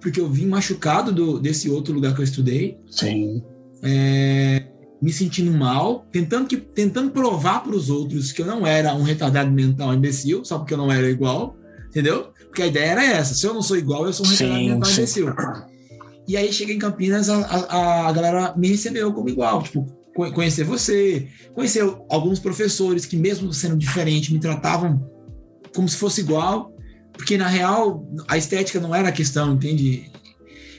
Porque 0.00 0.20
eu 0.20 0.28
vim 0.28 0.46
machucado 0.46 1.10
do, 1.10 1.40
desse 1.40 1.68
outro 1.68 1.92
lugar 1.92 2.14
que 2.14 2.20
eu 2.20 2.24
estudei. 2.24 2.78
Sim. 2.90 3.42
É, 3.82 4.64
me 5.00 5.12
sentindo 5.12 5.50
mal, 5.50 6.06
tentando, 6.12 6.46
que, 6.46 6.58
tentando 6.58 7.10
provar 7.10 7.62
para 7.62 7.74
os 7.74 7.88
outros 7.88 8.32
que 8.32 8.42
eu 8.42 8.46
não 8.46 8.66
era 8.66 8.94
um 8.94 9.02
retardado 9.02 9.50
mental 9.50 9.94
imbecil, 9.94 10.44
só 10.44 10.58
porque 10.58 10.74
eu 10.74 10.78
não 10.78 10.92
era 10.92 11.08
igual, 11.08 11.56
entendeu? 11.88 12.32
Porque 12.46 12.62
a 12.62 12.66
ideia 12.66 12.90
era 12.90 13.04
essa: 13.04 13.34
se 13.34 13.46
eu 13.46 13.54
não 13.54 13.62
sou 13.62 13.76
igual, 13.76 14.06
eu 14.06 14.12
sou 14.12 14.26
um 14.26 14.28
retardado 14.28 14.60
sim, 14.60 14.68
mental 14.68 14.90
sim. 14.90 14.96
imbecil. 14.98 15.34
E 16.28 16.36
aí 16.36 16.52
cheguei 16.52 16.76
em 16.76 16.78
Campinas, 16.78 17.28
a, 17.28 17.38
a, 17.40 18.08
a, 18.08 18.12
galera 18.12 18.54
me 18.56 18.68
recebeu 18.68 19.12
como 19.12 19.28
igual, 19.28 19.62
tipo, 19.62 19.86
conhecer 20.14 20.64
você, 20.64 21.28
conhecer 21.54 21.82
alguns 22.10 22.38
professores 22.38 23.06
que, 23.06 23.16
mesmo 23.16 23.52
sendo 23.52 23.76
diferente, 23.76 24.32
me 24.32 24.40
tratavam 24.40 25.08
como 25.74 25.88
se 25.88 25.96
fosse 25.96 26.20
igual, 26.20 26.74
porque 27.12 27.36
na 27.36 27.46
real 27.46 28.06
a 28.28 28.36
estética 28.36 28.80
não 28.80 28.94
era 28.94 29.08
a 29.08 29.12
questão, 29.12 29.52
entende? 29.52 30.10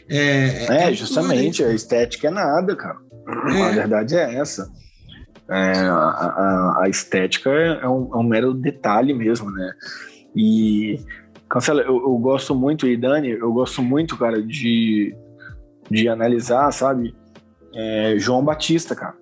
É, 0.09 0.65
é, 0.65 0.89
é 0.89 0.93
justamente, 0.93 1.63
a 1.63 1.73
estética 1.73 2.27
é 2.27 2.31
nada, 2.31 2.75
cara. 2.75 2.97
É. 3.55 3.61
A 3.61 3.71
verdade 3.71 4.15
é 4.15 4.35
essa. 4.35 4.69
É, 5.49 5.79
a, 5.79 5.93
a, 5.95 6.83
a, 6.83 6.89
estética 6.89 7.49
é 7.49 7.87
um, 7.87 8.09
é 8.13 8.17
um, 8.17 8.23
mero 8.23 8.53
detalhe 8.53 9.13
mesmo, 9.13 9.49
né? 9.51 9.71
E, 10.35 10.99
Cancela, 11.49 11.81
eu, 11.81 11.95
eu, 11.95 12.17
gosto 12.17 12.55
muito, 12.55 12.87
e 12.87 12.95
Dani, 12.95 13.31
eu 13.31 13.51
gosto 13.51 13.81
muito, 13.81 14.17
cara, 14.17 14.41
de, 14.41 15.13
de 15.89 16.07
analisar, 16.07 16.71
sabe? 16.71 17.13
É, 17.73 18.15
João 18.17 18.43
Batista, 18.43 18.95
cara. 18.95 19.15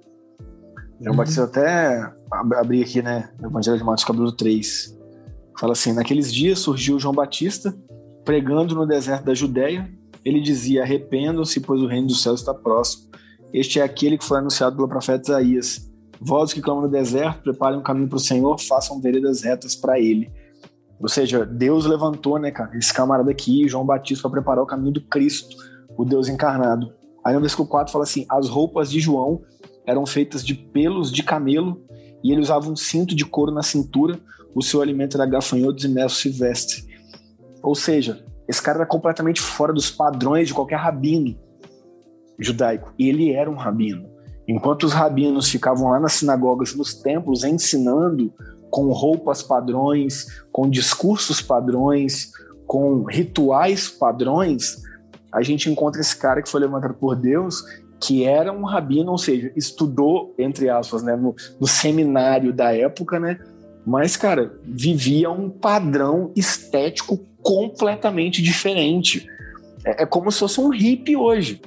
João 1.02 1.12
uhum. 1.12 1.18
Batista 1.18 1.44
até 1.46 2.12
abri 2.32 2.84
aqui, 2.84 3.02
né? 3.02 3.30
No 3.40 3.48
Evangelho 3.48 3.78
de 3.78 3.84
Marcos, 3.84 4.04
capítulo 4.04 4.32
3. 4.34 4.98
Fala 5.58 5.72
assim: 5.72 5.94
Naqueles 5.94 6.34
dias 6.34 6.60
surgiu 6.60 7.00
João 7.00 7.14
Batista 7.14 7.74
pregando 8.26 8.76
no 8.76 8.86
deserto 8.86 9.24
da 9.26 9.34
Judéia. 9.34 9.90
Ele 10.26 10.42
dizia: 10.42 10.84
Arrependam-se, 10.84 11.62
pois 11.62 11.82
o 11.82 11.88
reino 11.88 12.08
dos 12.08 12.22
céus 12.22 12.42
está 12.42 12.54
próximo. 12.54 13.10
Este 13.54 13.80
é 13.80 13.84
aquele 13.84 14.18
que 14.18 14.26
foi 14.26 14.40
anunciado 14.40 14.76
pelo 14.76 14.90
profeta 14.90 15.32
Isaías. 15.32 15.90
Vozes 16.20 16.54
que 16.54 16.62
clamam 16.62 16.84
no 16.84 16.90
deserto, 16.90 17.44
preparem 17.44 17.80
um 17.80 17.84
caminho 17.84 18.10
para 18.10 18.18
o 18.18 18.20
Senhor, 18.20 18.60
façam 18.60 19.00
veredas 19.00 19.42
retas 19.42 19.76
para 19.76 19.98
ele. 19.98 20.30
Ou 21.00 21.08
seja, 21.08 21.46
Deus 21.46 21.86
levantou, 21.86 22.38
né, 22.38 22.52
cara, 22.52 22.78
esse 22.78 22.94
camarada 22.94 23.32
aqui, 23.32 23.70
João 23.70 23.86
Batista, 23.86 24.24
para 24.24 24.42
preparar 24.42 24.62
o 24.62 24.68
caminho 24.68 24.92
do 24.92 25.02
Cristo, 25.02 25.56
o 25.98 26.04
Deus 26.04 26.28
encarnado. 26.28 26.94
Aí 27.24 27.34
no 27.34 27.40
versículo 27.40 27.70
4 27.70 27.92
fala 27.92 28.04
assim: 28.04 28.26
As 28.30 28.50
roupas 28.50 28.92
de 28.92 29.00
João 29.00 29.42
eram 29.86 30.06
feitas 30.06 30.46
de 30.46 30.54
pelos 30.54 31.12
de 31.12 31.24
camelo 31.24 31.82
e 32.24 32.32
ele 32.32 32.42
usava 32.42 32.70
um 32.70 32.76
cinto 32.76 33.16
de 33.16 33.26
couro 33.26 33.52
na 33.52 33.64
cintura, 33.64 34.20
o 34.54 34.62
seu 34.62 34.82
alimento 34.82 35.16
era 35.16 35.26
gafanhotos 35.26 35.84
e 35.84 35.88
mel 35.88 36.10
silvestre. 36.10 36.84
Ou 37.62 37.76
seja, 37.76 38.26
esse 38.48 38.62
cara 38.62 38.80
era 38.80 38.86
completamente 38.86 39.42
fora 39.42 39.72
dos 39.72 39.92
padrões 39.92 40.48
de 40.48 40.54
qualquer 40.54 40.78
rabino 40.78 41.38
judaico. 42.40 42.94
E 42.98 43.08
ele 43.10 43.32
era 43.32 43.50
um 43.50 43.56
rabino. 43.56 44.10
Enquanto 44.48 44.84
os 44.84 44.94
rabinos 44.94 45.50
ficavam 45.50 45.90
lá 45.90 46.00
nas 46.00 46.14
sinagogas, 46.14 46.74
nos 46.74 46.94
templos, 46.94 47.44
ensinando 47.44 48.34
com 48.72 48.92
roupas 48.92 49.44
padrões, 49.44 50.44
com 50.52 50.70
discursos 50.70 51.42
padrões, 51.42 52.32
com 52.66 53.04
rituais 53.04 53.90
padrões, 53.90 54.82
a 55.32 55.44
gente 55.44 55.70
encontra 55.70 56.02
esse 56.02 56.16
cara 56.16 56.42
que 56.42 56.50
foi 56.50 56.62
levantado 56.62 56.96
por 56.96 57.16
Deus, 57.16 57.64
que 58.00 58.24
era 58.24 58.52
um 58.52 58.64
rabino, 58.64 59.12
ou 59.12 59.18
seja, 59.18 59.52
estudou, 59.56 60.34
entre 60.38 60.70
aspas, 60.70 61.04
né, 61.04 61.16
no, 61.16 61.36
no 61.60 61.68
seminário 61.68 62.54
da 62.54 62.76
época, 62.76 63.20
né? 63.20 63.40
Mas, 63.86 64.16
cara, 64.16 64.54
vivia 64.64 65.30
um 65.30 65.50
padrão 65.50 66.32
estético 66.36 67.20
completamente 67.42 68.42
diferente. 68.42 69.28
É, 69.84 70.04
é 70.04 70.06
como 70.06 70.32
se 70.32 70.40
fosse 70.40 70.60
um 70.62 70.70
hippie 70.70 71.16
hoje. 71.16 71.62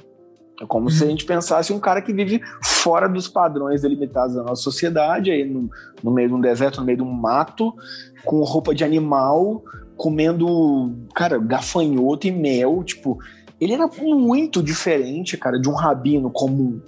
É 0.61 0.65
como 0.65 0.89
se 0.89 1.03
a 1.03 1.07
gente 1.07 1.25
pensasse 1.25 1.73
um 1.73 1.79
cara 1.79 2.01
que 2.01 2.13
vive 2.13 2.41
fora 2.63 3.09
dos 3.09 3.27
padrões 3.27 3.81
delimitados 3.81 4.35
da 4.35 4.43
nossa 4.43 4.61
sociedade, 4.61 5.31
aí 5.31 5.43
no, 5.43 5.69
no 6.01 6.11
meio 6.11 6.29
de 6.29 6.35
um 6.35 6.41
deserto, 6.41 6.79
no 6.79 6.85
meio 6.85 6.97
de 6.97 7.03
um 7.03 7.11
mato, 7.11 7.73
com 8.23 8.41
roupa 8.43 8.73
de 8.73 8.83
animal, 8.83 9.63
comendo, 9.97 10.93
cara, 11.13 11.37
gafanhoto 11.37 12.27
e 12.27 12.31
mel, 12.31 12.83
tipo, 12.83 13.19
ele 13.63 13.73
era 13.73 13.87
muito 14.01 14.61
diferente, 14.61 15.37
cara, 15.37 15.59
de 15.59 15.69
um 15.69 15.73
rabino 15.73 16.29
comum. 16.29 16.81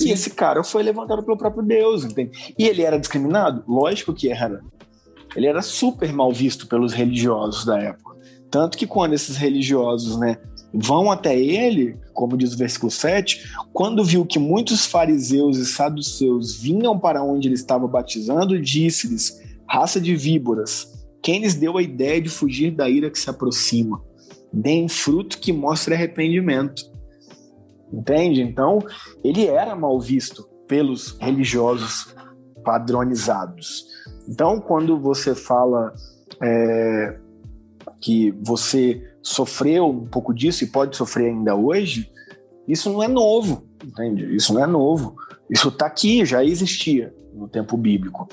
E 0.00 0.10
esse 0.10 0.30
cara 0.30 0.62
foi 0.62 0.82
levantado 0.82 1.22
pelo 1.22 1.38
próprio 1.38 1.62
Deus, 1.62 2.04
entende? 2.04 2.54
E 2.58 2.64
ele 2.64 2.82
era 2.82 2.98
discriminado? 2.98 3.64
Lógico 3.66 4.12
que 4.12 4.28
era. 4.28 4.60
Ele 5.34 5.46
era 5.46 5.62
super 5.62 6.12
mal 6.12 6.32
visto 6.32 6.66
pelos 6.66 6.92
religiosos 6.92 7.64
da 7.64 7.78
época. 7.78 8.16
Tanto 8.50 8.76
que 8.76 8.86
quando 8.86 9.14
esses 9.14 9.36
religiosos, 9.36 10.18
né, 10.18 10.38
vão 10.72 11.10
até 11.10 11.38
ele, 11.38 11.96
como 12.12 12.36
diz 12.36 12.54
o 12.54 12.58
versículo 12.58 12.90
7, 12.90 13.50
quando 13.72 14.04
viu 14.04 14.24
que 14.24 14.38
muitos 14.38 14.86
fariseus 14.86 15.58
e 15.58 15.66
saduceus 15.66 16.54
vinham 16.54 16.98
para 16.98 17.22
onde 17.22 17.48
ele 17.48 17.54
estava 17.54 17.86
batizando, 17.86 18.60
disse-lhes: 18.60 19.40
raça 19.68 20.00
de 20.00 20.14
víboras, 20.14 20.92
quem 21.22 21.40
lhes 21.40 21.54
deu 21.54 21.76
a 21.76 21.82
ideia 21.82 22.20
de 22.20 22.28
fugir 22.28 22.70
da 22.70 22.88
ira 22.88 23.10
que 23.10 23.18
se 23.18 23.28
aproxima? 23.28 24.00
Deem 24.52 24.88
fruto 24.88 25.38
que 25.38 25.52
mostre 25.52 25.94
arrependimento. 25.94 26.82
Entende? 27.92 28.42
Então, 28.42 28.78
ele 29.22 29.46
era 29.46 29.76
mal 29.76 30.00
visto 30.00 30.48
pelos 30.66 31.16
religiosos 31.20 32.14
padronizados. 32.64 33.86
Então, 34.28 34.60
quando 34.60 34.98
você 34.98 35.34
fala 35.34 35.94
é, 36.42 37.18
que 38.00 38.32
você 38.42 39.02
sofreu 39.22 39.88
um 39.88 40.06
pouco 40.06 40.34
disso 40.34 40.64
e 40.64 40.66
pode 40.66 40.96
sofrer 40.96 41.28
ainda 41.28 41.54
hoje, 41.54 42.10
isso 42.66 42.90
não 42.90 43.02
é 43.02 43.08
novo, 43.08 43.64
entende? 43.84 44.34
Isso 44.34 44.52
não 44.52 44.62
é 44.62 44.66
novo. 44.66 45.14
Isso 45.48 45.68
está 45.68 45.86
aqui, 45.86 46.24
já 46.24 46.44
existia 46.44 47.14
no 47.32 47.48
tempo 47.48 47.76
bíblico. 47.76 48.28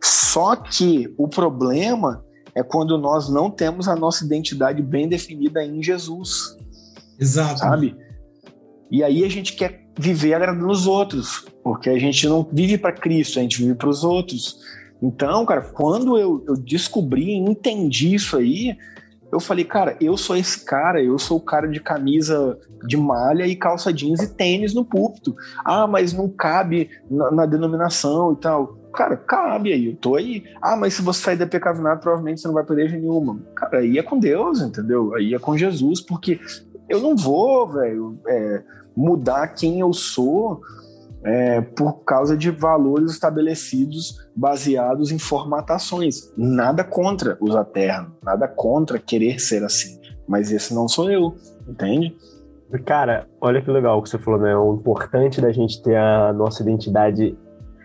Só 0.00 0.54
que 0.54 1.12
o 1.18 1.26
problema 1.26 2.24
é 2.54 2.62
quando 2.62 2.98
nós 2.98 3.28
não 3.28 3.50
temos 3.50 3.88
a 3.88 3.96
nossa 3.96 4.24
identidade 4.24 4.82
bem 4.82 5.08
definida 5.08 5.64
em 5.64 5.82
Jesus, 5.82 6.56
Exato. 7.18 7.60
sabe? 7.60 7.96
E 8.90 9.02
aí 9.02 9.24
a 9.24 9.28
gente 9.28 9.54
quer 9.54 9.86
viver 9.98 10.34
agradando 10.34 10.70
os 10.70 10.86
outros, 10.86 11.46
porque 11.62 11.88
a 11.88 11.98
gente 11.98 12.26
não 12.28 12.46
vive 12.50 12.76
para 12.76 12.92
Cristo, 12.92 13.38
a 13.38 13.42
gente 13.42 13.62
vive 13.62 13.74
para 13.74 13.88
os 13.88 14.04
outros. 14.04 14.60
Então, 15.02 15.44
cara, 15.46 15.62
quando 15.62 16.18
eu, 16.18 16.44
eu 16.46 16.54
descobri, 16.56 17.34
entendi 17.34 18.14
isso 18.14 18.36
aí, 18.36 18.76
eu 19.32 19.40
falei, 19.40 19.64
cara, 19.64 19.96
eu 19.98 20.14
sou 20.16 20.36
esse 20.36 20.62
cara, 20.62 21.02
eu 21.02 21.18
sou 21.18 21.38
o 21.38 21.40
cara 21.40 21.66
de 21.66 21.80
camisa 21.80 22.58
de 22.86 22.98
malha 22.98 23.46
e 23.46 23.56
calça 23.56 23.92
jeans 23.92 24.20
e 24.20 24.34
tênis 24.34 24.74
no 24.74 24.84
púlpito. 24.84 25.34
Ah, 25.64 25.86
mas 25.86 26.12
não 26.12 26.28
cabe 26.28 26.90
na, 27.10 27.30
na 27.30 27.46
denominação 27.46 28.34
e 28.34 28.36
tal. 28.36 28.76
Cara, 28.92 29.16
cabe 29.16 29.72
aí, 29.72 29.86
eu 29.86 29.96
tô 29.96 30.16
aí. 30.16 30.44
Ah, 30.60 30.76
mas 30.76 30.94
se 30.94 31.02
você 31.02 31.22
sair 31.22 31.36
da 31.36 31.46
pecavinato, 31.46 32.02
provavelmente 32.02 32.40
você 32.40 32.46
não 32.46 32.54
vai 32.54 32.62
igreja 32.62 32.96
nenhuma. 32.96 33.40
Cara, 33.54 33.78
aí 33.78 33.98
é 33.98 34.02
com 34.02 34.18
Deus, 34.18 34.60
entendeu? 34.60 35.14
Aí 35.14 35.34
é 35.34 35.38
com 35.38 35.56
Jesus, 35.56 36.00
porque 36.00 36.38
eu 36.88 37.00
não 37.00 37.16
vou, 37.16 37.66
velho, 37.68 38.18
é, 38.26 38.62
mudar 38.94 39.48
quem 39.48 39.80
eu 39.80 39.92
sou 39.92 40.60
é, 41.24 41.60
por 41.60 42.04
causa 42.04 42.36
de 42.36 42.50
valores 42.50 43.12
estabelecidos 43.12 44.28
baseados 44.34 45.10
em 45.10 45.18
formatações. 45.18 46.32
Nada 46.36 46.84
contra 46.84 47.36
usar 47.40 47.64
terno, 47.64 48.12
nada 48.22 48.48
contra 48.48 48.98
querer 48.98 49.40
ser 49.40 49.64
assim. 49.64 50.00
Mas 50.26 50.50
esse 50.50 50.74
não 50.74 50.88
sou 50.88 51.10
eu, 51.10 51.34
entende? 51.68 52.16
Cara, 52.84 53.28
olha 53.40 53.60
que 53.60 53.70
legal 53.70 53.98
o 53.98 54.02
que 54.02 54.08
você 54.08 54.18
falou, 54.18 54.40
né? 54.40 54.56
O 54.56 54.74
importante 54.74 55.40
da 55.40 55.52
gente 55.52 55.82
ter 55.82 55.96
a 55.96 56.32
nossa 56.32 56.62
identidade 56.62 57.36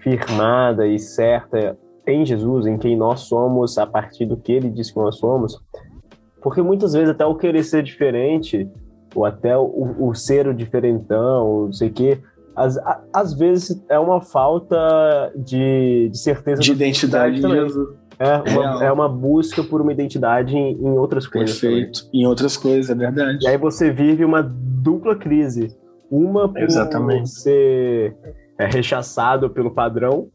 firmada 0.07 0.87
e 0.87 0.99
certa 0.99 1.77
em 2.05 2.25
Jesus, 2.25 2.65
em 2.65 2.77
quem 2.77 2.95
nós 2.95 3.21
somos, 3.21 3.77
a 3.77 3.85
partir 3.85 4.25
do 4.25 4.37
que 4.37 4.53
ele 4.53 4.69
diz 4.69 4.89
que 4.91 4.97
nós 4.97 5.17
somos. 5.17 5.61
Porque 6.41 6.61
muitas 6.61 6.93
vezes 6.93 7.09
até 7.09 7.25
o 7.25 7.35
querer 7.35 7.63
ser 7.63 7.83
diferente, 7.83 8.69
ou 9.13 9.25
até 9.25 9.57
o, 9.57 9.95
o 9.99 10.15
ser 10.15 10.47
o 10.47 10.53
diferentão, 10.53 11.45
ou 11.45 11.65
não 11.65 11.73
sei 11.73 11.89
o 11.89 11.91
quê, 11.91 12.19
às, 12.55 12.77
às 13.13 13.33
vezes 13.33 13.83
é 13.89 13.99
uma 13.99 14.21
falta 14.21 14.77
de, 15.35 16.09
de 16.09 16.17
certeza 16.17 16.61
De 16.61 16.69
da 16.69 16.75
identidade 16.75 17.35
de 17.35 17.41
também. 17.41 17.61
Jesus. 17.61 17.97
É 18.19 18.37
uma, 18.51 18.85
é 18.85 18.91
uma 18.91 19.07
busca 19.07 19.63
por 19.63 19.79
uma 19.79 19.91
identidade 19.91 20.55
em, 20.57 20.71
em 20.71 20.97
outras 20.97 21.27
coisas. 21.27 21.59
também. 21.59 21.83
Perfeito. 21.83 22.09
Em 22.11 22.25
outras 22.25 22.57
coisas, 22.57 22.89
é 22.89 22.95
verdade. 22.95 23.43
E 23.43 23.47
aí 23.47 23.57
você 23.57 23.91
vive 23.91 24.25
uma 24.25 24.41
dupla 24.41 25.15
crise. 25.15 25.75
Uma 26.09 26.47
por 26.47 26.63
Exatamente. 26.63 27.29
ser 27.29 28.15
é, 28.57 28.65
rechaçado 28.65 29.49
pelo 29.49 29.71
padrão 29.71 30.29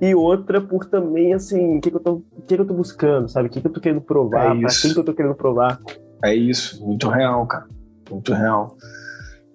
e 0.00 0.14
outra 0.14 0.60
por 0.60 0.84
também, 0.86 1.32
assim, 1.32 1.78
o 1.78 1.80
que, 1.80 1.90
que, 1.90 1.96
eu 1.96 2.00
tô, 2.00 2.12
o 2.14 2.42
que, 2.46 2.56
que 2.56 2.60
eu 2.60 2.66
tô 2.66 2.74
buscando, 2.74 3.28
sabe? 3.28 3.48
O 3.48 3.50
que, 3.50 3.60
que 3.60 3.66
eu 3.66 3.72
tô 3.72 3.80
querendo 3.80 4.00
provar, 4.00 4.56
É 4.56 4.60
pra 4.60 4.70
quem 4.70 4.92
que 4.92 4.98
eu 4.98 5.04
tô 5.04 5.14
querendo 5.14 5.34
provar. 5.34 5.78
É 6.24 6.34
isso, 6.34 6.84
muito 6.84 7.08
real, 7.08 7.46
cara. 7.46 7.66
Muito 8.10 8.32
real. 8.32 8.76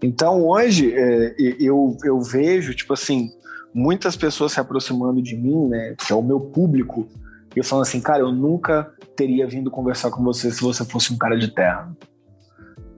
Então 0.02 0.46
hoje 0.48 0.94
é, 0.96 1.36
eu, 1.60 1.98
eu 2.04 2.22
vejo, 2.22 2.74
tipo 2.74 2.94
assim, 2.94 3.30
muitas 3.74 4.16
pessoas 4.16 4.54
se 4.54 4.60
aproximando 4.60 5.22
de 5.22 5.36
mim, 5.36 5.68
né? 5.68 5.96
Que 5.98 6.14
é 6.14 6.16
o 6.16 6.22
meu 6.22 6.40
público, 6.40 7.08
e 7.56 7.64
falando 7.64 7.84
assim, 7.84 8.00
cara, 8.00 8.20
eu 8.20 8.32
nunca 8.32 8.92
teria 9.16 9.48
vindo 9.48 9.72
conversar 9.72 10.12
com 10.12 10.24
você 10.24 10.52
se 10.52 10.62
você 10.62 10.86
fosse 10.86 11.12
um 11.12 11.18
cara 11.18 11.36
de 11.36 11.48
terra. 11.48 11.92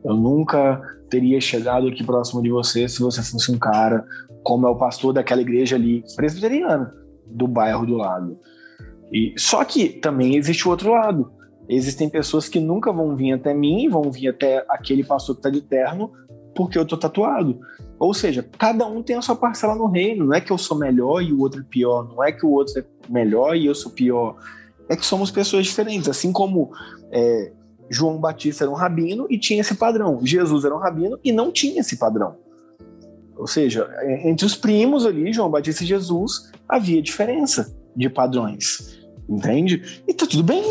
Eu 0.03 0.15
nunca 0.15 0.81
teria 1.09 1.39
chegado 1.39 1.87
aqui 1.87 2.03
próximo 2.03 2.43
de 2.43 2.49
você 2.49 2.87
se 2.87 2.99
você 2.99 3.23
fosse 3.23 3.51
um 3.51 3.57
cara 3.57 4.05
como 4.43 4.67
é 4.67 4.69
o 4.69 4.75
pastor 4.75 5.13
daquela 5.13 5.41
igreja 5.41 5.75
ali, 5.75 6.03
presbiteriana, 6.15 6.93
do 7.25 7.47
bairro 7.47 7.85
do 7.85 7.95
lado. 7.95 8.39
E, 9.11 9.33
só 9.37 9.63
que 9.63 9.89
também 9.89 10.35
existe 10.35 10.67
o 10.67 10.71
outro 10.71 10.91
lado. 10.91 11.31
Existem 11.67 12.09
pessoas 12.09 12.49
que 12.49 12.59
nunca 12.59 12.91
vão 12.91 13.15
vir 13.15 13.33
até 13.33 13.53
mim, 13.53 13.87
vão 13.89 14.11
vir 14.11 14.29
até 14.29 14.65
aquele 14.69 15.03
pastor 15.03 15.35
que 15.35 15.41
tá 15.41 15.49
de 15.49 15.61
terno, 15.61 16.11
porque 16.55 16.77
eu 16.77 16.85
tô 16.85 16.97
tatuado. 16.97 17.59
Ou 17.99 18.13
seja, 18.13 18.47
cada 18.57 18.87
um 18.87 19.03
tem 19.03 19.17
a 19.17 19.21
sua 19.21 19.35
parcela 19.35 19.75
no 19.75 19.85
reino. 19.85 20.25
Não 20.25 20.33
é 20.33 20.41
que 20.41 20.51
eu 20.51 20.57
sou 20.57 20.77
melhor 20.77 21.21
e 21.21 21.31
o 21.33 21.41
outro 21.41 21.61
é 21.61 21.63
pior. 21.63 22.07
Não 22.07 22.23
é 22.23 22.31
que 22.31 22.45
o 22.45 22.49
outro 22.49 22.79
é 22.79 22.85
melhor 23.11 23.55
e 23.55 23.65
eu 23.65 23.75
sou 23.75 23.91
pior. 23.91 24.37
É 24.87 24.95
que 24.95 25.05
somos 25.05 25.29
pessoas 25.29 25.65
diferentes. 25.65 26.07
Assim 26.07 26.31
como 26.31 26.71
é, 27.11 27.51
João 27.89 28.17
Batista 28.17 28.63
era 28.63 28.71
um 28.71 28.75
rabino 28.75 29.27
e 29.29 29.37
tinha 29.37 29.61
esse 29.61 29.75
padrão. 29.75 30.19
Jesus 30.23 30.63
era 30.63 30.75
um 30.75 30.79
rabino 30.79 31.19
e 31.23 31.31
não 31.31 31.51
tinha 31.51 31.81
esse 31.81 31.97
padrão. 31.97 32.37
Ou 33.39 33.47
seja, 33.47 33.89
entre 34.25 34.45
os 34.45 34.55
primos 34.55 35.05
ali, 35.05 35.31
João 35.31 35.49
Batista 35.49 35.83
e 35.83 35.87
Jesus, 35.87 36.51
havia 36.67 37.01
diferença 37.01 37.73
de 37.95 38.09
padrões. 38.09 38.99
Entende? 39.29 40.01
E 40.07 40.13
tá 40.13 40.27
tudo 40.27 40.43
bem. 40.43 40.63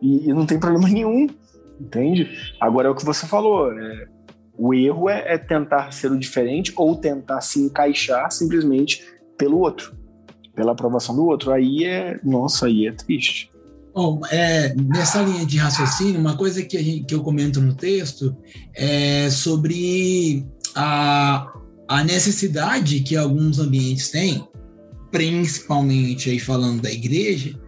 E, 0.00 0.28
e 0.28 0.32
não 0.32 0.46
tem 0.46 0.60
problema 0.60 0.88
nenhum. 0.88 1.26
Entende? 1.80 2.30
Agora 2.60 2.86
é 2.86 2.90
o 2.90 2.94
que 2.94 3.04
você 3.04 3.26
falou. 3.26 3.72
é, 3.72 4.06
o 4.56 4.72
erro 4.72 5.08
é, 5.10 5.34
é 5.34 5.38
tentar 5.38 5.92
ser 5.92 6.12
o 6.12 6.18
diferente 6.18 6.72
ou 6.76 6.94
tentar 6.94 7.40
se 7.40 7.60
encaixar 7.60 8.30
simplesmente 8.30 9.02
pelo 9.36 9.58
outro, 9.58 9.92
pela 10.54 10.70
aprovação 10.70 11.16
do 11.16 11.26
outro. 11.26 11.50
Aí 11.50 11.84
é, 11.84 12.20
nossa, 12.22 12.66
aí 12.66 12.86
é 12.86 12.92
triste. 12.92 13.50
Bom, 13.92 14.20
é, 14.30 14.72
nessa 14.74 15.20
linha 15.22 15.44
de 15.44 15.56
raciocínio, 15.56 16.20
uma 16.20 16.36
coisa 16.36 16.62
que, 16.62 16.78
gente- 16.78 17.04
que 17.06 17.14
eu 17.14 17.22
comento 17.22 17.60
no 17.60 17.74
texto 17.74 18.36
é 18.76 19.28
sobre 19.30 20.46
a, 20.76 21.52
a 21.88 22.02
necessidade 22.04 23.00
que 23.00 23.16
alguns 23.16 23.58
ambientes 23.58 24.10
têm, 24.10 24.46
principalmente 25.10 26.30
aí 26.30 26.38
falando 26.38 26.82
da 26.82 26.90
igreja, 26.90 27.58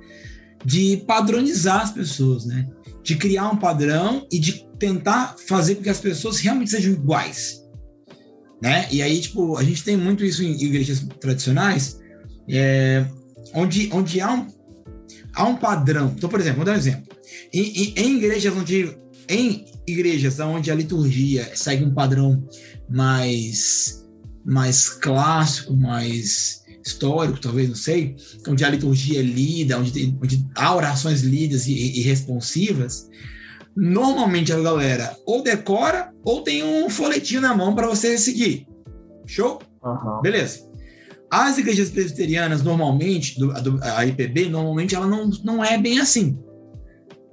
de 0.65 0.97
padronizar 1.07 1.83
as 1.83 1.93
pessoas, 1.93 2.45
né? 2.47 2.69
De 3.03 3.17
criar 3.17 3.51
um 3.51 3.57
padrão 3.57 4.27
e 4.33 4.39
de 4.39 4.67
tentar 4.79 5.37
fazer 5.47 5.77
com 5.77 5.83
que 5.83 5.89
as 5.91 6.01
pessoas 6.01 6.39
realmente 6.41 6.71
sejam 6.71 6.93
iguais, 6.93 7.63
né? 8.63 8.89
E 8.91 9.01
aí, 9.01 9.21
tipo, 9.21 9.57
a 9.57 9.63
gente 9.63 9.85
tem 9.85 9.97
muito 9.97 10.25
isso 10.25 10.43
em 10.43 10.53
igrejas 10.61 11.07
tradicionais, 11.21 11.99
é, 12.49 13.07
onde, 13.55 13.91
onde 13.93 14.21
há 14.21 14.33
um 14.33 14.47
há 15.35 15.45
um 15.45 15.57
padrão. 15.57 16.13
Então, 16.17 16.29
por 16.31 16.41
exemplo, 16.41 16.57
vou 16.57 16.65
dar 16.65 16.73
um 16.73 16.77
exemplo. 16.77 17.05
Em, 17.53 17.61
em- 17.63 17.95
em 17.97 18.17
igrejas 18.17 18.55
onde 18.57 18.97
em 19.29 19.67
igrejas 19.87 20.41
onde 20.41 20.71
a 20.71 20.75
liturgia 20.75 21.51
segue 21.55 21.85
um 21.85 21.93
padrão 21.93 22.45
mais 22.89 24.06
mais 24.47 24.89
clássico, 24.89 25.77
mais 25.77 26.65
histórico, 26.85 27.41
talvez, 27.41 27.69
não 27.69 27.75
sei, 27.75 28.15
onde 28.47 28.65
a 28.65 28.71
liturgia 28.71 29.19
é 29.19 29.23
lida, 29.23 29.77
onde, 29.77 30.17
onde 30.23 30.47
há 30.55 30.75
orações 30.75 31.23
lidas 31.23 31.67
e, 31.67 31.73
e 31.73 32.01
responsivas, 32.03 33.09
normalmente 33.77 34.53
a 34.53 34.61
galera 34.61 35.17
ou 35.27 35.43
decora 35.43 36.13
ou 36.25 36.43
tem 36.43 36.63
um 36.63 36.89
folhetinho 36.89 37.41
na 37.41 37.55
mão 37.55 37.75
para 37.75 37.89
você 37.89 38.17
seguir. 38.17 38.67
Show? 39.27 39.61
Beleza. 40.23 40.65
As 41.29 41.59
igrejas 41.59 41.91
presbiterianas, 41.91 42.63
normalmente, 42.63 43.39
do, 43.39 43.51
a 43.83 43.99
a 43.99 44.07
IPB, 44.07 44.49
normalmente 44.49 44.95
ela 44.95 45.09
não, 45.09 45.29
não 45.43 45.65
é 45.65 45.77
bem 45.77 45.99
assim. 45.99 46.39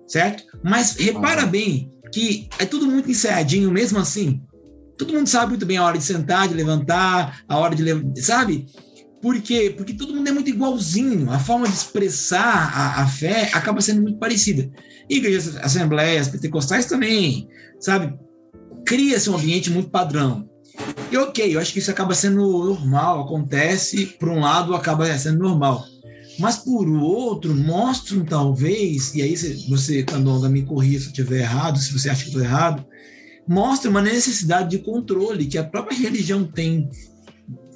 Certo? 0.07 0.43
Mas 0.64 0.95
repara 0.95 1.45
bem 1.45 1.91
que 2.11 2.49
é 2.59 2.66
tudo 2.66 2.88
muito 2.88 3.09
ensaiadinho 3.09 3.72
mesmo 3.72 3.99
assim. 3.99 4.41
Todo 4.98 5.14
mundo 5.14 5.28
sabe 5.28 5.52
muito 5.52 5.66
bem 5.66 5.78
a 5.78 5.84
hora 5.84 5.98
de 5.98 6.04
sentar, 6.04 6.48
de 6.48 6.54
levantar, 6.54 7.44
a 7.48 7.58
hora 7.58 7.76
de 7.76 8.22
sabe? 8.22 8.66
Por 9.22 9.41
quê? 9.41 9.74
Porque 9.76 9.94
todo 9.94 10.14
mundo 10.14 10.28
é 10.28 10.34
muito 10.34 10.50
igualzinho. 10.50 11.32
A 11.32 11.39
forma 11.39 11.66
de 11.66 11.74
expressar 11.74 12.74
a, 12.76 13.04
a 13.04 13.08
fé 13.08 13.50
acaba 13.54 13.80
sendo 13.80 14.02
muito 14.02 14.20
parecida. 14.20 14.70
Igrejas, 15.10 15.56
assembleias, 15.58 16.28
pentecostais 16.28 16.88
também, 16.88 17.48
sabe? 17.80 18.14
Cria-se 18.86 19.30
um 19.30 19.36
ambiente 19.36 19.70
muito 19.70 19.89
padrão. 19.89 20.50
E 21.10 21.18
ok, 21.18 21.56
eu 21.56 21.60
acho 21.60 21.72
que 21.72 21.80
isso 21.80 21.91
acaba 21.91 22.14
sendo 22.14 22.66
normal, 22.66 23.22
acontece, 23.22 24.08
por 24.20 24.28
um 24.28 24.41
lado, 24.41 24.76
acaba 24.76 25.18
sendo 25.18 25.39
normal. 25.39 25.86
Mas 26.39 26.58
por 26.58 26.88
outro, 26.89 27.56
mostram 27.56 28.26
talvez, 28.26 29.14
e 29.14 29.22
aí 29.22 29.38
você, 29.38 29.54
você 29.70 30.04
Candonga, 30.04 30.50
me 30.50 30.64
corrija 30.64 31.00
se 31.00 31.06
eu 31.06 31.10
estiver 31.10 31.41
errado, 31.41 31.78
se 31.78 31.94
você 31.94 32.10
acha 32.10 32.24
que 32.24 32.30
estou 32.30 32.44
errado, 32.44 32.86
mostra 33.48 33.89
uma 33.89 34.02
necessidade 34.02 34.70
de 34.70 34.80
controle 34.80 35.46
que 35.46 35.58
a 35.58 35.64
própria 35.64 35.98
religião 35.98 36.46
tem, 36.46 36.89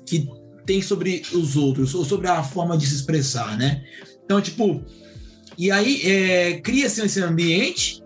que 0.06 0.28
tem 0.66 0.82
sobre 0.82 1.24
os 1.34 1.56
outros, 1.56 1.94
ou 1.96 2.06
sobre 2.06 2.28
a 2.28 2.44
forma 2.44 2.78
de 2.78 2.86
se 2.86 2.96
expressar, 2.96 3.58
né? 3.58 3.84
Então, 4.24 4.42
tipo, 4.42 4.84
e 5.58 5.72
aí 5.72 6.02
é, 6.04 6.60
cria-se 6.62 7.02
esse 7.02 7.22
ambiente 7.22 8.04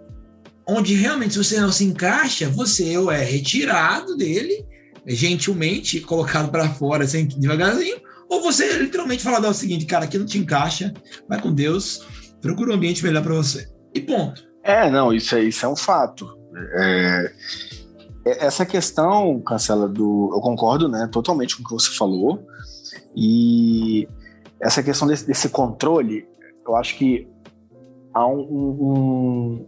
onde 0.68 0.93
realmente, 0.93 1.34
se 1.34 1.43
você 1.43 1.59
não 1.59 1.72
se 1.72 1.84
encaixa, 1.84 2.49
você 2.49 2.95
ou 2.97 3.12
é 3.12 3.24
retirado 3.24 4.16
dele, 4.16 4.66
gentilmente 5.07 5.99
colocado 5.99 6.49
para 6.49 6.70
fora, 6.70 7.03
assim, 7.03 7.26
devagarzinho, 7.26 7.99
ou 8.30 8.41
você 8.41 8.78
literalmente 8.78 9.24
fala 9.24 9.49
o 9.49 9.53
seguinte, 9.53 9.86
cara, 9.86 10.05
aqui 10.05 10.18
não 10.18 10.26
te 10.26 10.38
encaixa, 10.38 10.93
vai 11.28 11.41
com 11.41 11.53
Deus, 11.53 12.05
procura 12.39 12.72
um 12.72 12.76
ambiente 12.76 13.03
melhor 13.03 13.24
para 13.24 13.34
você. 13.34 13.68
E 13.93 13.99
ponto. 13.99 14.47
É, 14.64 14.89
não, 14.89 15.12
isso 15.12 15.36
é, 15.36 15.43
isso 15.43 15.66
é 15.66 15.70
um 15.70 15.76
fato. 15.76 16.40
É, 16.56 17.34
é, 18.26 18.45
essa 18.45 18.66
questão, 18.66 19.39
Cancela, 19.41 19.88
do. 19.88 20.32
Eu 20.34 20.41
concordo 20.41 20.88
né, 20.88 21.08
totalmente 21.12 21.56
com 21.56 21.64
o 21.64 21.66
que 21.66 21.74
você 21.74 21.91
falou. 21.95 22.45
E 23.16 24.08
essa 24.60 24.84
questão 24.84 25.08
desse, 25.08 25.26
desse 25.26 25.49
controle, 25.49 26.28
eu 26.66 26.76
acho 26.76 26.97
que 26.97 27.28
há 28.14 28.28
um, 28.28 28.39
um, 28.41 29.68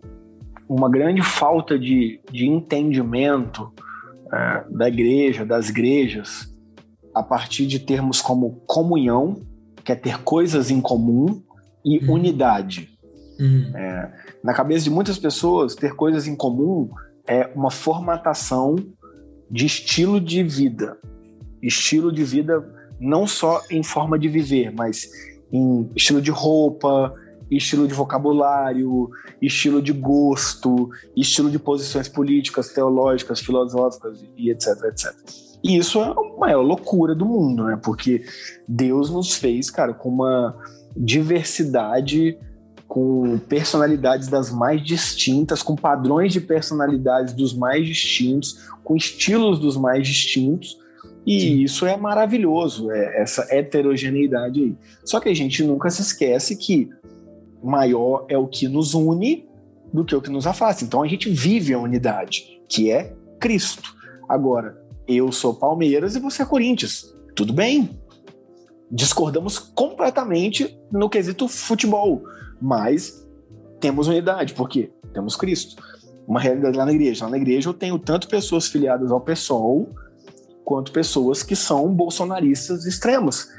uma 0.69 0.89
grande 0.89 1.21
falta 1.21 1.77
de, 1.77 2.19
de 2.31 2.47
entendimento 2.47 3.71
é, 4.31 4.63
da 4.69 4.87
igreja, 4.87 5.45
das 5.45 5.69
igrejas, 5.69 6.53
a 7.13 7.23
partir 7.23 7.65
de 7.65 7.79
termos 7.79 8.21
como 8.21 8.61
comunhão, 8.65 9.41
que 9.83 9.91
é 9.91 9.95
ter 9.95 10.23
coisas 10.23 10.71
em 10.71 10.79
comum, 10.79 11.41
e 11.85 11.99
Uhum. 11.99 12.15
unidade. 12.15 12.92
Uhum. 13.39 13.71
É, 13.75 14.11
na 14.43 14.53
cabeça 14.53 14.83
de 14.83 14.89
muitas 14.89 15.17
pessoas, 15.17 15.75
ter 15.75 15.95
coisas 15.95 16.27
em 16.27 16.35
comum 16.35 16.89
é 17.27 17.49
uma 17.55 17.71
formatação 17.71 18.75
de 19.49 19.65
estilo 19.65 20.19
de 20.19 20.43
vida. 20.43 20.97
Estilo 21.61 22.11
de 22.11 22.23
vida 22.23 22.63
não 22.99 23.27
só 23.27 23.61
em 23.69 23.83
forma 23.83 24.17
de 24.17 24.27
viver, 24.27 24.71
mas 24.71 25.09
em 25.51 25.89
estilo 25.95 26.21
de 26.21 26.31
roupa, 26.31 27.13
estilo 27.49 27.87
de 27.87 27.93
vocabulário, 27.93 29.09
estilo 29.41 29.81
de 29.81 29.91
gosto, 29.91 30.89
estilo 31.15 31.49
de 31.49 31.59
posições 31.59 32.07
políticas, 32.07 32.69
teológicas, 32.69 33.39
filosóficas 33.39 34.23
e 34.37 34.49
etc, 34.49 34.67
etc. 34.85 35.13
E 35.63 35.77
isso 35.77 35.99
é 35.99 36.05
a 36.05 36.39
maior 36.39 36.61
loucura 36.61 37.15
do 37.15 37.25
mundo, 37.25 37.65
né? 37.65 37.79
Porque 37.81 38.25
Deus 38.67 39.09
nos 39.09 39.35
fez, 39.35 39.69
cara, 39.69 39.93
com 39.93 40.09
uma 40.09 40.55
diversidade, 40.95 42.37
com 42.93 43.39
personalidades 43.49 44.27
das 44.27 44.51
mais 44.51 44.79
distintas, 44.79 45.63
com 45.63 45.75
padrões 45.75 46.31
de 46.31 46.39
personalidades 46.39 47.33
dos 47.33 47.51
mais 47.51 47.87
distintos, 47.87 48.69
com 48.83 48.95
estilos 48.95 49.57
dos 49.57 49.75
mais 49.75 50.07
distintos. 50.07 50.79
E 51.25 51.39
Sim. 51.39 51.61
isso 51.63 51.87
é 51.87 51.97
maravilhoso, 51.97 52.91
é 52.91 53.19
essa 53.19 53.47
heterogeneidade 53.49 54.61
aí. 54.61 54.77
Só 55.03 55.19
que 55.19 55.27
a 55.27 55.33
gente 55.33 55.63
nunca 55.63 55.89
se 55.89 56.03
esquece 56.03 56.55
que 56.55 56.87
maior 57.63 58.27
é 58.29 58.37
o 58.37 58.45
que 58.45 58.67
nos 58.67 58.93
une 58.93 59.49
do 59.91 60.05
que 60.05 60.15
o 60.15 60.21
que 60.21 60.29
nos 60.29 60.45
afasta. 60.45 60.83
Então 60.83 61.01
a 61.01 61.07
gente 61.07 61.31
vive 61.31 61.73
a 61.73 61.79
unidade, 61.79 62.61
que 62.69 62.91
é 62.91 63.11
Cristo. 63.39 63.91
Agora, 64.29 64.79
eu 65.07 65.31
sou 65.31 65.55
Palmeiras 65.55 66.15
e 66.15 66.19
você 66.19 66.43
é 66.43 66.45
Corinthians. 66.45 67.11
Tudo 67.35 67.53
bem. 67.53 67.89
Discordamos 68.91 69.57
completamente 69.57 70.77
no 70.91 71.09
quesito 71.09 71.47
futebol, 71.47 72.21
mas 72.63 73.27
temos 73.81 74.07
unidade, 74.07 74.53
porque 74.53 74.89
temos 75.13 75.35
Cristo. 75.35 75.83
Uma 76.25 76.39
realidade 76.39 76.77
lá 76.77 76.85
na 76.85 76.93
igreja. 76.93 77.25
Lá 77.25 77.31
na 77.31 77.37
igreja 77.37 77.67
eu 77.67 77.73
tenho 77.73 77.99
tanto 77.99 78.29
pessoas 78.29 78.67
filiadas 78.67 79.11
ao 79.11 79.19
PSOL, 79.19 79.93
quanto 80.63 80.93
pessoas 80.93 81.43
que 81.43 81.57
são 81.57 81.93
bolsonaristas 81.93 82.85
extremos. 82.85 83.49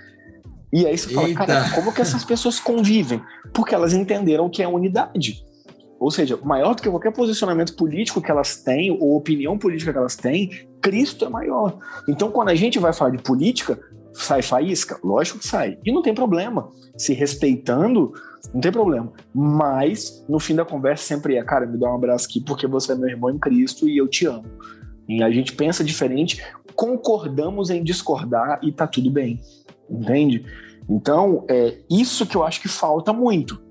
E 0.73 0.87
aí 0.87 0.97
você 0.97 1.13
fala, 1.13 1.29
Eita. 1.29 1.47
cara, 1.47 1.71
como 1.75 1.93
que 1.93 2.01
essas 2.01 2.25
pessoas 2.25 2.59
convivem? 2.59 3.21
Porque 3.53 3.75
elas 3.75 3.93
entenderam 3.93 4.49
que 4.49 4.63
é 4.63 4.67
unidade. 4.67 5.45
Ou 6.01 6.11
seja, 6.11 6.39
maior 6.43 6.75
do 6.75 6.83
que 6.83 6.89
qualquer 6.89 7.13
posicionamento 7.13 7.77
político 7.77 8.23
que 8.23 8.31
elas 8.31 8.57
têm, 8.57 8.91
ou 8.91 9.17
opinião 9.17 9.59
política 9.59 9.93
que 9.93 9.99
elas 9.99 10.17
têm, 10.17 10.51
Cristo 10.81 11.27
é 11.27 11.29
maior. 11.29 11.79
Então, 12.09 12.31
quando 12.31 12.49
a 12.49 12.55
gente 12.55 12.79
vai 12.79 12.93
falar 12.93 13.11
de 13.11 13.23
política, 13.23 13.79
sai 14.15 14.41
faísca? 14.41 14.99
Lógico 15.05 15.39
que 15.39 15.47
sai. 15.47 15.79
E 15.85 15.93
não 15.93 16.03
tem 16.03 16.15
problema. 16.15 16.69
Se 16.97 17.13
respeitando, 17.13 18.13
não 18.53 18.61
tem 18.61 18.73
problema. 18.73 19.13
Mas, 19.35 20.25
no 20.29 20.39
fim 20.39 20.55
da 20.55 20.65
conversa, 20.65 21.05
sempre 21.05 21.37
é, 21.37 21.43
cara, 21.43 21.67
me 21.67 21.79
dá 21.79 21.91
um 21.91 21.95
abraço 21.95 22.27
aqui 22.27 22.41
porque 22.41 22.67
você 22.67 22.93
é 22.93 22.95
meu 22.95 23.09
irmão 23.09 23.31
em 23.31 23.39
Cristo 23.39 23.89
e 23.89 23.97
eu 23.97 24.09
te 24.09 24.27
amo. 24.27 24.47
E 25.09 25.23
a 25.23 25.31
gente 25.31 25.53
pensa 25.53 25.85
diferente, 25.85 26.43
concordamos 26.75 27.71
em 27.71 27.83
discordar 27.83 28.59
e 28.63 28.73
tá 28.73 28.87
tudo 28.87 29.11
bem. 29.11 29.41
Entende? 29.89 30.45
Então, 30.89 31.45
é 31.49 31.79
isso 31.91 32.27
que 32.27 32.37
eu 32.37 32.43
acho 32.43 32.61
que 32.61 32.69
falta 32.69 33.13
muito. 33.13 33.63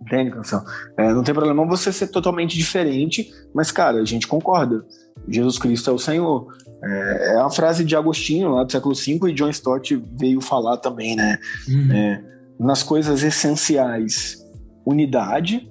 Entende, 0.00 0.30
canção? 0.30 0.64
É, 0.96 1.12
não 1.12 1.24
tem 1.24 1.34
problema 1.34 1.66
você 1.66 1.92
ser 1.92 2.08
totalmente 2.08 2.56
diferente, 2.56 3.32
mas, 3.54 3.70
cara, 3.70 3.98
a 3.98 4.04
gente 4.04 4.26
concorda. 4.26 4.84
Jesus 5.28 5.58
Cristo 5.58 5.90
é 5.90 5.92
o 5.92 5.98
Senhor. 5.98 6.46
É, 6.82 7.34
é 7.34 7.40
uma 7.40 7.50
frase 7.50 7.84
de 7.84 7.96
Agostinho, 7.96 8.50
lá 8.50 8.64
do 8.64 8.70
século 8.70 8.94
V, 8.94 9.30
e 9.30 9.34
John 9.34 9.48
Stott 9.48 9.96
veio 10.12 10.40
falar 10.40 10.76
também, 10.76 11.16
né? 11.16 11.38
Uhum. 11.68 11.92
É, 11.92 12.35
nas 12.58 12.82
coisas 12.82 13.22
essenciais, 13.22 14.36
unidade. 14.86 15.70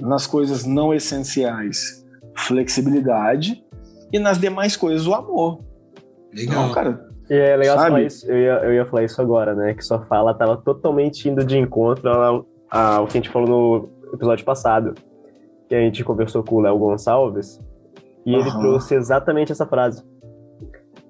Nas 0.00 0.26
coisas 0.26 0.64
não 0.64 0.92
essenciais, 0.92 2.04
flexibilidade. 2.36 3.62
E 4.12 4.18
nas 4.18 4.38
demais 4.38 4.76
coisas, 4.76 5.06
o 5.06 5.14
amor. 5.14 5.60
Legal. 6.34 6.66
Não, 6.66 6.72
cara, 6.74 7.06
E 7.30 7.34
é 7.34 7.56
legal 7.56 7.76
Sabe? 7.76 7.88
falar 7.90 8.02
isso, 8.02 8.26
eu 8.30 8.36
ia, 8.38 8.52
eu 8.64 8.72
ia 8.74 8.86
falar 8.86 9.04
isso 9.04 9.20
agora, 9.20 9.54
né? 9.54 9.74
Que 9.74 9.82
sua 9.84 10.00
fala 10.06 10.34
tava 10.34 10.56
totalmente 10.56 11.28
indo 11.28 11.44
de 11.44 11.56
encontro 11.58 12.08
ao, 12.10 12.46
ao 12.70 13.06
que 13.06 13.18
a 13.18 13.20
gente 13.20 13.30
falou 13.30 13.48
no 13.48 14.14
episódio 14.14 14.44
passado. 14.44 14.94
Que 15.68 15.74
a 15.74 15.80
gente 15.80 16.02
conversou 16.04 16.42
com 16.42 16.56
o 16.56 16.60
Léo 16.60 16.78
Gonçalves. 16.78 17.60
E 18.26 18.34
ele 18.34 18.48
Aham. 18.48 18.60
trouxe 18.60 18.94
exatamente 18.94 19.52
essa 19.52 19.66
frase. 19.66 20.02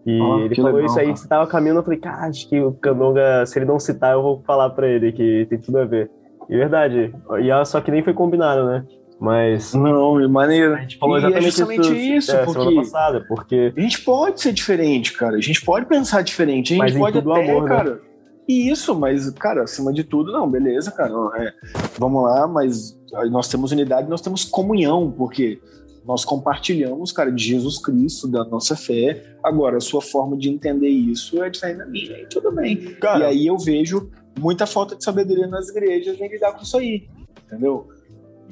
E 0.04 0.20
Ó, 0.20 0.38
ele 0.40 0.48
que 0.54 0.56
falou 0.56 0.72
legal, 0.72 0.86
isso 0.90 0.98
aí, 0.98 1.06
cara. 1.06 1.16
você 1.16 1.28
tava 1.28 1.46
caminhando, 1.46 1.78
eu 1.80 1.84
falei, 1.84 1.98
cara, 2.00 2.26
acho 2.28 2.48
que 2.48 2.60
o 2.60 2.72
Candonga, 2.72 3.46
se 3.46 3.58
ele 3.58 3.66
não 3.66 3.78
citar, 3.78 4.12
eu 4.14 4.22
vou 4.22 4.42
falar 4.46 4.70
pra 4.70 4.88
ele 4.88 5.12
que 5.12 5.46
tem 5.48 5.58
tudo 5.58 5.78
a 5.78 5.84
ver. 5.84 6.10
E 6.50 6.56
verdade. 6.56 7.14
E 7.40 7.64
só 7.64 7.80
que 7.80 7.90
nem 7.90 8.02
foi 8.02 8.12
combinado, 8.12 8.66
né? 8.66 8.84
Mas 9.20 9.72
não, 9.72 10.18
é 10.20 10.26
maneiro. 10.26 10.74
a 10.74 10.78
gente 10.80 10.98
falou 10.98 11.16
E 11.16 11.18
é 11.18 11.26
exatamente 11.28 11.44
justamente 11.46 12.16
isso, 12.16 12.32
é, 12.34 12.44
porque- 12.44 12.74
passada, 12.74 13.24
porque 13.28 13.72
A 13.76 13.80
gente 13.80 14.00
pode 14.02 14.40
ser 14.40 14.52
diferente, 14.52 15.12
cara. 15.12 15.36
A 15.36 15.40
gente 15.40 15.64
pode 15.64 15.86
pensar 15.86 16.22
diferente. 16.22 16.72
A 16.72 16.86
gente 16.86 16.98
Mas 16.98 16.98
pode 16.98 17.18
até, 17.18 17.50
amor, 17.50 17.62
né? 17.62 17.68
cara. 17.68 18.00
Isso, 18.48 18.98
mas, 18.98 19.30
cara, 19.30 19.62
acima 19.62 19.92
de 19.92 20.02
tudo, 20.02 20.32
não, 20.32 20.50
beleza, 20.50 20.90
cara. 20.90 21.12
é, 21.36 21.52
vamos 21.96 22.24
lá, 22.24 22.48
mas 22.48 22.98
nós 23.30 23.46
temos 23.48 23.70
unidade, 23.70 24.10
nós 24.10 24.20
temos 24.20 24.44
comunhão, 24.44 25.12
porque 25.16 25.60
nós 26.04 26.24
compartilhamos, 26.24 27.12
cara, 27.12 27.30
de 27.30 27.44
Jesus 27.44 27.78
Cristo, 27.78 28.26
da 28.28 28.44
nossa 28.44 28.76
fé. 28.76 29.36
Agora, 29.42 29.76
a 29.76 29.80
sua 29.80 30.00
forma 30.00 30.36
de 30.36 30.48
entender 30.48 30.88
isso 30.88 31.42
é 31.42 31.48
diferente 31.48 31.78
da 31.78 31.86
minha, 31.86 32.18
e 32.20 32.26
tudo 32.26 32.52
bem. 32.52 32.76
Cara. 32.94 33.20
E 33.20 33.24
aí 33.24 33.46
eu 33.46 33.56
vejo 33.56 34.10
muita 34.38 34.66
falta 34.66 34.96
de 34.96 35.04
sabedoria 35.04 35.46
nas 35.46 35.68
igrejas 35.68 36.20
em 36.20 36.28
lidar 36.28 36.52
com 36.52 36.62
isso 36.62 36.76
aí, 36.76 37.08
entendeu? 37.46 37.88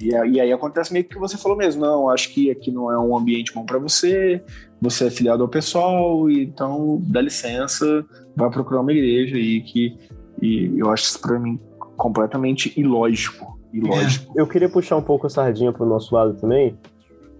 E, 0.01 0.41
aí 0.41 0.51
acontece 0.51 0.93
meio 0.95 1.05
que 1.05 1.19
você 1.19 1.37
falou 1.37 1.59
mesmo, 1.59 1.83
não, 1.83 2.09
acho 2.09 2.33
que 2.33 2.51
aqui 2.51 2.71
não 2.71 2.91
é 2.91 2.99
um 2.99 3.15
ambiente 3.15 3.53
bom 3.53 3.67
para 3.67 3.79
você, 3.79 4.43
você 4.81 5.09
é 5.09 5.11
filiado 5.11 5.43
ao 5.43 5.49
pessoal, 5.49 6.31
então 6.31 7.03
dá 7.03 7.21
licença, 7.21 8.05
vai 8.35 8.49
procurar 8.49 8.81
uma 8.81 8.93
igreja 8.93 9.37
aí 9.37 9.61
que 9.61 9.99
e 10.41 10.79
eu 10.79 10.91
acho 10.91 11.05
isso 11.05 11.21
para 11.21 11.39
mim 11.39 11.61
completamente 11.99 12.73
ilógico, 12.81 13.61
ilógico. 13.75 14.33
Eu 14.35 14.47
queria 14.47 14.71
puxar 14.71 14.97
um 14.97 15.03
pouco 15.03 15.27
a 15.27 15.31
sardinha 15.31 15.71
pro 15.71 15.85
nosso 15.85 16.15
lado 16.15 16.35
também. 16.41 16.79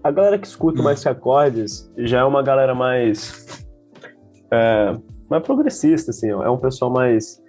A 0.03 0.11
galera 0.11 0.37
que 0.37 0.47
escuta 0.47 0.81
Hum. 0.81 0.83
mais 0.83 1.01
que 1.01 1.09
acordes 1.09 1.91
já 1.97 2.19
é 2.19 2.23
uma 2.23 2.41
galera 2.41 2.73
mais. 2.73 3.65
É, 4.51 4.97
mais 5.29 5.43
progressista, 5.43 6.11
assim, 6.11 6.31
ó. 6.31 6.43
É 6.43 6.49
um 6.49 6.57
pessoal 6.57 6.91
mais. 6.91 7.41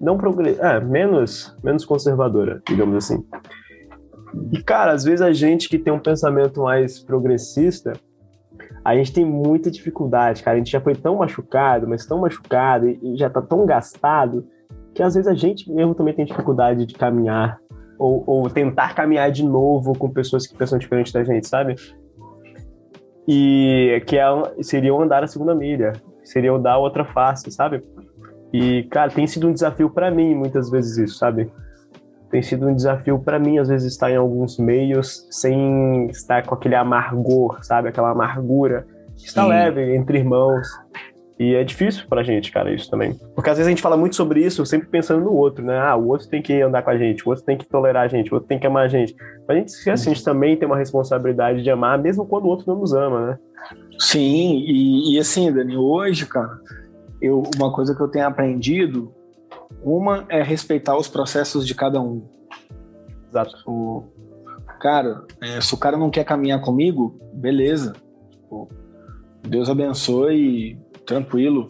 Não 0.00 0.16
progre... 0.16 0.56
É, 0.58 0.80
menos, 0.80 1.56
menos 1.62 1.84
conservadora, 1.84 2.62
digamos 2.66 2.96
assim. 2.96 3.22
E, 4.50 4.62
cara, 4.62 4.92
às 4.92 5.04
vezes 5.04 5.20
a 5.20 5.32
gente 5.32 5.68
que 5.68 5.78
tem 5.78 5.92
um 5.92 5.98
pensamento 5.98 6.62
mais 6.62 6.98
progressista, 6.98 7.92
a 8.84 8.94
gente 8.94 9.12
tem 9.12 9.24
muita 9.24 9.70
dificuldade, 9.70 10.42
cara. 10.42 10.56
A 10.56 10.58
gente 10.58 10.70
já 10.70 10.80
foi 10.80 10.94
tão 10.94 11.16
machucado, 11.16 11.86
mas 11.86 12.06
tão 12.06 12.20
machucado 12.20 12.88
e 12.88 12.98
e 13.02 13.16
já 13.16 13.28
tá 13.28 13.42
tão 13.42 13.66
gastado 13.66 14.46
que 14.94 15.02
às 15.02 15.14
vezes 15.14 15.28
a 15.28 15.34
gente 15.34 15.70
mesmo 15.70 15.94
também 15.94 16.14
tem 16.14 16.24
dificuldade 16.24 16.86
de 16.86 16.94
caminhar 16.94 17.60
ou, 18.00 18.24
ou 18.26 18.48
tentar 18.48 18.94
caminhar 18.94 19.30
de 19.30 19.44
novo 19.44 19.92
com 19.96 20.08
pessoas 20.08 20.46
que 20.46 20.56
pensam 20.56 20.78
diferente 20.78 21.12
da 21.12 21.22
gente, 21.22 21.46
sabe? 21.46 21.76
E 23.28 24.02
que 24.06 24.16
é, 24.16 24.24
seria 24.62 24.94
o 24.94 25.02
andar 25.02 25.22
a 25.22 25.26
segunda 25.26 25.54
milha, 25.54 25.92
seria 26.24 26.54
o 26.54 26.58
dar 26.58 26.78
outra 26.78 27.04
face, 27.04 27.50
sabe? 27.50 27.84
E, 28.52 28.84
cara, 28.84 29.10
tem 29.10 29.26
sido 29.26 29.46
um 29.46 29.52
desafio 29.52 29.90
pra 29.90 30.10
mim 30.10 30.34
muitas 30.34 30.70
vezes 30.70 30.96
isso, 30.96 31.18
sabe? 31.18 31.52
Tem 32.30 32.42
sido 32.42 32.66
um 32.66 32.74
desafio 32.74 33.18
pra 33.18 33.38
mim, 33.38 33.58
às 33.58 33.68
vezes, 33.68 33.92
estar 33.92 34.10
em 34.10 34.16
alguns 34.16 34.58
meios 34.58 35.28
sem 35.30 36.06
estar 36.06 36.46
com 36.46 36.54
aquele 36.54 36.76
amargor, 36.76 37.62
sabe? 37.62 37.88
Aquela 37.88 38.10
amargura. 38.10 38.86
Está 39.16 39.42
Sim. 39.42 39.48
leve 39.50 39.94
entre 39.94 40.18
irmãos. 40.18 40.66
E 41.40 41.54
é 41.54 41.64
difícil 41.64 42.04
pra 42.06 42.22
gente, 42.22 42.52
cara, 42.52 42.70
isso 42.70 42.90
também. 42.90 43.14
Porque 43.34 43.48
às 43.48 43.56
vezes 43.56 43.66
a 43.66 43.70
gente 43.70 43.80
fala 43.80 43.96
muito 43.96 44.14
sobre 44.14 44.44
isso, 44.44 44.66
sempre 44.66 44.86
pensando 44.88 45.24
no 45.24 45.32
outro, 45.32 45.64
né? 45.64 45.78
Ah, 45.78 45.96
o 45.96 46.08
outro 46.08 46.28
tem 46.28 46.42
que 46.42 46.60
andar 46.60 46.82
com 46.82 46.90
a 46.90 46.98
gente, 46.98 47.26
o 47.26 47.30
outro 47.30 47.42
tem 47.42 47.56
que 47.56 47.64
tolerar 47.64 48.04
a 48.04 48.08
gente, 48.08 48.30
o 48.30 48.34
outro 48.34 48.46
tem 48.46 48.58
que 48.58 48.66
amar 48.66 48.84
a 48.84 48.88
gente. 48.88 49.16
Mas 49.48 49.56
a 49.56 49.58
gente 49.58 49.68
esquece, 49.68 50.10
a 50.10 50.12
gente 50.12 50.22
também 50.22 50.54
tem 50.58 50.66
uma 50.66 50.76
responsabilidade 50.76 51.62
de 51.62 51.70
amar, 51.70 51.98
mesmo 51.98 52.26
quando 52.26 52.44
o 52.44 52.48
outro 52.48 52.66
não 52.70 52.78
nos 52.78 52.92
ama, 52.92 53.26
né? 53.26 53.38
Sim, 53.98 54.62
e, 54.66 55.14
e 55.14 55.18
assim, 55.18 55.50
Dani, 55.50 55.78
hoje, 55.78 56.26
cara, 56.26 56.60
eu, 57.22 57.42
uma 57.56 57.72
coisa 57.72 57.94
que 57.94 58.02
eu 58.02 58.08
tenho 58.08 58.26
aprendido, 58.26 59.10
uma 59.82 60.26
é 60.28 60.42
respeitar 60.42 60.94
os 60.98 61.08
processos 61.08 61.66
de 61.66 61.74
cada 61.74 62.02
um. 62.02 62.22
Exato. 63.30 63.56
O, 63.66 64.04
cara, 64.78 65.24
é, 65.40 65.58
se 65.62 65.72
o 65.72 65.78
cara 65.78 65.96
não 65.96 66.10
quer 66.10 66.24
caminhar 66.24 66.60
comigo, 66.60 67.18
beleza. 67.32 67.94
Tipo, 68.30 68.68
Deus 69.48 69.70
abençoe, 69.70 70.78
tranquilo, 71.10 71.68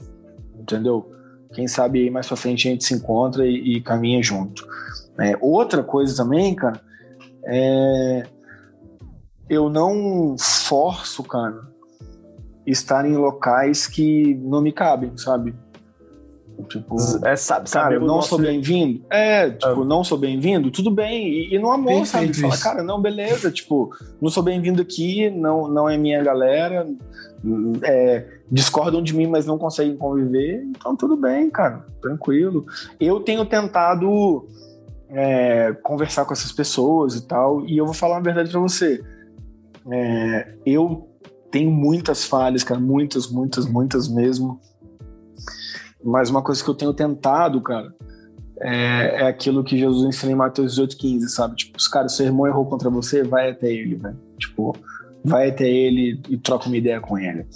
entendeu? 0.55 1.11
Quem 1.55 1.67
sabe 1.67 2.01
aí 2.01 2.11
mais 2.11 2.29
pra 2.29 2.37
frente 2.37 2.69
a 2.69 2.71
gente 2.71 2.85
se 2.85 2.95
encontra 2.95 3.47
e, 3.47 3.77
e 3.77 3.81
caminha 3.81 4.23
junto. 4.23 4.67
É, 5.19 5.37
outra 5.41 5.83
coisa 5.83 6.23
também, 6.23 6.55
cara, 6.55 6.81
é 7.45 8.23
eu 9.49 9.69
não 9.69 10.37
forço, 10.39 11.25
cara, 11.25 11.61
estar 12.65 13.05
em 13.05 13.17
locais 13.17 13.89
que 13.89 14.35
não 14.35 14.63
me 14.63 14.71
cabem, 14.71 15.17
sabe? 15.17 15.53
Tipo, 16.69 16.97
É, 17.25 17.37
sabe, 17.37 17.69
cara, 17.71 17.85
saber 17.85 17.97
o 17.99 18.01
não 18.07 18.17
nosso- 18.17 18.29
sou 18.31 18.39
bem-vindo. 18.39 19.05
É, 19.11 19.51
tipo, 19.51 19.85
não 19.85 20.03
sou 20.05 20.17
bem-vindo, 20.19 20.71
tudo 20.71 20.91
bem. 20.91 21.29
E, 21.29 21.55
e 21.55 21.59
no 21.59 21.71
amor, 21.71 22.07
sabe? 22.07 22.27
Perfeito 22.27 22.41
Fala, 22.43 22.55
isso. 22.55 22.63
cara, 22.65 22.83
não, 22.83 23.01
beleza, 23.01 23.51
tipo, 23.51 23.91
não 24.21 24.31
sou 24.31 24.43
bem-vindo 24.43 24.81
aqui, 24.83 25.31
não, 25.31 25.69
não 25.69 25.89
é 25.89 25.97
minha 25.97 26.23
galera, 26.23 26.87
é, 27.83 28.27
discordam 28.51 29.03
de 29.03 29.15
mim, 29.15 29.27
mas 29.27 29.47
não 29.47 29.57
conseguem 29.59 29.97
conviver, 29.97 30.63
então 30.71 30.95
tudo 30.97 31.17
bem, 31.17 31.49
cara, 31.51 31.85
tranquilo. 32.03 32.67
Eu 32.99 33.21
tenho 33.21 33.45
tentado 33.45 34.47
é, 35.09 35.73
conversar 35.83 36.25
com 36.25 36.33
essas 36.33 36.53
pessoas 36.53 37.15
e 37.17 37.27
tal, 37.27 37.67
e 37.67 37.77
eu 37.79 37.85
vou 37.85 37.95
falar 37.95 38.17
uma 38.17 38.23
verdade 38.23 38.51
pra 38.51 38.61
você. 38.61 39.03
É, 39.91 40.53
eu 40.67 41.09
tenho 41.51 41.71
muitas 41.71 42.25
falhas, 42.25 42.63
cara, 42.63 42.79
muitas, 42.81 43.29
muitas, 43.31 43.67
muitas 43.67 44.07
mesmo. 44.09 44.61
Mas 46.05 46.31
uma 46.31 46.43
coisa 46.43 46.63
que 46.63 46.71
eu 46.71 46.75
tenho 46.75 46.95
tentado, 46.95 47.61
cara, 47.61 47.95
é, 48.61 49.23
é 49.23 49.27
aquilo 49.27 49.65
que 49.65 49.79
Jesus 49.79 50.07
ensina 50.07 50.33
em 50.33 50.37
Mateus 50.37 50.79
18,15, 50.79 51.29
sabe? 51.29 51.57
Tipo, 51.57 51.79
os 51.79 51.89
caras, 51.89 52.15
seu 52.15 52.27
irmão 52.27 52.47
errou 52.47 52.67
contra 52.67 52.91
você, 52.91 53.23
vai 53.23 53.51
até 53.51 53.73
ele, 53.73 53.97
velho. 53.97 54.19
Tipo, 54.39 54.77
vai 55.25 55.51
até 55.51 55.69
ele 55.69 56.21
e 56.29 56.37
troca 56.37 56.67
uma 56.67 56.77
ideia 56.77 57.01
com 57.01 57.19
ele. 57.19 57.47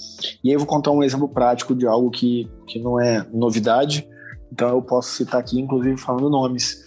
E 0.42 0.48
aí 0.48 0.54
eu 0.54 0.58
vou 0.58 0.66
contar 0.66 0.90
um 0.90 1.02
exemplo 1.02 1.28
prático 1.28 1.74
de 1.74 1.86
algo 1.86 2.10
que, 2.10 2.50
que 2.66 2.78
não 2.78 3.00
é 3.00 3.26
novidade, 3.32 4.08
então 4.52 4.68
eu 4.68 4.82
posso 4.82 5.10
citar 5.10 5.40
aqui, 5.40 5.60
inclusive 5.60 5.96
falando 5.96 6.30
nomes. 6.30 6.84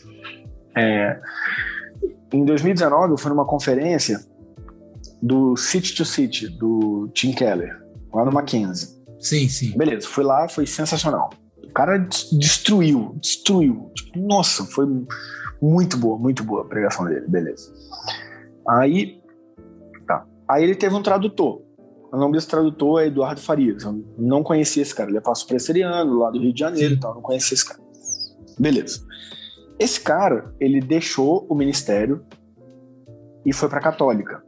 É, 0.75 1.19
em 2.31 2.45
2019, 2.45 3.13
eu 3.13 3.17
fui 3.17 3.29
numa 3.29 3.45
conferência 3.45 4.19
do 5.21 5.55
City 5.55 5.95
to 5.95 6.05
City, 6.05 6.47
do 6.47 7.09
Tim 7.13 7.31
Keller, 7.31 7.75
lá 8.13 8.23
no 8.25 8.31
Mackenzie. 8.31 8.95
Sim, 9.19 9.49
sim. 9.49 9.75
Beleza, 9.75 10.07
fui 10.07 10.23
lá, 10.23 10.47
foi 10.47 10.65
sensacional. 10.65 11.29
Cara 11.77 11.97
des- 11.99 12.29
destruiu, 12.31 13.15
destruiu. 13.21 13.91
Tipo, 13.93 14.17
nossa, 14.17 14.65
foi 14.65 14.87
muito 15.61 15.95
boa, 15.95 16.17
muito 16.17 16.43
boa 16.43 16.63
a 16.63 16.65
pregação 16.65 17.05
dele, 17.05 17.27
beleza. 17.27 17.71
Aí, 18.67 19.21
tá. 20.07 20.25
Aí 20.49 20.63
ele 20.63 20.73
teve 20.73 20.95
um 20.95 21.03
tradutor. 21.03 21.61
O 22.11 22.17
nome 22.17 22.33
desse 22.33 22.47
tradutor 22.47 23.03
é 23.03 23.05
Eduardo 23.05 23.39
Farias. 23.39 23.83
Eu 23.83 24.03
não 24.17 24.41
conhecia 24.41 24.81
esse 24.81 24.95
cara. 24.95 25.11
Ele 25.11 25.19
é 25.19 25.21
pastor 25.21 25.49
presbiteriano, 25.49 26.17
lá 26.17 26.31
do 26.31 26.39
Rio 26.39 26.51
de 26.51 26.59
Janeiro 26.59 26.95
e 26.95 26.99
tal. 26.99 27.13
Não 27.13 27.21
conhecia 27.21 27.53
esse 27.53 27.65
cara. 27.65 27.79
Beleza. 28.57 29.05
Esse 29.77 30.01
cara, 30.01 30.51
ele 30.59 30.79
deixou 30.79 31.45
o 31.47 31.53
ministério 31.53 32.25
e 33.45 33.53
foi 33.53 33.69
pra 33.69 33.79
católica. 33.79 34.41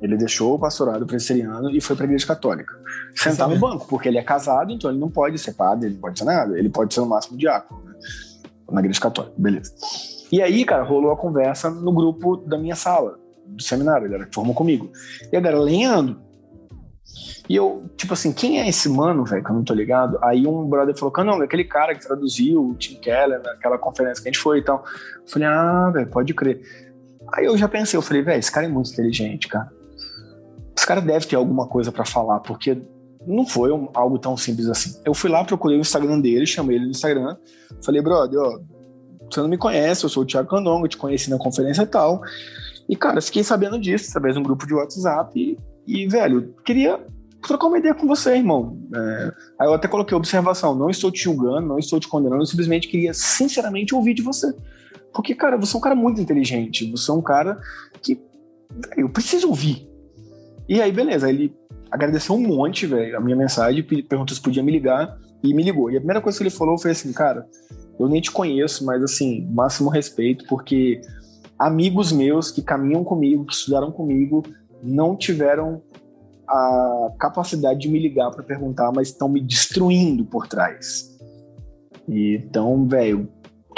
Ele 0.00 0.16
deixou 0.16 0.54
o 0.54 0.58
pastorado 0.58 1.06
presbiteriano 1.06 1.70
e 1.70 1.80
foi 1.80 1.94
pra 1.94 2.06
igreja 2.06 2.26
católica 2.26 2.74
sentar 3.14 3.48
no 3.48 3.58
banco, 3.58 3.86
porque 3.86 4.08
ele 4.08 4.18
é 4.18 4.22
casado, 4.22 4.72
então 4.72 4.90
ele 4.90 4.98
não 4.98 5.10
pode 5.10 5.38
ser 5.38 5.52
padre, 5.52 5.86
ele 5.86 5.94
não 5.94 6.00
pode 6.00 6.18
ser 6.18 6.24
nada, 6.24 6.58
ele 6.58 6.70
pode 6.70 6.94
ser 6.94 7.00
no 7.00 7.06
máximo 7.06 7.36
diácono, 7.36 7.82
né? 7.84 7.94
na 8.70 8.80
igreja 8.80 9.00
católica, 9.00 9.34
beleza. 9.36 9.74
E 10.32 10.40
aí, 10.40 10.64
cara, 10.64 10.82
rolou 10.84 11.10
a 11.10 11.16
conversa 11.16 11.70
no 11.70 11.92
grupo 11.92 12.36
da 12.36 12.56
minha 12.56 12.76
sala, 12.76 13.18
do 13.44 13.62
seminário, 13.62 14.06
a 14.06 14.08
galera 14.08 14.28
que 14.28 14.34
formou 14.34 14.54
comigo. 14.54 14.90
E 15.32 15.36
a 15.36 15.40
galera 15.40 15.60
lenhando. 15.60 16.20
E 17.48 17.56
eu, 17.56 17.90
tipo 17.96 18.12
assim, 18.12 18.32
quem 18.32 18.60
é 18.60 18.68
esse 18.68 18.88
mano, 18.88 19.24
velho, 19.24 19.42
que 19.42 19.50
eu 19.50 19.56
não 19.56 19.64
tô 19.64 19.74
ligado? 19.74 20.20
Aí 20.22 20.46
um 20.46 20.68
brother 20.68 20.96
falou, 20.96 21.10
"Cara, 21.10 21.28
não, 21.32 21.42
é 21.42 21.46
aquele 21.46 21.64
cara 21.64 21.96
que 21.96 22.06
traduziu 22.06 22.64
o 22.64 22.74
Tim 22.76 22.94
Keller 22.94 23.42
naquela 23.42 23.76
conferência 23.76 24.22
que 24.22 24.28
a 24.28 24.32
gente 24.32 24.40
foi 24.40 24.58
e 24.58 24.62
tal. 24.62 24.84
Eu 25.16 25.28
falei, 25.28 25.48
ah, 25.48 25.90
velho, 25.92 26.06
pode 26.06 26.32
crer. 26.32 26.60
Aí 27.32 27.46
eu 27.46 27.58
já 27.58 27.68
pensei, 27.68 27.98
eu 27.98 28.02
falei, 28.02 28.22
velho, 28.22 28.38
esse 28.38 28.52
cara 28.52 28.66
é 28.66 28.68
muito 28.68 28.92
inteligente, 28.92 29.48
cara. 29.48 29.68
Esse 30.80 30.86
cara 30.86 31.02
deve 31.02 31.26
ter 31.26 31.36
alguma 31.36 31.66
coisa 31.66 31.92
pra 31.92 32.06
falar, 32.06 32.40
porque 32.40 32.80
não 33.26 33.46
foi 33.46 33.70
um- 33.70 33.90
algo 33.92 34.18
tão 34.18 34.34
simples 34.34 34.66
assim. 34.66 34.98
Eu 35.04 35.12
fui 35.12 35.28
lá, 35.28 35.44
procurei 35.44 35.76
o 35.76 35.82
Instagram 35.82 36.18
dele, 36.18 36.46
chamei 36.46 36.76
ele 36.76 36.86
no 36.86 36.90
Instagram, 36.90 37.36
falei, 37.84 38.00
brother, 38.00 38.40
ó, 38.40 38.58
você 39.30 39.42
não 39.42 39.48
me 39.48 39.58
conhece, 39.58 40.04
eu 40.04 40.08
sou 40.08 40.22
o 40.22 40.26
Thiago 40.26 40.48
Candongo, 40.48 40.86
eu 40.86 40.88
te 40.88 40.96
conheci 40.96 41.28
na 41.28 41.36
conferência 41.36 41.82
e 41.82 41.86
tal. 41.86 42.22
E, 42.88 42.96
cara, 42.96 43.20
fiquei 43.20 43.44
sabendo 43.44 43.78
disso 43.78 44.06
através 44.08 44.32
de 44.34 44.40
um 44.40 44.42
grupo 44.42 44.66
de 44.66 44.72
WhatsApp 44.72 45.38
e, 45.38 45.58
e, 45.86 46.08
velho, 46.08 46.54
queria 46.64 46.98
trocar 47.46 47.66
uma 47.66 47.76
ideia 47.78 47.94
com 47.94 48.06
você, 48.06 48.36
irmão. 48.36 48.78
É, 48.96 49.32
aí 49.58 49.68
eu 49.68 49.74
até 49.74 49.86
coloquei 49.86 50.16
observação, 50.16 50.74
não 50.74 50.88
estou 50.88 51.10
te 51.12 51.22
julgando, 51.24 51.68
não 51.68 51.78
estou 51.78 52.00
te 52.00 52.08
condenando, 52.08 52.40
eu 52.40 52.46
simplesmente 52.46 52.88
queria, 52.88 53.12
sinceramente, 53.12 53.94
ouvir 53.94 54.14
de 54.14 54.22
você. 54.22 54.50
Porque, 55.12 55.34
cara, 55.34 55.58
você 55.58 55.76
é 55.76 55.78
um 55.78 55.82
cara 55.82 55.94
muito 55.94 56.22
inteligente, 56.22 56.90
você 56.90 57.10
é 57.10 57.14
um 57.14 57.20
cara 57.20 57.60
que, 58.00 58.14
velho, 58.70 59.02
eu 59.02 59.10
preciso 59.10 59.46
ouvir. 59.46 59.89
E 60.70 60.80
aí, 60.80 60.92
beleza, 60.92 61.28
ele 61.28 61.52
agradeceu 61.90 62.36
um 62.36 62.46
monte, 62.46 62.86
velho, 62.86 63.16
a 63.16 63.20
minha 63.20 63.34
mensagem, 63.36 63.82
pe- 63.82 64.04
perguntou 64.04 64.36
se 64.36 64.40
podia 64.40 64.62
me 64.62 64.70
ligar 64.70 65.18
e 65.42 65.52
me 65.52 65.64
ligou. 65.64 65.90
E 65.90 65.96
a 65.96 66.00
primeira 66.00 66.20
coisa 66.20 66.38
que 66.38 66.44
ele 66.44 66.50
falou 66.50 66.78
foi 66.78 66.92
assim, 66.92 67.12
cara, 67.12 67.44
eu 67.98 68.08
nem 68.08 68.20
te 68.20 68.30
conheço, 68.30 68.86
mas 68.86 69.02
assim, 69.02 69.48
máximo 69.50 69.90
respeito, 69.90 70.44
porque 70.48 71.00
amigos 71.58 72.12
meus 72.12 72.52
que 72.52 72.62
caminham 72.62 73.02
comigo, 73.02 73.44
que 73.44 73.52
estudaram 73.52 73.90
comigo, 73.90 74.44
não 74.80 75.16
tiveram 75.16 75.82
a 76.48 77.14
capacidade 77.18 77.80
de 77.80 77.88
me 77.88 77.98
ligar 77.98 78.30
para 78.30 78.44
perguntar, 78.44 78.92
mas 78.94 79.08
estão 79.08 79.28
me 79.28 79.40
destruindo 79.40 80.24
por 80.24 80.46
trás. 80.46 81.18
Então, 82.08 82.86
velho, 82.86 83.28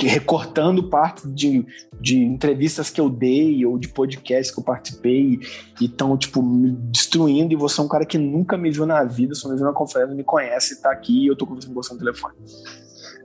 recortando 0.01 0.88
parte 0.88 1.28
de, 1.28 1.66
de 2.01 2.18
entrevistas 2.18 2.90
que 2.90 3.01
eu 3.01 3.09
dei 3.09 3.64
ou 3.64 3.78
de 3.78 3.88
podcasts 3.88 4.53
que 4.53 4.61
eu 4.61 4.64
participei 4.64 5.40
e 5.80 5.84
estão, 5.84 6.16
tipo, 6.16 6.43
me 6.43 6.72
destruindo. 6.90 7.53
E 7.53 7.57
você 7.57 7.80
é 7.80 7.84
um 7.84 7.88
cara 7.88 8.05
que 8.05 8.18
nunca 8.18 8.57
me 8.57 8.70
viu 8.70 8.86
na 8.86 9.05
vida, 9.05 9.34
só 9.34 9.49
me 9.49 9.57
viu 9.57 9.64
na 9.64 9.72
conferência, 9.72 10.14
me 10.14 10.24
conhece, 10.24 10.80
tá 10.80 10.90
aqui 10.90 11.24
e 11.24 11.26
eu 11.26 11.36
tô 11.36 11.47
conversando 11.47 11.74
com 11.74 11.82
você 11.82 11.93
no 11.93 12.01
telefone. 12.01 12.34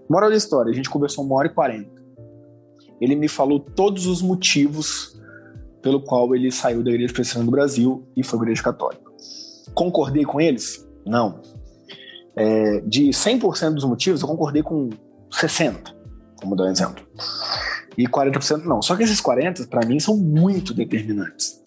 Moral 0.10 0.30
da 0.30 0.36
história, 0.36 0.72
a 0.72 0.76
gente 0.76 0.90
conversou 0.90 1.24
uma 1.24 1.36
hora 1.36 1.48
e 1.48 1.54
quarenta. 1.54 1.98
Ele 3.00 3.16
me 3.16 3.28
falou 3.28 3.60
todos 3.60 4.06
os 4.06 4.22
motivos 4.22 5.18
pelo 5.82 6.02
qual 6.02 6.36
ele 6.36 6.52
saiu 6.52 6.84
da 6.84 6.92
igreja 6.92 7.14
presbiteriana 7.14 7.46
do 7.46 7.52
Brasil 7.52 8.08
e 8.16 8.24
foi 8.24 8.40
igreja 8.40 8.64
católica. 8.64 9.04
Concordei 9.74 10.26
com 10.26 10.42
eles? 10.42 10.88
Não. 11.06 11.42
É, 12.36 12.82
de 12.82 13.10
100% 13.10 13.74
dos 13.74 13.84
motivos, 13.84 14.22
eu 14.22 14.28
concordei 14.28 14.62
com 14.62 14.90
60%, 15.32 15.94
como 16.40 16.56
dar 16.56 16.66
um 16.66 16.72
exemplo. 16.72 17.06
E 17.98 18.08
40% 18.08 18.64
não. 18.64 18.82
Só 18.82 18.96
que 18.96 19.04
esses 19.04 19.22
40%, 19.22 19.68
para 19.68 19.86
mim, 19.86 20.00
são 20.00 20.16
muito 20.16 20.74
determinantes. 20.74 21.64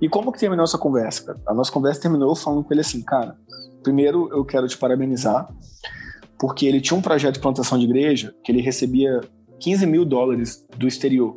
E 0.00 0.08
como 0.08 0.32
que 0.32 0.38
terminou 0.38 0.64
essa 0.64 0.78
conversa? 0.78 1.24
cara? 1.24 1.40
A 1.46 1.54
nossa 1.54 1.72
conversa 1.72 2.00
terminou 2.00 2.34
falando 2.34 2.64
com 2.64 2.72
ele 2.72 2.80
assim, 2.80 3.02
cara, 3.02 3.36
primeiro 3.82 4.28
eu 4.32 4.44
quero 4.44 4.66
te 4.66 4.76
parabenizar, 4.76 5.48
porque 6.38 6.66
ele 6.66 6.80
tinha 6.80 6.96
um 6.96 7.02
projeto 7.02 7.34
de 7.34 7.40
plantação 7.40 7.78
de 7.78 7.84
igreja 7.84 8.34
que 8.44 8.52
ele 8.52 8.60
recebia 8.60 9.20
15 9.60 9.86
mil 9.86 10.04
dólares 10.04 10.64
do 10.76 10.86
exterior. 10.86 11.36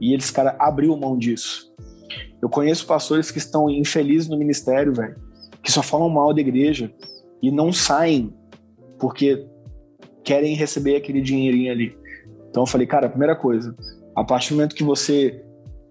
E 0.00 0.14
esse 0.14 0.32
cara 0.32 0.56
abriu 0.58 0.96
mão 0.96 1.18
disso. 1.18 1.72
Eu 2.40 2.48
conheço 2.48 2.86
pastores 2.86 3.30
que 3.30 3.38
estão 3.38 3.68
infelizes 3.68 4.28
no 4.28 4.38
ministério, 4.38 4.94
velho, 4.94 5.16
que 5.62 5.72
só 5.72 5.82
falam 5.82 6.08
mal 6.08 6.32
da 6.32 6.40
igreja 6.40 6.92
e 7.42 7.50
não 7.50 7.72
saem 7.72 8.32
porque 8.98 9.46
querem 10.28 10.54
receber 10.54 10.96
aquele 10.96 11.22
dinheirinho 11.22 11.72
ali. 11.72 11.96
Então 12.50 12.64
eu 12.64 12.66
falei, 12.66 12.86
cara, 12.86 13.08
primeira 13.08 13.34
coisa, 13.34 13.74
a 14.14 14.22
partir 14.22 14.50
do 14.50 14.56
momento 14.56 14.74
que 14.74 14.84
você 14.84 15.42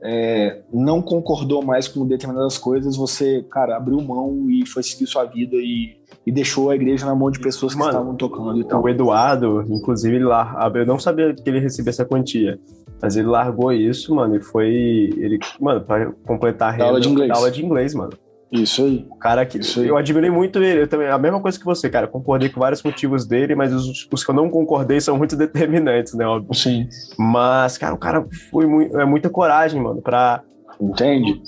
é, 0.03 0.61
não 0.71 1.01
concordou 1.01 1.65
mais 1.65 1.87
com 1.87 2.05
determinadas 2.05 2.55
coisas, 2.55 2.95
você, 2.95 3.43
cara, 3.49 3.75
abriu 3.75 3.99
mão 3.99 4.47
e 4.47 4.63
foi 4.67 4.83
seguir 4.83 5.07
sua 5.07 5.25
vida 5.25 5.55
e, 5.55 5.97
e 6.23 6.31
deixou 6.31 6.69
a 6.69 6.75
igreja 6.75 7.03
na 7.03 7.15
mão 7.15 7.31
de 7.31 7.39
pessoas 7.39 7.73
que 7.73 7.79
Mano, 7.79 7.91
estavam 7.91 8.15
tocando 8.15 8.59
e 8.59 8.63
tal. 8.63 8.83
O 8.83 8.87
Eduardo, 8.87 9.65
inclusive, 9.67 10.17
ele 10.17 10.25
lá, 10.25 10.71
eu 10.75 10.85
não 10.85 10.99
sabia 10.99 11.33
que 11.33 11.49
ele 11.49 11.59
recebia 11.59 11.89
essa 11.89 12.05
quantia. 12.05 12.59
Mas 13.01 13.15
ele 13.15 13.27
largou 13.27 13.71
isso, 13.73 14.13
mano, 14.13 14.35
e 14.35 14.41
foi. 14.41 14.69
Ele, 15.17 15.39
mano, 15.59 15.81
pra 15.81 16.11
completar 16.27 16.69
a 16.69 16.71
renda, 16.71 16.85
aula 16.85 16.99
de 16.99 17.09
inglês. 17.09 17.29
dá 17.29 17.35
aula 17.35 17.51
de 17.51 17.65
inglês, 17.65 17.93
mano. 17.93 18.11
Isso 18.51 18.83
aí. 18.83 19.05
O 19.09 19.15
cara 19.15 19.45
que. 19.45 19.57
Isso 19.59 19.81
aí. 19.81 19.87
Eu 19.87 19.97
admirei 19.97 20.29
muito 20.29 20.63
ele. 20.63 20.83
Eu 20.83 20.87
também, 20.87 21.07
a 21.07 21.17
mesma 21.17 21.41
coisa 21.41 21.59
que 21.59 21.65
você, 21.65 21.89
cara. 21.89 22.07
Concordei 22.07 22.49
com 22.49 22.59
vários 22.59 22.81
motivos 22.81 23.25
dele, 23.25 23.55
mas 23.55 23.73
os, 23.73 24.07
os 24.11 24.23
que 24.23 24.31
eu 24.31 24.35
não 24.35 24.49
concordei 24.49 25.01
são 25.01 25.17
muito 25.17 25.35
determinantes, 25.37 26.13
né? 26.13 26.25
Óbvio. 26.25 26.53
Sim. 26.53 26.87
Mas, 27.17 27.77
cara, 27.77 27.93
o 27.93 27.97
cara 27.97 28.25
foi 28.49 28.65
muito. 28.65 28.97
É 28.99 29.05
muita 29.05 29.29
coragem, 29.29 29.81
mano, 29.81 30.01
pra. 30.01 30.43
Entende? 30.79 31.41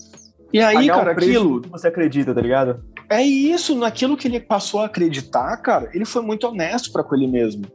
E 0.52 0.60
aí, 0.60 0.88
pagar 0.88 0.98
cara, 0.98 1.12
o 1.12 1.16
preço 1.16 1.32
aquilo. 1.32 1.62
que 1.62 1.70
você 1.70 1.88
acredita, 1.88 2.34
tá 2.34 2.42
ligado? 2.42 2.84
É 3.10 3.24
isso, 3.24 3.76
naquilo 3.76 4.18
que 4.18 4.28
ele 4.28 4.40
passou 4.40 4.82
a 4.82 4.86
acreditar, 4.86 5.56
cara, 5.58 5.90
ele 5.94 6.06
foi 6.06 6.22
muito 6.22 6.48
honesto 6.48 6.92
pra 6.92 7.04
com 7.04 7.16
ele 7.16 7.28
mesmo. 7.28 7.66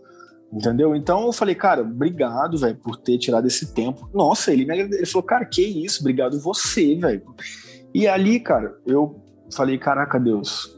Entendeu? 0.52 0.94
Então 0.94 1.26
eu 1.26 1.32
falei, 1.32 1.54
cara, 1.56 1.82
obrigado, 1.82 2.56
velho, 2.56 2.76
por 2.76 2.96
ter 2.96 3.18
tirado 3.18 3.46
esse 3.46 3.74
tempo. 3.74 4.08
Nossa, 4.14 4.52
ele 4.52 4.64
me 4.64 4.72
agradeceu. 4.72 4.98
Ele 4.98 5.10
falou, 5.10 5.26
cara, 5.26 5.44
que 5.44 5.62
isso, 5.62 6.00
obrigado 6.00 6.38
você, 6.40 6.94
velho. 6.94 7.22
E 7.94 8.08
ali, 8.08 8.40
cara, 8.40 8.76
eu 8.84 9.22
falei, 9.54 9.78
caraca, 9.78 10.18
Deus, 10.18 10.74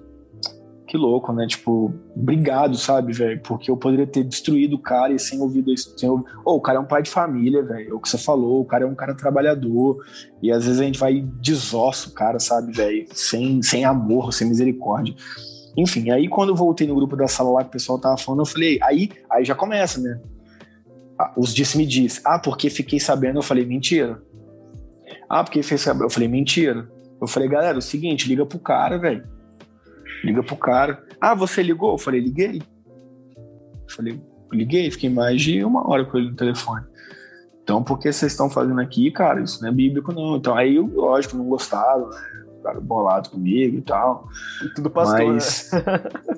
que 0.87 0.97
louco, 0.97 1.33
né? 1.33 1.47
Tipo, 1.47 1.93
obrigado, 2.15 2.77
sabe, 2.77 3.13
velho? 3.13 3.41
Porque 3.43 3.71
eu 3.71 3.77
poderia 3.77 4.07
ter 4.07 4.23
destruído 4.23 4.77
o 4.77 4.79
cara 4.79 5.13
e 5.13 5.19
sem 5.19 5.41
ouvido 5.41 5.73
isso. 5.73 5.99
Sem 5.99 6.09
ouvido... 6.09 6.29
Oh, 6.45 6.55
o 6.55 6.61
cara 6.61 6.79
é 6.79 6.81
um 6.81 6.87
pai 6.87 7.03
de 7.03 7.11
família, 7.11 7.63
velho. 7.63 7.91
É 7.91 7.95
o 7.95 7.99
que 7.99 8.09
você 8.09 8.19
falou, 8.19 8.61
o 8.61 8.65
cara 8.65 8.85
é 8.85 8.87
um 8.87 8.95
cara 8.95 9.15
trabalhador. 9.15 9.99
E 10.43 10.53
às 10.53 10.65
vezes 10.65 10.81
a 10.81 10.85
gente 10.85 10.99
vai 10.99 11.21
desossa 11.41 12.09
o 12.09 12.13
cara, 12.13 12.39
sabe, 12.39 12.73
velho? 12.73 13.07
Sem, 13.13 13.61
sem 13.63 13.85
amor, 13.85 14.33
sem 14.33 14.49
misericórdia. 14.49 15.15
Enfim, 15.77 16.11
aí 16.11 16.29
quando 16.29 16.51
eu 16.51 16.57
voltei 16.57 16.87
no 16.87 16.95
grupo 16.95 17.17
da 17.17 17.27
sala 17.27 17.51
lá 17.51 17.63
que 17.63 17.69
o 17.69 17.73
pessoal 17.73 17.99
tava 17.99 18.17
falando, 18.17 18.43
eu 18.43 18.47
falei, 18.47 18.79
aí, 18.83 19.11
aí 19.31 19.45
já 19.45 19.55
começa, 19.55 20.01
né? 20.01 20.21
Ah, 21.19 21.33
Os 21.37 21.53
disse-me 21.53 21.85
disse. 21.85 22.21
Ah, 22.25 22.39
porque 22.39 22.71
fiquei 22.71 23.01
sabendo, 23.01 23.39
eu 23.39 23.43
falei, 23.43 23.65
mentira. 23.67 24.23
Ah, 25.29 25.43
porque 25.43 25.63
fez 25.63 25.81
saber, 25.81 26.05
eu 26.05 26.11
falei, 26.11 26.29
mentira. 26.29 26.89
Eu 27.21 27.27
falei, 27.27 27.49
galera, 27.49 27.77
é 27.77 27.79
o 27.79 27.83
seguinte, 27.83 28.29
liga 28.29 28.45
pro 28.45 28.59
cara, 28.59 28.99
velho. 28.99 29.27
Liga 30.23 30.43
pro 30.43 30.57
cara. 30.57 31.03
Ah, 31.21 31.35
você 31.35 31.63
ligou? 31.63 31.93
Eu 31.93 31.99
falei, 31.99 32.21
liguei. 32.21 32.63
Eu 33.37 33.95
falei, 33.95 34.21
liguei, 34.53 34.91
fiquei 34.91 35.11
mais 35.11 35.41
de 35.41 35.65
uma 35.65 35.89
hora 35.89 36.05
com 36.05 36.19
ele 36.19 36.31
no 36.31 36.37
telefone. 36.37 36.85
Então, 37.63 37.83
por 37.83 37.99
que 37.99 38.13
vocês 38.13 38.33
estão 38.33 38.49
fazendo 38.49 38.81
aqui, 38.81 39.11
cara? 39.11 39.41
Isso 39.41 39.61
não 39.61 39.69
é 39.69 39.73
bíblico, 39.73 40.13
não. 40.13 40.37
Então, 40.37 40.55
aí, 40.55 40.79
lógico, 40.79 41.37
não 41.37 41.47
gostaram, 41.47 42.09
né? 42.09 42.17
Ficaram 42.57 42.81
bolados 42.81 43.31
comigo 43.31 43.79
e 43.79 43.83
tal. 43.83 44.29
Tudo 44.75 44.91
pastor, 44.91 45.33
Mas, 45.33 45.71
né? 45.73 45.83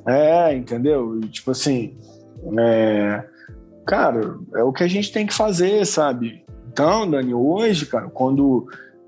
é, 0.51 0.55
entendeu? 0.55 1.21
E, 1.21 1.29
tipo 1.29 1.51
assim, 1.51 1.97
é, 2.59 3.25
cara, 3.87 4.39
é 4.55 4.63
o 4.63 4.73
que 4.73 4.83
a 4.83 4.89
gente 4.89 5.13
tem 5.13 5.27
que 5.27 5.35
fazer, 5.35 5.85
sabe? 5.87 6.45
Então, 6.71 7.11
Dani, 7.11 7.35
hoje, 7.35 7.87
cara, 7.87 8.09
quando 8.09 8.67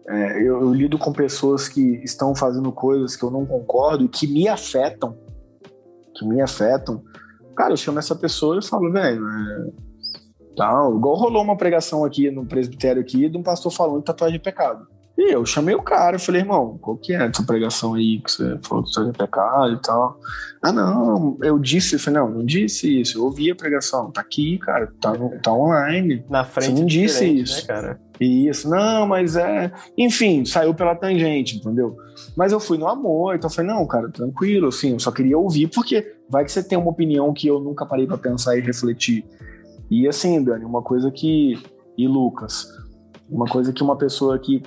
é, 0.08 0.38
eu, 0.38 0.60
eu 0.60 0.72
lido 0.72 0.98
com 0.98 1.12
pessoas 1.12 1.68
que 1.68 2.02
estão 2.02 2.34
fazendo 2.34 2.72
coisas 2.72 3.16
que 3.16 3.22
eu 3.22 3.30
não 3.30 3.46
concordo 3.46 4.04
e 4.04 4.08
que 4.08 4.26
me 4.26 4.48
afetam, 4.48 5.16
que 6.16 6.26
me 6.26 6.40
afetam, 6.40 7.02
cara, 7.56 7.72
eu 7.72 7.76
chamo 7.76 7.98
essa 7.98 8.14
pessoa 8.14 8.58
e 8.58 8.66
falo, 8.66 8.90
velho, 8.92 9.22
é, 9.28 9.70
tal, 10.56 10.96
igual 10.96 11.16
rolou 11.16 11.42
uma 11.42 11.56
pregação 11.56 12.04
aqui 12.04 12.30
no 12.30 12.46
presbitério 12.46 13.02
aqui 13.02 13.28
de 13.28 13.36
um 13.36 13.42
pastor 13.42 13.72
falando 13.72 13.98
de 13.98 14.04
tatuagem 14.04 14.36
é 14.36 14.42
pecado. 14.42 14.86
E 15.18 15.34
eu 15.34 15.44
chamei 15.44 15.74
o 15.74 15.82
cara, 15.82 16.16
eu 16.16 16.20
falei, 16.20 16.40
irmão, 16.40 16.78
qual 16.80 16.96
que 16.96 17.12
é 17.12 17.26
essa 17.26 17.42
pregação 17.42 17.94
aí 17.94 18.20
que 18.20 18.30
você 18.30 18.58
falou 18.62 18.82
que 18.82 18.90
tatuagem 18.90 19.12
é 19.14 19.18
pecado 19.18 19.72
e 19.74 19.82
tal? 19.82 20.18
Ah, 20.62 20.72
não, 20.72 21.36
eu 21.42 21.58
disse, 21.58 21.96
eu 21.96 22.00
falei, 22.00 22.20
não, 22.20 22.30
não 22.30 22.44
disse 22.44 23.00
isso, 23.00 23.18
eu 23.18 23.24
ouvi 23.24 23.50
a 23.50 23.54
pregação, 23.54 24.10
tá 24.10 24.20
aqui, 24.20 24.58
cara, 24.58 24.90
tá, 25.00 25.12
tá 25.42 25.52
online. 25.52 26.24
Na 26.28 26.44
frente. 26.44 26.72
Você 26.72 26.80
não 26.80 26.86
disse 26.86 27.24
isso. 27.26 27.60
Né, 27.60 27.66
cara? 27.66 28.00
Isso, 28.18 28.68
não, 28.68 29.06
mas 29.06 29.36
é. 29.36 29.72
Enfim, 29.96 30.44
saiu 30.44 30.74
pela 30.74 30.94
tangente, 30.94 31.56
entendeu? 31.56 31.96
Mas 32.36 32.52
eu 32.52 32.60
fui 32.60 32.78
no 32.78 32.88
amor, 32.88 33.34
então 33.34 33.48
eu 33.48 33.54
falei, 33.54 33.70
não, 33.70 33.86
cara, 33.86 34.10
tranquilo, 34.10 34.68
assim, 34.68 34.92
eu 34.92 35.00
só 35.00 35.10
queria 35.10 35.38
ouvir, 35.38 35.68
porque 35.68 36.14
vai 36.28 36.44
que 36.44 36.52
você 36.52 36.62
tem 36.62 36.78
uma 36.78 36.90
opinião 36.90 37.32
que 37.32 37.46
eu 37.46 37.58
nunca 37.60 37.84
parei 37.84 38.06
pra 38.06 38.18
pensar 38.18 38.56
e 38.56 38.60
refletir. 38.60 39.24
E 39.90 40.06
assim, 40.06 40.42
Dani, 40.42 40.64
uma 40.64 40.82
coisa 40.82 41.10
que. 41.10 41.60
E 41.98 42.06
Lucas, 42.06 42.68
uma 43.28 43.46
coisa 43.46 43.72
que 43.72 43.82
uma 43.82 43.96
pessoa 43.96 44.38
que. 44.38 44.62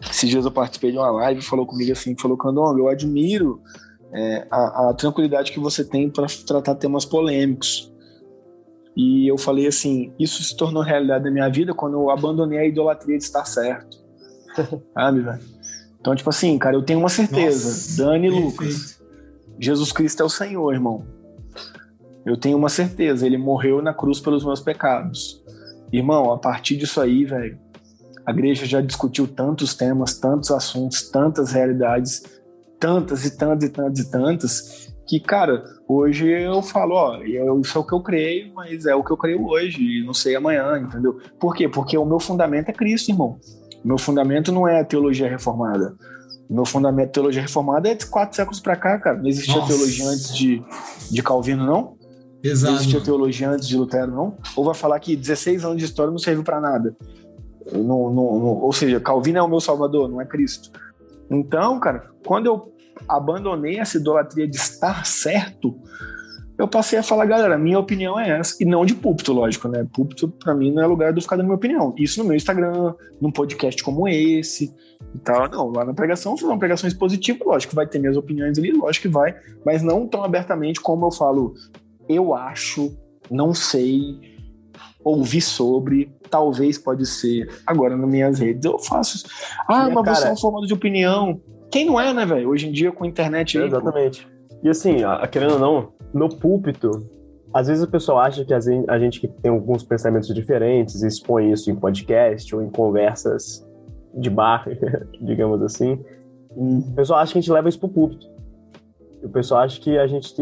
Esses 0.00 0.30
dias 0.30 0.44
eu 0.44 0.50
participei 0.50 0.92
de 0.92 0.98
uma 0.98 1.10
live 1.10 1.42
falou 1.42 1.66
comigo 1.66 1.92
assim, 1.92 2.16
falou, 2.16 2.36
Candonga, 2.36 2.78
eu 2.78 2.88
admiro 2.88 3.60
é, 4.12 4.46
a, 4.50 4.90
a 4.90 4.94
tranquilidade 4.94 5.52
que 5.52 5.60
você 5.60 5.84
tem 5.84 6.08
para 6.08 6.26
tratar 6.46 6.74
temas 6.74 7.04
polêmicos. 7.04 7.92
E 8.96 9.28
eu 9.28 9.38
falei 9.38 9.66
assim, 9.66 10.12
isso 10.18 10.42
se 10.42 10.56
tornou 10.56 10.82
realidade 10.82 11.24
da 11.24 11.30
minha 11.30 11.48
vida 11.48 11.74
quando 11.74 11.94
eu 11.94 12.10
abandonei 12.10 12.58
a 12.58 12.66
idolatria 12.66 13.16
de 13.16 13.24
estar 13.24 13.44
certo. 13.44 13.98
Sabe, 14.94 15.20
velho? 15.20 15.40
Então, 16.00 16.14
tipo 16.14 16.30
assim, 16.30 16.58
cara, 16.58 16.76
eu 16.76 16.82
tenho 16.82 16.98
uma 16.98 17.08
certeza. 17.08 17.68
Nossa, 17.68 18.04
Dani 18.04 18.28
e. 18.28 18.30
Lucas. 18.30 19.00
Jesus 19.58 19.92
Cristo 19.92 20.22
é 20.22 20.24
o 20.24 20.30
Senhor, 20.30 20.72
irmão. 20.72 21.04
Eu 22.24 22.36
tenho 22.36 22.56
uma 22.56 22.68
certeza, 22.68 23.26
ele 23.26 23.36
morreu 23.36 23.82
na 23.82 23.92
cruz 23.92 24.18
pelos 24.18 24.44
meus 24.44 24.60
pecados. 24.60 25.42
Irmão, 25.92 26.32
a 26.32 26.38
partir 26.38 26.76
disso 26.76 27.00
aí, 27.00 27.24
velho, 27.24 27.58
a 28.26 28.30
igreja 28.32 28.66
já 28.66 28.80
discutiu 28.80 29.26
tantos 29.26 29.74
temas, 29.74 30.18
tantos 30.18 30.50
assuntos, 30.50 31.08
tantas 31.10 31.52
realidades, 31.52 32.22
tantas 32.78 33.24
e 33.24 33.36
tantas 33.36 33.68
e 33.68 33.72
tantas 33.72 33.98
e 34.00 34.10
tantas, 34.10 34.94
que, 35.06 35.18
cara, 35.18 35.64
hoje 35.88 36.28
eu 36.28 36.62
falo, 36.62 36.94
ó, 36.94 37.16
eu- 37.16 37.60
isso 37.60 37.76
é 37.76 37.80
o 37.80 37.84
que 37.84 37.92
eu 37.94 38.00
creio, 38.00 38.52
mas 38.54 38.86
é 38.86 38.94
o 38.94 39.02
que 39.02 39.10
eu 39.10 39.16
creio 39.16 39.44
hoje, 39.44 39.82
e 39.82 40.04
não 40.04 40.14
sei 40.14 40.36
amanhã, 40.36 40.78
entendeu? 40.78 41.18
Por 41.38 41.54
quê? 41.54 41.68
Porque 41.68 41.98
o 41.98 42.04
meu 42.04 42.20
fundamento 42.20 42.68
é 42.68 42.72
Cristo, 42.72 43.10
irmão. 43.10 43.38
O 43.84 43.88
meu 43.88 43.98
fundamento 43.98 44.52
não 44.52 44.68
é 44.68 44.80
a 44.80 44.84
teologia 44.84 45.28
reformada. 45.28 45.96
O 46.48 46.54
meu 46.54 46.64
fundamento 46.64 47.08
de 47.08 47.12
teologia 47.14 47.42
reformada 47.42 47.88
é 47.88 47.94
de 47.94 48.06
quatro 48.06 48.36
séculos 48.36 48.60
pra 48.60 48.76
cá, 48.76 48.98
cara. 48.98 49.18
Não 49.18 49.26
existia 49.28 49.54
Nossa. 49.56 49.68
teologia 49.68 50.06
antes 50.08 50.36
de, 50.36 50.62
de 51.10 51.22
Calvino, 51.22 51.64
não? 51.64 51.96
Não 52.42 52.50
Exato. 52.50 52.74
existia 52.74 53.00
teologia 53.00 53.50
antes 53.50 53.66
de 53.68 53.76
Lutero, 53.76 54.10
não? 54.12 54.36
Ou 54.56 54.64
vai 54.64 54.74
falar 54.74 54.98
que 55.00 55.14
16 55.16 55.64
anos 55.64 55.78
de 55.78 55.84
história 55.84 56.10
não 56.10 56.18
serviu 56.18 56.42
pra 56.44 56.60
nada? 56.60 56.96
Não, 57.72 58.10
não- 58.10 58.38
não- 58.38 58.58
ou 58.60 58.72
seja, 58.72 59.00
Calvino 59.00 59.38
é 59.38 59.42
o 59.42 59.48
meu 59.48 59.60
salvador, 59.60 60.08
não 60.08 60.20
é 60.20 60.24
Cristo. 60.26 60.70
Então, 61.30 61.78
cara, 61.78 62.10
quando 62.26 62.46
eu 62.46 62.72
abandonei 63.08 63.78
essa 63.78 63.96
idolatria 63.98 64.46
de 64.48 64.56
estar 64.56 65.06
certo, 65.06 65.76
eu 66.58 66.68
passei 66.68 66.98
a 66.98 67.02
falar, 67.02 67.24
galera, 67.24 67.56
minha 67.56 67.78
opinião 67.78 68.18
é 68.20 68.38
essa. 68.38 68.56
E 68.60 68.66
não 68.66 68.84
de 68.84 68.94
púlpito, 68.94 69.32
lógico, 69.32 69.66
né? 69.66 69.86
Púlpito, 69.92 70.28
pra 70.28 70.54
mim, 70.54 70.70
não 70.70 70.82
é 70.82 70.86
lugar 70.86 71.12
de 71.12 71.20
ficar 71.20 71.36
dando 71.36 71.46
minha 71.46 71.56
opinião. 71.56 71.94
Isso 71.96 72.20
no 72.20 72.28
meu 72.28 72.36
Instagram, 72.36 72.94
num 73.20 73.30
podcast 73.32 73.82
como 73.82 74.06
esse 74.06 74.74
e 75.14 75.18
tal. 75.20 75.48
Não, 75.48 75.70
lá 75.70 75.84
na 75.86 75.94
pregação, 75.94 76.32
eu 76.32 76.36
fiz 76.36 76.46
uma 76.46 76.58
pregação 76.58 76.86
expositiva, 76.86 77.44
lógico 77.46 77.74
vai 77.74 77.86
ter 77.86 77.98
minhas 77.98 78.16
opiniões 78.16 78.58
ali, 78.58 78.72
lógico 78.72 79.08
que 79.08 79.12
vai, 79.14 79.34
mas 79.64 79.82
não 79.82 80.06
tão 80.06 80.22
abertamente 80.22 80.80
como 80.80 81.06
eu 81.06 81.10
falo, 81.10 81.54
eu 82.08 82.34
acho, 82.34 82.94
não 83.30 83.54
sei, 83.54 84.20
ouvi 85.02 85.40
sobre, 85.40 86.12
talvez 86.30 86.78
pode 86.78 87.04
ser. 87.06 87.48
Agora, 87.66 87.96
nas 87.96 88.08
minhas 88.08 88.38
redes, 88.38 88.64
eu 88.64 88.78
faço 88.78 89.16
isso. 89.16 89.26
Ah, 89.68 89.88
E, 89.90 89.94
mas 89.94 90.04
você 90.06 90.10
é 90.10 90.22
cara- 90.24 90.32
um 90.34 90.36
formado 90.36 90.66
de 90.66 90.74
opinião. 90.74 91.40
Quem 91.70 91.84
não 91.86 92.00
é, 92.00 92.12
né, 92.14 92.24
velho? 92.26 92.48
Hoje 92.48 92.68
em 92.68 92.72
dia, 92.72 92.90
com 92.92 93.04
a 93.04 93.06
internet 93.06 93.58
aí. 93.58 93.68
pô. 93.68 93.76
Exatamente. 93.76 94.26
E 94.62 94.68
assim, 94.68 95.02
a- 95.04 95.26
querendo 95.26 95.54
ou 95.54 95.58
não, 95.58 95.88
no 96.12 96.28
púlpito, 96.28 96.90
às 97.54 97.66
vezes 97.68 97.82
o 97.82 97.88
pessoal 97.88 98.18
acha 98.18 98.44
que 98.44 98.52
a 98.54 98.60
gen- 98.60 98.84
a 98.88 98.98
gente 98.98 99.20
que 99.20 99.28
tem 99.28 99.50
alguns 99.50 99.82
pensamentos 99.82 100.32
diferentes 100.34 101.02
expõe 101.02 101.50
isso 101.52 101.70
em 101.70 101.74
podcast 101.76 102.54
ou 102.54 102.62
em 102.62 102.68
conversas 102.70 103.66
de 104.14 104.28
bar, 104.30 104.66
digamos 105.20 105.62
assim. 105.62 105.98
O 106.50 106.92
pessoal 106.96 107.20
acha 107.20 107.32
que 107.32 107.38
a 107.38 107.40
gente 107.42 107.52
leva 107.52 107.68
isso 107.68 107.78
pro 107.78 107.88
púlpito. 107.88 108.26
O 109.22 109.28
pessoal 109.28 109.60
acha 109.60 109.78
que 109.80 109.96
a 109.98 110.06
gente. 110.06 110.34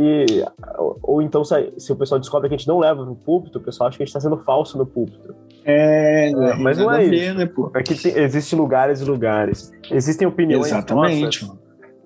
Ou, 0.79 0.99
ou 1.03 1.23
então, 1.23 1.45
se, 1.45 1.93
o 1.93 1.97
pessoal 1.97 2.19
descobre 2.19 2.49
que 2.49 2.55
a 2.55 2.59
gente 2.59 2.69
não 2.69 2.79
leva 2.79 3.05
no 3.05 3.15
púlpito, 3.17 3.59
o 3.59 3.61
pessoal 3.61 3.89
acha 3.89 3.97
que 3.99 4.03
a 4.03 4.07
gente 4.07 4.17
está 4.17 4.21
sendo 4.21 4.39
falso 4.43 4.79
no 4.79 4.87
púlpito. 4.87 5.35
É, 5.71 6.33
mas 6.59 6.79
não 6.79 6.87
nada 6.87 7.03
é 7.03 7.07
a 7.07 7.11
ver, 7.11 7.17
isso. 7.31 7.35
né, 7.39 7.47
pô? 7.47 7.71
É 7.77 7.83
que 7.83 7.95
tem, 7.95 8.17
existe 8.23 8.57
lugares 8.57 9.01
e 9.03 9.05
lugares. 9.05 9.71
Existem 9.91 10.27
opiniões 10.27 10.67
Exatamente. 10.67 11.45
nossas 11.45 11.59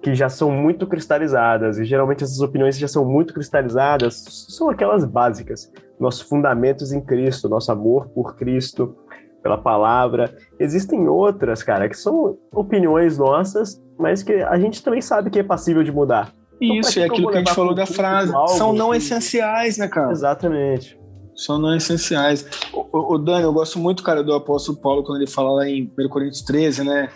que 0.03 0.15
já 0.17 0.29
são 0.29 0.51
muito 0.51 0.85
cristalizadas, 0.89 1.79
e 1.79 1.85
geralmente 1.85 2.25
essas 2.25 2.41
opiniões 2.41 2.75
que 2.75 2.81
já 2.81 2.89
são 2.89 3.05
muito 3.05 3.33
cristalizadas 3.33 4.47
são 4.49 4.69
aquelas 4.69 5.05
básicas. 5.05 5.71
Nossos 6.01 6.23
fundamentos 6.23 6.93
em 6.93 7.01
Cristo, 7.01 7.49
nosso 7.49 7.71
amor 7.71 8.09
por 8.09 8.35
Cristo, 8.35 8.97
pela 9.45 9.57
palavra. 9.57 10.35
Existem 10.59 11.07
outras, 11.07 11.63
cara, 11.63 11.89
que 11.89 11.97
são 11.97 12.37
opiniões 12.53 13.17
nossas, 13.17 13.81
mas 13.97 14.25
que 14.25 14.33
a 14.33 14.59
gente 14.59 14.83
também 14.83 15.01
sabe 15.01 15.31
que 15.31 15.39
é 15.39 15.43
passível 15.45 15.85
de 15.85 15.93
mudar. 15.93 16.33
Então, 16.61 16.77
Isso, 16.81 16.99
é 16.99 17.05
aquilo 17.05 17.29
que 17.31 17.37
a 17.37 17.39
gente 17.39 17.55
falou 17.55 17.73
da 17.75 17.87
frase. 17.87 18.35
algo 18.35 18.49
São 18.49 18.73
não 18.73 18.91
que- 18.91 18.97
essenciais, 18.97 19.79
né, 19.79 19.87
cara? 19.87 20.11
Exatamente. 20.11 20.99
São 21.45 21.59
não 21.59 21.75
essenciais. 21.75 22.47
O, 22.73 23.15
o, 23.15 23.19
Dani, 23.19 23.43
eu 23.43 23.53
gosto 23.53 23.79
muito, 23.79 24.03
cara, 24.03 24.23
do 24.23 24.33
apóstolo 24.33 24.79
Paulo 24.79 25.03
quando 25.03 25.21
ele 25.21 25.31
fala 25.31 25.51
lá 25.51 25.69
em 25.69 25.91
1 25.99 26.09
Coríntios 26.09 26.43
13, 26.43 26.85
né? 26.85 27.09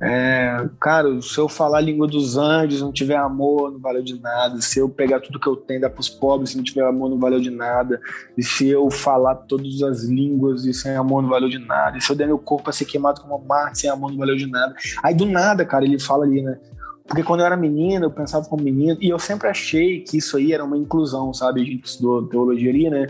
É, 0.00 0.68
cara, 0.80 1.20
se 1.22 1.38
eu 1.38 1.48
falar 1.48 1.78
a 1.78 1.80
língua 1.80 2.06
dos 2.06 2.36
anjos, 2.36 2.80
não 2.80 2.92
tiver 2.92 3.16
amor, 3.16 3.72
não 3.72 3.80
valeu 3.80 4.02
de 4.02 4.20
nada. 4.20 4.60
Se 4.60 4.78
eu 4.78 4.88
pegar 4.88 5.20
tudo 5.20 5.40
que 5.40 5.48
eu 5.48 5.56
tenho 5.56 5.80
dar 5.80 5.90
pros 5.90 6.08
pobres, 6.08 6.50
se 6.50 6.56
não 6.56 6.64
tiver 6.64 6.84
amor, 6.84 7.10
não 7.10 7.18
valeu 7.18 7.40
de 7.40 7.50
nada. 7.50 8.00
E 8.36 8.42
se 8.42 8.68
eu 8.68 8.90
falar 8.90 9.34
todas 9.34 9.82
as 9.82 10.04
línguas 10.04 10.64
e 10.64 10.74
sem 10.74 10.94
amor, 10.94 11.22
não 11.22 11.28
valeu 11.28 11.48
de 11.48 11.58
nada. 11.58 11.96
E 11.96 12.00
se 12.00 12.10
eu 12.10 12.16
der 12.16 12.26
meu 12.26 12.38
corpo 12.38 12.70
a 12.70 12.72
ser 12.72 12.84
queimado 12.84 13.20
como 13.20 13.44
Marte, 13.44 13.80
sem 13.80 13.90
amor, 13.90 14.10
não 14.10 14.18
valeu 14.18 14.36
de 14.36 14.46
nada. 14.46 14.74
Aí 15.02 15.14
do 15.14 15.26
nada, 15.26 15.64
cara, 15.64 15.84
ele 15.84 15.98
fala 15.98 16.24
ali, 16.24 16.42
né? 16.42 16.58
Porque 17.06 17.22
quando 17.22 17.40
eu 17.40 17.46
era 17.46 17.56
menino, 17.56 18.06
eu 18.06 18.10
pensava 18.10 18.46
como 18.46 18.62
menino, 18.62 18.96
e 19.00 19.10
eu 19.10 19.18
sempre 19.18 19.48
achei 19.48 20.00
que 20.00 20.16
isso 20.16 20.38
aí 20.38 20.52
era 20.52 20.64
uma 20.64 20.76
inclusão, 20.76 21.34
sabe? 21.34 21.60
A 21.60 21.64
gente 21.64 21.84
estudou 21.84 22.26
teologia 22.26 22.70
ali, 22.70 22.88
né? 22.88 23.06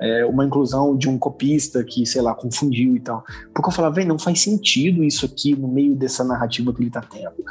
É, 0.00 0.24
uma 0.24 0.44
inclusão 0.44 0.96
de 0.96 1.08
um 1.08 1.18
copista 1.18 1.82
que, 1.82 2.06
sei 2.06 2.22
lá, 2.22 2.34
confundiu 2.34 2.94
e 2.96 3.00
tal. 3.00 3.24
Porque 3.52 3.68
eu 3.68 3.72
falava, 3.72 3.96
velho, 3.96 4.08
não 4.08 4.18
faz 4.18 4.40
sentido 4.40 5.02
isso 5.02 5.26
aqui 5.26 5.56
no 5.56 5.66
meio 5.66 5.96
dessa 5.96 6.22
narrativa 6.22 6.72
que 6.72 6.82
ele 6.82 6.90
tá 6.90 7.00
tendo. 7.00 7.44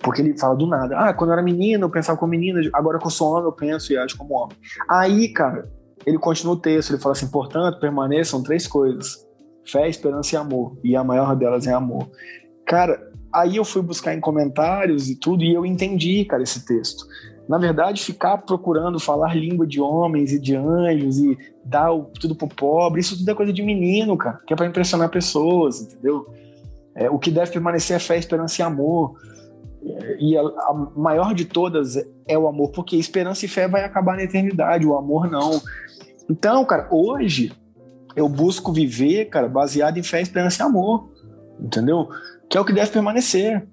Porque 0.00 0.20
ele 0.20 0.36
fala 0.36 0.56
do 0.56 0.66
nada. 0.66 0.98
Ah, 0.98 1.14
quando 1.14 1.30
eu 1.30 1.34
era 1.34 1.42
menino, 1.42 1.84
eu 1.84 1.90
pensava 1.90 2.18
como 2.18 2.30
menina, 2.30 2.60
agora 2.72 2.98
que 2.98 3.06
eu 3.06 3.10
sou 3.10 3.32
homem, 3.32 3.44
eu 3.44 3.52
penso 3.52 3.92
e 3.92 3.96
acho 3.96 4.16
como 4.16 4.34
homem. 4.34 4.56
Aí, 4.88 5.28
cara, 5.28 5.70
ele 6.04 6.18
continua 6.18 6.54
o 6.54 6.58
texto, 6.58 6.90
ele 6.90 7.02
fala 7.02 7.12
assim: 7.12 7.28
portanto, 7.28 7.80
permaneçam 7.80 8.42
três 8.42 8.66
coisas: 8.66 9.26
fé, 9.66 9.88
esperança 9.88 10.34
e 10.34 10.38
amor. 10.38 10.78
E 10.84 10.94
a 10.94 11.02
maior 11.02 11.34
delas 11.34 11.66
é 11.66 11.72
amor. 11.72 12.08
Cara, 12.66 13.00
aí 13.32 13.56
eu 13.56 13.64
fui 13.64 13.82
buscar 13.82 14.14
em 14.14 14.20
comentários 14.20 15.08
e 15.08 15.16
tudo, 15.16 15.42
e 15.42 15.52
eu 15.52 15.66
entendi, 15.66 16.24
cara, 16.24 16.42
esse 16.42 16.64
texto. 16.64 17.04
Na 17.48 17.58
verdade, 17.58 18.02
ficar 18.02 18.38
procurando 18.38 18.98
falar 18.98 19.34
língua 19.36 19.66
de 19.66 19.80
homens 19.80 20.32
e 20.32 20.38
de 20.40 20.56
anjos 20.56 21.18
e 21.18 21.38
dar 21.64 21.92
o- 21.92 22.10
tudo 22.20 22.34
pro 22.34 22.48
pobre, 22.48 23.00
isso 23.00 23.16
tudo 23.16 23.30
é 23.30 23.34
coisa 23.34 23.52
de 23.52 23.62
menino, 23.62 24.16
cara, 24.16 24.40
que 24.46 24.52
é 24.52 24.56
pra 24.56 24.66
impressionar 24.66 25.08
pessoas, 25.10 25.80
entendeu? 25.80 26.26
É, 26.94 27.08
o 27.10 27.18
que 27.18 27.30
deve 27.30 27.52
permanecer 27.52 27.94
é 27.96 28.00
fé, 28.00 28.16
esperança 28.18 28.60
e 28.60 28.64
amor. 28.64 29.14
É, 29.84 30.16
E 30.18 30.36
a, 30.36 30.40
a 30.40 30.90
maior 30.96 31.34
de 31.34 31.44
todas 31.44 31.96
é 32.26 32.36
o 32.36 32.48
amor, 32.48 32.70
porque 32.72 32.96
esperança 32.96 33.44
e 33.44 33.48
fé 33.48 33.68
vai 33.68 33.84
acabar 33.84 34.16
na 34.16 34.24
eternidade, 34.24 34.84
o 34.86 34.96
amor 34.96 35.30
não. 35.30 35.60
Então, 36.28 36.64
cara, 36.64 36.88
hoje 36.90 37.52
eu 38.16 38.28
busco 38.28 38.72
viver, 38.72 39.26
cara, 39.26 39.46
baseado 39.48 39.98
em 39.98 40.02
fé, 40.02 40.20
esperança 40.20 40.62
e 40.62 40.66
amor, 40.66 41.08
entendeu? 41.60 42.08
Que 42.48 42.56
é 42.58 42.60
o 42.60 42.64
que 42.64 42.72
deve 42.72 42.90
permanecer. 42.90 43.64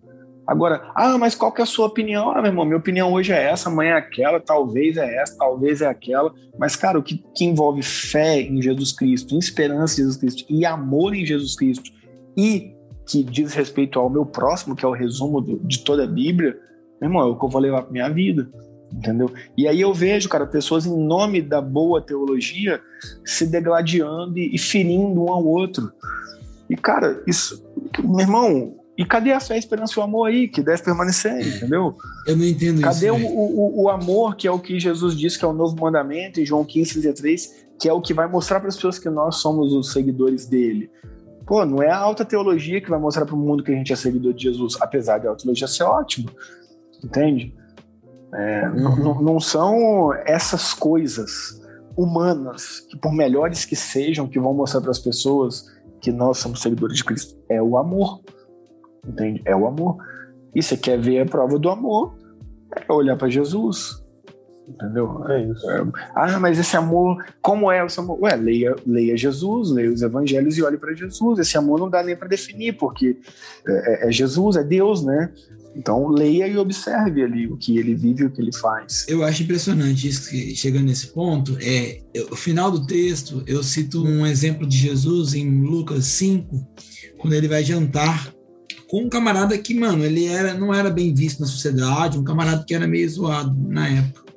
Agora, 0.46 0.91
ah, 0.94 1.18
mas 1.18 1.36
qual 1.36 1.52
que 1.52 1.62
é 1.62 1.64
a 1.64 1.68
sua 1.68 1.88
opinião? 1.88 2.32
Ah, 2.32 2.41
meu 2.41 2.52
irmão, 2.52 2.66
minha 2.66 2.78
opinião 2.78 3.14
hoje 3.14 3.32
é 3.32 3.44
essa, 3.44 3.70
amanhã 3.70 3.94
é 3.94 3.98
aquela, 3.98 4.39
talvez 4.39 4.98
é 4.98 5.22
essa, 5.22 5.38
talvez 5.38 5.82
é 5.82 5.88
aquela. 5.88 6.34
Mas, 6.60 6.76
cara, 6.76 7.00
o 7.00 7.04
que, 7.04 7.24
que 7.36 7.46
envolve 7.46 7.82
fé 7.82 8.41
em 8.41 8.62
Jesus 8.62 8.91
Cristo, 8.91 9.38
esperança 9.38 9.94
em 9.94 10.04
Jesus 10.04 10.18
Cristo 10.18 10.46
e 10.50 10.66
amor 10.66 11.16
em 11.16 11.26
Jesus 11.26 11.56
Cristo 11.56 11.89
e 12.36 12.74
que 13.08 13.24
diz 13.24 13.54
respeito 13.54 14.00
ao 14.00 14.10
meu 14.10 14.26
próximo, 14.26 14.76
que 14.76 14.84
é 14.84 14.88
o 14.88 14.91
resumo 14.94 15.41
do- 15.41 15.60
de 15.60 15.84
toda 15.84 16.04
a 16.04 16.08
Bíblia, 16.08 16.58
meu 17.02 17.10
irmão, 17.10 17.22
é 17.22 17.26
o 17.32 17.38
que 17.38 17.46
eu 17.46 17.50
vou 17.50 17.62
levar 17.62 17.84
para 17.84 17.91
minha 17.91 18.10
vida, 18.10 18.50
entendeu? 18.91 19.32
E 19.58 19.68
aí 19.68 19.80
eu 19.80 19.94
vejo, 19.94 20.30
cara, 20.30 20.46
pessoas 20.46 20.86
em 20.86 20.98
nome 21.06 21.41
da 21.41 21.62
boa 21.62 22.02
teologia 22.02 22.82
se 23.26 23.46
degladiando 23.48 24.38
e, 24.38 24.56
e 24.56 24.58
ferindo 24.58 25.24
um 25.24 25.30
ao 25.32 25.46
outro. 25.46 25.91
E, 26.70 26.76
cara, 26.76 27.22
isso, 27.28 27.62
meu 28.04 28.22
irmão, 28.22 28.76
e 28.98 29.04
cadê 29.06 29.32
a 29.32 29.39
fé, 29.39 29.56
a 29.56 29.58
esperança 29.58 29.94
e 29.98 30.00
o 30.00 30.04
amor 30.04 30.28
aí, 30.28 30.48
que 30.48 30.62
deve 30.62 30.84
permanecer, 30.84 31.39
entendeu? 31.58 31.96
Eu 32.28 32.36
não 32.38 32.46
entendo 32.46 32.80
Cadê 32.82 33.08
isso. 33.08 33.16
o, 33.16 33.18
velho. 33.18 33.30
o, 33.34 33.84
o 33.84 33.89
amor, 33.89 34.36
que 34.36 34.48
é 34.48 34.52
o 34.52 34.60
que 34.60 34.80
Jesus 34.80 35.16
diz 35.18 35.36
que 35.36 35.44
é 35.44 35.48
o 35.48 35.54
novo 35.54 35.76
mandamento, 35.80 36.39
em 36.39 36.46
João 36.46 36.64
15, 36.64 36.94
33, 37.02 37.66
que 37.80 37.89
é 37.89 37.94
o 37.94 38.00
que 38.02 38.14
vai 38.14 38.28
mostrar 38.28 38.60
para 38.60 38.70
as 38.70 38.76
pessoas 38.76 39.00
que 39.00 39.10
nós 39.10 39.38
somos 39.38 39.74
os 39.74 39.91
seguidores 39.91 40.46
dele? 40.46 40.91
Pô, 41.46 41.66
não 41.66 41.82
é 41.82 41.89
a 41.89 41.98
alta 41.98 42.24
teologia 42.24 42.80
que 42.80 42.89
vai 42.89 43.00
mostrar 43.00 43.26
para 43.26 43.36
o 43.36 43.38
mundo 43.38 43.64
que 43.64 43.72
a 43.72 43.76
gente 43.76 43.91
é 43.91 43.96
seguidor 43.96 44.32
de 44.34 44.44
Jesus, 44.44 44.78
apesar 44.80 45.18
de 45.18 45.26
a 45.28 45.32
alta 45.32 45.44
teologia 45.44 45.68
ser 45.68 45.84
ótima, 45.84 46.30
entende? 47.04 47.54
É, 48.34 48.70
Uhum. 48.70 49.16
n- 49.18 49.24
não 49.24 49.39
são 49.39 50.14
essas 50.26 50.74
coisas 50.74 51.62
humanas 51.98 52.80
que, 52.89 52.98
por 52.98 53.14
melhores 53.14 53.66
que 53.66 53.76
sejam, 53.76 54.28
que 54.28 54.39
vão 54.39 54.54
mostrar 54.54 54.82
para 54.82 54.91
as 54.91 55.00
pessoas 55.00 55.66
que 56.02 56.12
nós 56.12 56.38
somos 56.38 56.62
seguidores 56.62 56.98
de 56.98 57.04
Cristo. 57.04 57.36
É 57.50 57.62
o 57.62 57.78
amor, 57.78 58.22
entende? 59.06 59.41
É 59.45 59.56
o 59.56 59.68
amor. 59.68 59.97
E 60.54 60.62
você 60.62 60.78
quer 60.78 60.99
ver 60.99 61.20
a 61.22 61.26
prova 61.26 61.58
do 61.58 61.70
amor? 61.70 62.16
É 62.76 62.91
olhar 62.91 63.18
para 63.18 63.30
Jesus. 63.30 64.01
Entendeu? 64.68 65.26
É 65.30 65.43
isso. 65.43 65.66
Ah, 66.16 66.39
mas 66.39 66.58
esse 66.58 66.78
amor, 66.78 67.24
como 67.41 67.70
é 67.72 67.86
esse 67.86 67.99
amor? 67.99 68.18
Ué, 68.22 68.36
leia, 68.36 68.76
leia 68.86 69.18
Jesus, 69.18 69.70
leia 69.72 69.91
os 69.91 70.01
evangelhos 70.01 70.58
e 70.58 70.64
olhe 70.64 70.78
para 70.78 70.93
Jesus. 70.93 71.39
Esse 71.39 71.58
amor 71.58 71.80
não 71.80 71.89
dá 71.89 72.01
nem 72.01 72.16
para 72.16 72.30
definir, 72.30 72.74
porque 72.78 73.18
é, 73.68 74.08
é 74.08 74.12
Jesus, 74.12 74.56
é 74.56 74.64
Deus, 74.64 75.04
né? 75.04 75.32
Então 75.76 76.08
leia 76.08 76.47
e 76.47 76.58
observe 76.58 77.24
ali 77.24 77.47
o 77.47 77.58
que 77.58 77.78
ele 77.78 77.95
vive 77.95 78.24
e 78.24 78.26
o 78.28 78.32
que 78.32 78.39
ele 78.39 78.56
faz. 78.56 79.06
Eu 79.10 79.24
acho 79.24 79.43
impressionante 79.43 80.08
isso 80.08 80.30
que 80.30 80.56
chegando 80.56 80.86
nesse 80.86 81.08
ponto. 81.08 81.58
É, 81.60 81.99
eu- 82.14 82.28
o 82.32 82.36
final 82.36 82.72
do 82.72 82.86
texto, 82.86 83.43
eu 83.45 83.62
cito 83.64 84.04
um 84.04 84.26
exemplo 84.26 84.66
de 84.66 84.78
Jesus 84.78 85.34
em 85.34 85.62
Lucas 85.62 86.06
5, 86.06 86.66
quando 87.18 87.34
ele 87.34 87.47
vai 87.47 87.64
jantar 87.64 88.33
com 88.94 89.06
um 89.06 89.10
camarada 89.10 89.58
que, 89.58 89.74
mano, 89.74 90.06
ele 90.06 90.28
era, 90.28 90.54
não 90.54 90.72
era 90.72 90.88
bem 90.88 91.12
visto 91.16 91.39
na 91.39 91.48
sociedade, 91.48 92.16
um 92.16 92.24
camarada 92.24 92.64
que 92.64 92.76
era 92.76 92.86
meio 92.86 93.10
zoado 93.10 93.52
na 93.68 93.89
época. 93.89 94.32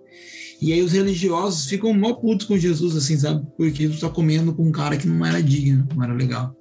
E 0.63 0.73
aí 0.73 0.81
os 0.81 0.93
religiosos 0.93 1.67
ficam 1.67 1.93
mó 1.93 2.15
putos 2.15 2.47
com 2.47 2.57
Jesus, 2.57 2.97
assim, 2.97 3.19
sabe? 3.19 3.47
Porque 3.55 3.83
Jesus 3.83 4.01
tá 4.01 4.09
comendo 4.09 4.55
com 4.55 4.67
um 4.67 4.73
cara 4.73 4.97
que 4.97 5.07
não 5.07 5.27
era 5.27 5.43
digno, 5.43 5.87
não 5.95 6.03
era 6.03 6.15
legal. 6.15 6.57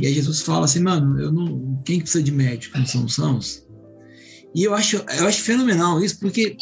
E 0.00 0.06
aí 0.06 0.14
Jesus 0.14 0.40
fala 0.40 0.64
assim, 0.64 0.80
mano, 0.80 1.20
eu 1.20 1.30
não, 1.30 1.82
quem 1.84 1.98
que 1.98 2.04
precisa 2.04 2.24
de 2.24 2.32
médico? 2.32 2.78
Não 2.78 2.86
são 2.86 3.04
os 3.04 3.14
sãos? 3.14 3.62
E 4.54 4.64
eu 4.64 4.72
acho, 4.72 4.96
eu 4.96 5.26
acho 5.26 5.42
fenomenal 5.42 6.02
isso, 6.02 6.18
porque 6.18 6.56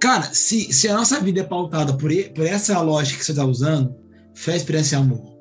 Cara, 0.00 0.32
se, 0.32 0.72
se 0.72 0.86
a 0.88 0.94
nossa 0.94 1.20
vida 1.20 1.40
é 1.40 1.44
pautada 1.44 1.94
por, 1.94 2.12
por 2.34 2.46
essa 2.46 2.80
lógica 2.80 3.18
que 3.18 3.24
você 3.24 3.32
está 3.32 3.44
usando, 3.44 3.92
fé, 4.32 4.54
esperança 4.54 4.94
e 4.94 4.98
amor. 4.98 5.39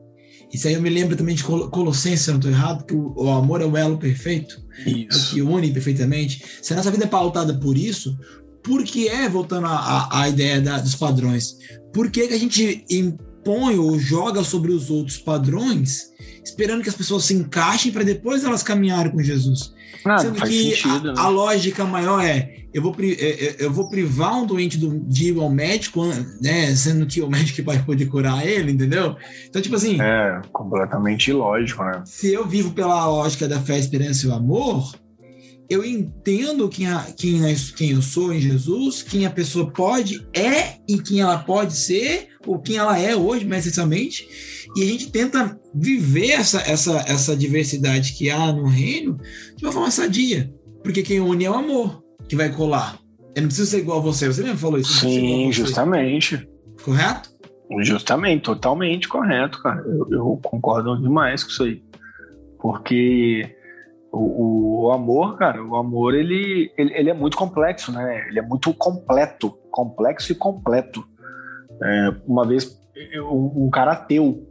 Isso 0.52 0.68
aí 0.68 0.74
eu 0.74 0.82
me 0.82 0.90
lembro 0.90 1.16
também 1.16 1.36
de 1.36 1.44
Col- 1.44 1.70
Colossenses, 1.70 2.22
se 2.22 2.30
não 2.32 2.38
estou 2.38 2.52
errado, 2.52 2.84
que 2.86 2.94
o, 2.94 3.14
o 3.16 3.30
amor 3.30 3.62
é 3.62 3.66
o 3.66 3.78
elo 3.78 3.98
perfeito, 3.98 4.60
é 5.12 5.16
o 5.16 5.30
que 5.30 5.42
une 5.42 5.72
perfeitamente. 5.72 6.44
Se 6.62 6.74
a 6.74 6.76
nossa 6.76 6.90
vida 6.92 7.04
é 7.06 7.08
pautada 7.08 7.54
por 7.60 7.78
isso, 7.78 8.18
por 8.64 8.84
que 8.84 9.08
é, 9.08 9.30
voltando 9.30 9.68
à 9.68 10.28
ideia 10.28 10.60
da- 10.60 10.80
dos 10.80 10.96
padrões, 10.96 11.56
por 11.94 12.10
que, 12.10 12.28
que 12.28 12.34
a 12.34 12.40
gente 12.40 12.84
impõe 12.90 13.78
ou 13.78 13.98
joga 14.00 14.44
sobre 14.44 14.72
os 14.72 14.90
outros 14.90 15.18
padrões, 15.18 16.08
esperando 16.44 16.82
que 16.84 16.90
as 16.90 16.96
pessoas 16.96 17.26
se 17.26 17.34
encaixem 17.34 17.92
para 17.92 18.04
depois 18.04 18.44
elas 18.44 18.64
caminharem 18.64 19.12
com 19.12 19.22
Jesus? 19.22 19.72
Ah, 20.06 20.18
Sendo 20.18 20.42
que 20.42 20.76
sentido, 20.76 21.12
a, 21.12 21.14
né? 21.14 21.22
a 21.22 21.28
lógica 21.30 21.86
maior 21.86 22.24
é 22.24 22.60
eu 22.74 22.82
vou, 22.84 22.96
é, 23.00 23.14
é, 23.14 23.56
eu 23.60 23.72
vou 23.72 23.90
privar 23.90 24.36
um 24.38 24.46
doente 24.46 24.78
do, 24.78 25.00
de 25.00 25.30
ir 25.32 25.40
ao 25.40 25.50
médico, 25.50 26.06
né? 26.40 26.76
Sendo 26.76 27.06
que 27.08 27.22
o 27.22 27.30
médico 27.30 27.64
vai 27.64 27.82
poder 27.84 28.06
curar 28.06 28.46
ele, 28.46 28.72
entendeu? 28.72 29.16
Então, 29.48 29.62
tipo 29.62 29.76
assim, 29.76 30.00
É, 30.00 30.42
completamente 30.54 31.32
ilógico, 31.32 31.84
né? 31.84 32.04
se 32.06 32.32
eu 32.32 32.46
vivo 32.46 32.72
pela 32.72 33.08
lógica 33.08 33.48
da 33.48 33.60
fé, 33.60 33.78
esperança 33.78 34.26
e 34.26 34.30
o 34.30 34.34
amor, 34.34 34.94
eu 35.70 35.86
entendo 35.86 36.68
quem, 36.68 36.88
a, 36.88 37.06
quem, 37.16 37.42
quem 37.76 37.92
eu 37.92 38.02
sou 38.02 38.34
em 38.34 38.40
Jesus, 38.40 39.04
quem 39.04 39.26
a 39.26 39.30
pessoa 39.30 39.72
pode, 39.72 40.28
é 40.34 40.78
e 40.88 40.98
quem 40.98 41.22
ela 41.22 41.38
pode 41.38 41.74
ser, 41.74 42.30
ou 42.46 42.60
quem 42.60 42.78
ela 42.78 42.98
é 43.00 43.16
hoje, 43.16 43.46
mais 43.46 43.66
essencialmente, 43.66 44.28
e 44.76 44.82
a 44.82 44.86
gente 44.86 45.12
tenta 45.12 45.60
viver 45.74 46.32
essa, 46.32 46.60
essa, 46.62 46.98
essa 47.08 47.36
diversidade 47.36 48.14
que 48.14 48.32
há 48.32 48.52
no 48.52 48.66
reino 48.66 49.18
de 49.56 49.64
uma 49.64 49.72
forma 49.72 49.92
sadia, 49.92 50.52
porque 50.84 51.04
quem 51.04 51.20
une 51.20 51.46
é 51.46 51.52
o 51.52 51.56
amor 51.56 52.04
que 52.28 52.36
vai 52.36 52.50
colar. 52.52 53.00
Eu 53.36 53.44
não 53.44 53.48
preciso 53.48 53.70
ser 53.70 53.80
igual 53.80 54.00
a 54.00 54.02
você, 54.02 54.28
você 54.28 54.42
lembra 54.42 54.56
que 54.56 54.62
falou 54.62 54.80
isso? 54.80 55.06
A 55.06 55.10
Sim, 55.10 55.52
justamente. 55.52 56.50
Correto? 56.84 57.30
Justamente, 57.82 58.42
totalmente 58.42 59.08
correto, 59.08 59.62
cara. 59.62 59.82
Eu, 59.86 60.08
eu 60.10 60.40
concordo 60.42 61.00
demais 61.00 61.44
com 61.44 61.52
isso 61.52 61.64
aí. 61.64 61.84
Porque 62.60 63.56
o, 64.12 64.86
o 64.88 64.92
amor, 64.92 65.38
cara, 65.38 65.64
o 65.64 65.76
amor, 65.76 66.16
ele, 66.16 66.72
ele, 66.78 66.94
ele 66.94 67.10
é 67.10 67.14
muito 67.14 67.38
complexo, 67.38 67.92
né? 67.92 68.28
Ele 68.28 68.40
é 68.40 68.42
muito 68.42 68.74
completo. 68.74 69.58
Complexo 69.72 70.32
e 70.32 70.36
completo. 70.36 71.06
É, 71.82 72.16
uma 72.28 72.46
vez, 72.46 72.82
eu- 73.14 73.32
um, 73.32 73.70
cara 73.70 73.92
ateu, 73.92 74.46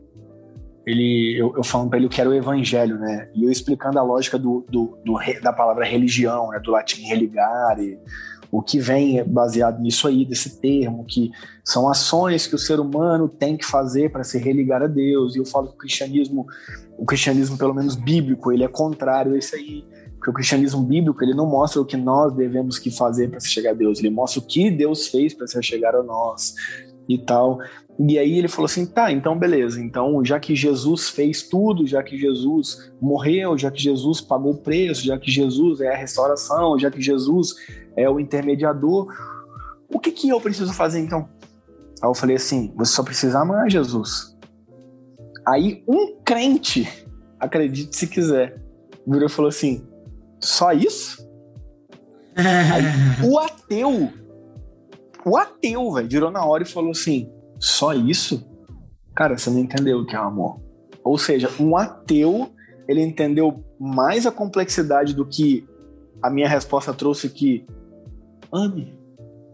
ele, 0.87 1.37
eu, 1.39 1.55
eu 1.57 1.65
falando 1.65 1.91
pra 1.91 1.99
ele 1.99 2.07
o 2.07 2.11
que 2.11 2.21
era 2.21 2.31
o 2.31 2.35
evangelho, 2.35 2.99
né? 2.99 3.29
E 3.35 3.45
eu 3.45 3.51
explicando 3.51 3.99
a 3.99 4.03
lógica 4.03 4.39
do, 4.39 4.65
do, 4.71 4.99
do 5.05 5.19
da 5.43 5.53
palavra 5.53 5.85
religião, 5.85 6.49
né? 6.51 6.61
Do 6.61 6.71
latim 6.71 7.03
religare, 7.03 7.99
o 8.51 8.63
que 8.63 8.79
vem 8.79 9.23
baseado 9.25 9.81
nisso 9.81 10.09
aí, 10.09 10.25
desse 10.25 10.61
termo, 10.61 11.05
que 11.05 11.31
são 11.65 11.89
ações 11.89 12.47
que 12.47 12.55
o 12.55 12.59
ser 12.59 12.81
humano 12.81 13.29
tem 13.29 13.57
que 13.57 13.65
fazer 13.65 14.11
para 14.11 14.25
se 14.25 14.39
religar 14.39 14.83
a 14.83 14.87
Deus. 14.87 15.37
E 15.37 15.39
eu 15.39 15.45
falo 15.45 15.69
que 15.69 15.75
o 15.75 15.79
cristianismo, 15.79 16.47
o 16.97 17.05
cristianismo 17.05 17.59
pelo 17.59 17.75
menos 17.75 17.95
bíblico, 17.95 18.51
ele 18.51 18.65
é 18.65 18.69
contrário 18.69 19.35
a 19.35 19.39
isso 19.39 19.55
aí. 19.55 19.85
Porque 20.17 20.31
o 20.31 20.33
cristianismo 20.33 20.83
bíblico, 20.83 21.23
ele 21.23 21.35
não 21.35 21.47
mostra 21.47 21.81
o 21.81 21.85
que 21.85 21.97
nós 21.97 22.35
devemos 22.35 22.79
que 22.79 22.91
fazer 22.91 23.31
para 23.31 23.39
se 23.39 23.49
chegar 23.49 23.71
a 23.71 23.75
Deus, 23.75 23.99
ele 23.99 24.11
mostra 24.11 24.41
o 24.41 24.43
que 24.43 24.71
Deus 24.71 25.07
fez 25.07 25.35
para 25.35 25.47
se 25.47 25.63
chegar 25.63 25.95
a 25.95 26.03
nós 26.03 26.55
e 27.09 27.19
tal. 27.19 27.59
E 27.99 28.17
aí 28.17 28.39
ele 28.39 28.47
falou 28.47 28.67
assim: 28.67 28.87
tá, 28.87 29.11
então 29.11 29.37
beleza. 29.37 29.81
Então, 29.81 30.25
já 30.25 30.39
que 30.39 30.55
Jesus 30.55 31.09
fez 31.09 31.43
tudo, 31.43 31.87
já 31.87 32.03
que 32.03 32.17
Jesus 32.17 32.93
morreu, 33.01 33.59
já 33.59 33.71
que 33.71 33.83
Jesus 33.83 34.21
pagou 34.21 34.53
o 34.53 34.59
preço, 34.59 35.05
já 35.05 35.19
que 35.19 35.31
Jesus 35.31 35.81
é 35.81 35.93
a 35.93 35.97
restauração, 35.97 36.79
já 36.79 36.91
que 36.91 37.01
Jesus 37.01 37.57
é 37.99 38.09
o 38.09 38.21
intermediador, 38.21 39.13
o 39.93 39.99
que, 39.99 40.13
que 40.13 40.29
eu 40.29 40.41
preciso 40.41 40.73
fazer 40.73 41.01
então? 41.01 41.29
Aí 42.01 42.09
eu 42.09 42.15
falei 42.15 42.37
assim: 42.37 42.73
você 42.77 42.93
só 42.93 43.03
precisa 43.03 43.41
amar 43.41 43.69
Jesus. 43.71 44.37
Aí 45.47 45.83
um 45.89 46.17
crente, 46.25 46.89
acredite 47.41 47.97
se 47.97 48.07
quiser, 48.07 48.63
virou 49.07 49.27
e 49.27 49.33
falou 49.33 49.49
assim: 49.49 49.87
só 50.41 50.73
isso? 50.73 51.27
Aí, 52.37 53.27
o 53.27 53.39
ateu, 53.39 54.13
o 55.25 55.37
ateu, 55.37 55.93
velho, 55.93 56.09
virou 56.09 56.31
na 56.31 56.45
hora 56.45 56.63
e 56.63 56.67
falou 56.67 56.93
assim: 56.93 57.33
só 57.59 57.93
isso? 57.93 58.49
Cara, 59.15 59.37
você 59.37 59.51
não 59.51 59.59
entendeu 59.59 59.99
o 59.99 60.07
que 60.07 60.15
é 60.15 60.19
amor. 60.19 60.61
Ou 61.03 61.19
seja, 61.19 61.51
um 61.59 61.77
ateu, 61.77 62.51
ele 62.87 63.03
entendeu 63.03 63.65
mais 63.81 64.27
a 64.27 64.31
complexidade 64.31 65.15
do 65.15 65.27
que 65.27 65.67
a 66.23 66.31
minha 66.31 66.49
resposta 66.49 66.93
trouxe 66.93 67.29
que 67.29 67.67
ame, 68.53 68.99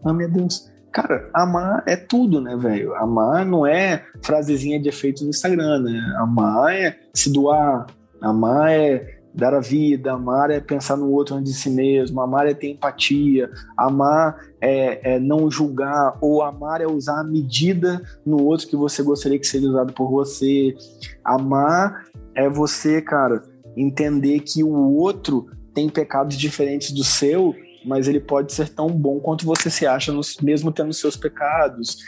ame 0.04 0.24
a 0.24 0.28
Deus. 0.28 0.70
Cara, 0.92 1.28
amar 1.34 1.82
é 1.86 1.96
tudo, 1.96 2.40
né, 2.40 2.56
velho? 2.56 2.94
Amar 2.94 3.44
não 3.44 3.66
é 3.66 4.04
frasezinha 4.22 4.80
de 4.80 4.88
efeito 4.88 5.24
no 5.24 5.30
Instagram, 5.30 5.80
né? 5.80 6.00
Amar 6.18 6.72
é 6.72 6.96
se 7.12 7.32
doar, 7.32 7.86
amar 8.20 8.70
é 8.70 9.18
dar 9.34 9.52
a 9.52 9.60
vida, 9.60 10.12
amar 10.12 10.50
é 10.50 10.60
pensar 10.60 10.96
no 10.96 11.10
outro 11.10 11.34
antes 11.34 11.52
de 11.52 11.58
si 11.58 11.68
mesmo, 11.68 12.20
amar 12.20 12.46
é 12.46 12.54
ter 12.54 12.70
empatia, 12.70 13.50
amar 13.76 14.36
é, 14.60 15.14
é, 15.14 15.18
não 15.18 15.50
julgar, 15.50 16.16
ou 16.20 16.42
amar 16.42 16.80
é 16.80 16.86
usar 16.86 17.20
a 17.20 17.24
medida 17.24 18.00
no 18.24 18.40
outro 18.44 18.68
que 18.68 18.76
você 18.76 19.02
gostaria 19.02 19.38
que 19.38 19.46
seja 19.46 19.68
usado 19.68 19.92
por 19.92 20.08
você. 20.08 20.76
Amar 21.24 22.06
é 22.34 22.48
você, 22.48 23.02
cara, 23.02 23.42
entender 23.76 24.40
que 24.40 24.62
o 24.62 24.94
outro 24.94 25.46
tem 25.74 25.88
pecados 25.88 26.36
diferentes 26.36 26.92
do 26.92 27.02
seu, 27.02 27.52
mas 27.84 28.08
ele 28.08 28.20
pode 28.20 28.52
ser 28.52 28.68
tão 28.68 28.88
bom 28.88 29.20
quanto 29.20 29.44
você 29.44 29.70
se 29.70 29.86
acha, 29.86 30.12
mesmo 30.42 30.72
tendo 30.72 30.92
seus 30.92 31.16
pecados. 31.16 31.98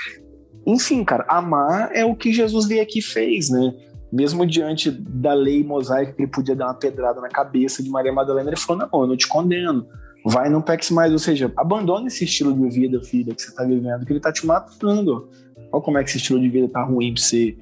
Enfim, 0.67 1.05
cara, 1.05 1.25
amar 1.29 1.91
é 1.95 2.05
o 2.05 2.15
que 2.15 2.33
Jesus 2.33 2.67
veio 2.67 2.83
aqui 2.83 2.99
e 2.99 3.03
fez, 3.03 3.51
né? 3.51 3.73
mesmo 4.11 4.47
diante 4.47 4.91
da 4.91 5.35
lei 5.35 5.63
mosaica 5.63 6.13
que 6.13 6.23
ele 6.23 6.31
podia 6.31 6.55
dar 6.55 6.67
uma 6.67 6.75
pedrada 6.75 7.21
na 7.21 7.29
cabeça 7.29 7.83
de 7.83 7.91
Maria 7.91 8.13
Madalena, 8.13 8.51
ele 8.51 8.57
falou: 8.57 8.89
Não, 8.91 9.01
eu 9.03 9.07
não 9.09 9.17
te 9.17 9.27
condeno. 9.27 9.87
Vai, 10.25 10.49
não 10.49 10.63
peques 10.63 10.91
mais. 10.91 11.13
Ou 11.13 11.19
seja, 11.19 11.53
abandona 11.57 12.09
esse 12.09 12.25
estilo 12.25 12.53
de 12.53 12.69
vida, 12.69 13.03
filha, 13.03 13.35
que 13.35 13.43
você 13.43 13.51
está 13.51 13.65
vivendo, 13.65 14.05
que 14.05 14.13
ele 14.13 14.19
está 14.19 14.33
te 14.33 14.47
matando. 14.47 15.29
Olha 15.73 15.83
como 15.83 15.99
é 15.99 16.03
que 16.03 16.11
esse 16.11 16.19
estilo 16.19 16.41
de 16.41 16.49
vida 16.49 16.69
tá 16.69 16.83
ruim 16.83 17.13
pra 17.13 17.23
você. 17.23 17.57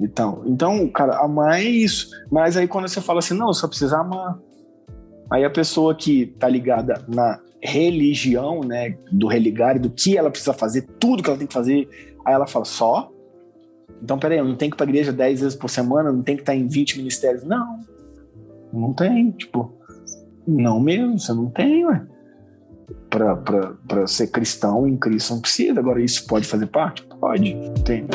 Então, 0.00 0.42
então, 0.46 0.88
cara, 0.88 1.18
amar 1.18 1.60
é 1.60 1.64
isso. 1.64 2.10
Mas 2.30 2.56
aí 2.56 2.68
quando 2.68 2.88
você 2.88 3.00
fala 3.00 3.18
assim, 3.18 3.34
não, 3.34 3.52
só 3.52 3.66
precisa 3.66 3.98
amar. 3.98 4.38
Aí 5.30 5.44
a 5.44 5.50
pessoa 5.50 5.94
que 5.94 6.26
tá 6.38 6.48
ligada 6.48 7.04
na 7.08 7.40
religião, 7.62 8.60
né, 8.60 8.96
do 9.10 9.26
religar, 9.26 9.78
do 9.78 9.90
que 9.90 10.16
ela 10.16 10.30
precisa 10.30 10.52
fazer, 10.52 10.82
tudo 10.98 11.22
que 11.22 11.28
ela 11.28 11.38
tem 11.38 11.46
que 11.46 11.54
fazer, 11.54 11.88
aí 12.24 12.34
ela 12.34 12.46
fala, 12.46 12.64
só? 12.64 13.12
Então, 14.02 14.18
peraí, 14.18 14.38
eu 14.38 14.44
não 14.44 14.54
tenho 14.54 14.70
que 14.70 14.76
ir 14.76 14.78
pra 14.78 14.86
igreja 14.86 15.12
10 15.12 15.40
vezes 15.40 15.56
por 15.56 15.68
semana, 15.68 16.12
não 16.12 16.22
tem 16.22 16.36
que 16.36 16.42
estar 16.42 16.54
em 16.54 16.66
20 16.66 16.98
ministérios. 16.98 17.42
Não. 17.44 17.80
Não 18.72 18.92
tem, 18.92 19.30
tipo, 19.32 19.72
não 20.46 20.78
mesmo, 20.78 21.18
você 21.18 21.32
não 21.32 21.50
tem, 21.50 21.84
ué. 21.86 22.06
Pra, 23.10 23.36
pra, 23.36 23.72
pra 23.86 24.06
ser 24.06 24.28
cristão 24.28 24.86
em 24.86 24.96
Cristo 24.96 25.34
não 25.34 25.40
precisa. 25.40 25.80
Agora, 25.80 26.00
isso 26.00 26.26
pode 26.26 26.46
fazer 26.46 26.66
parte? 26.66 27.02
Pode. 27.20 27.56
Tem. 27.84 28.06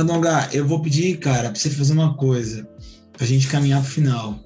Candonga, 0.00 0.48
eu 0.54 0.66
vou 0.66 0.80
pedir, 0.80 1.18
cara, 1.18 1.50
pra 1.50 1.60
você 1.60 1.68
fazer 1.68 1.92
uma 1.92 2.14
coisa, 2.14 2.66
pra 3.12 3.26
gente 3.26 3.48
caminhar 3.48 3.82
pro 3.82 3.90
final. 3.90 4.42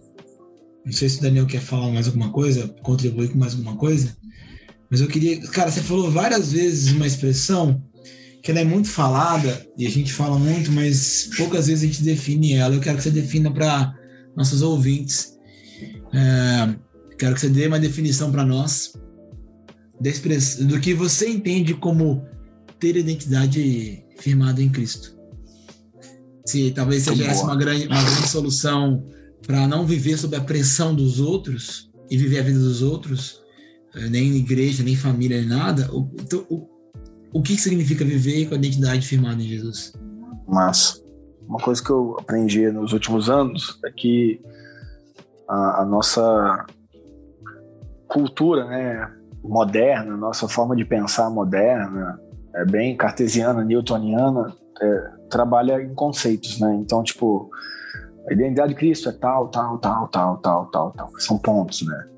Não 0.85 0.93
sei 0.93 1.09
se 1.09 1.19
o 1.19 1.23
Daniel 1.23 1.47
quer 1.47 1.61
falar 1.61 1.93
mais 1.93 2.09
alguma 2.09 2.31
coisa, 2.31 2.75
contribuir 2.83 3.29
com 3.29 3.39
mais 3.39 3.53
alguma 3.53 3.77
coisa. 3.77 4.17
Mas 4.91 5.01
eu 5.01 5.07
queria. 5.07 5.41
Cara, 5.49 5.71
você 5.71 5.81
falou 5.81 6.11
várias 6.11 6.53
vezes 6.53 6.93
uma 6.93 7.07
expressão 7.07 7.81
que 8.43 8.51
ela 8.51 8.61
é 8.61 8.65
muito 8.65 8.89
falada 8.89 9.65
e 9.79 9.87
a 9.87 9.91
gente 9.91 10.13
fala 10.13 10.37
muito, 10.39 10.73
mas 10.73 11.31
poucas 11.37 11.69
vezes 11.69 11.85
a 11.85 11.87
gente 11.87 12.03
define 12.03 12.55
ela. 12.55 12.75
Eu 12.75 12.81
quero 12.81 12.97
que 12.97 13.05
você 13.05 13.11
defina 13.11 13.49
para 13.49 13.95
nossos 14.37 14.61
ouvintes. 14.61 15.39
É, 16.13 16.75
quero 17.17 17.35
que 17.37 17.41
você 17.41 17.49
dê 17.49 17.69
uma 17.69 17.79
definição 17.79 18.33
para 18.33 18.45
nós 18.45 18.93
do 20.61 20.81
que 20.81 20.95
você 20.95 21.29
entende 21.29 21.75
como 21.75 22.27
ter 22.81 22.97
identidade 22.97 24.05
firmada 24.19 24.61
em 24.61 24.69
Cristo. 24.69 25.14
Se 26.45 26.71
talvez 26.73 27.05
seja 27.05 27.25
essa 27.25 27.45
uma 27.45 27.57
grande, 27.57 27.87
uma 27.87 28.03
grande 28.03 28.29
solução 28.29 29.05
para 29.47 29.67
não 29.67 29.87
viver 29.87 30.17
sob 30.17 30.37
a 30.37 30.41
pressão 30.41 30.95
dos 30.95 31.21
outros 31.21 31.91
e 32.11 32.17
viver 32.17 32.41
a 32.41 32.43
vida 32.43 32.59
dos 32.59 32.83
outros, 32.83 33.43
eh, 33.95 34.09
nem 34.09 34.35
igreja, 34.37 34.83
nem 34.83 34.95
família, 34.95 35.39
nem 35.41 35.49
nada, 35.49 35.91
o, 35.93 36.11
então, 36.21 36.45
o, 36.51 36.69
o 37.33 37.43
que 37.43 37.57
significa 37.57 38.05
viver 38.05 38.47
com 38.47 38.55
a 38.55 38.59
identidade 38.59 39.07
firmada 39.07 39.43
em 39.43 39.47
Jesus? 39.47 39.93
Mas 40.47 41.03
uma 41.49 41.59
coisa 41.59 41.83
que 41.83 41.91
eu 41.91 42.17
aprendi 42.19 42.71
nos 42.71 42.93
últimos 42.93 43.29
anos 43.31 43.79
é 43.85 43.91
que 43.91 44.41
a, 45.49 45.83
a 45.83 45.85
nossa 45.85 46.67
cultura, 48.07 48.67
né, 48.67 49.11
moderna, 49.43 50.17
nossa 50.17 50.49
forma 50.49 50.77
de 50.77 50.85
pensar 50.85 51.31
moderna, 51.31 52.21
é 52.55 52.65
bem 52.65 52.97
cartesiana, 52.97 53.65
newtoniana, 53.65 54.55
é, 54.81 55.11
trabalha 55.31 55.83
em 55.83 55.95
conceitos, 55.95 56.59
né? 56.61 56.75
Então, 56.81 57.03
tipo, 57.03 57.51
a 58.29 58.33
identidade 58.33 58.71
de 58.71 58.79
Cristo 58.79 59.09
é 59.09 59.13
tal, 59.13 59.49
tal, 59.49 59.79
tal, 59.79 60.09
tal, 60.09 60.37
tal, 60.39 60.67
tal, 60.67 60.91
tal. 60.93 61.11
São 61.19 61.39
pontos, 61.39 61.83
né? 61.83 62.09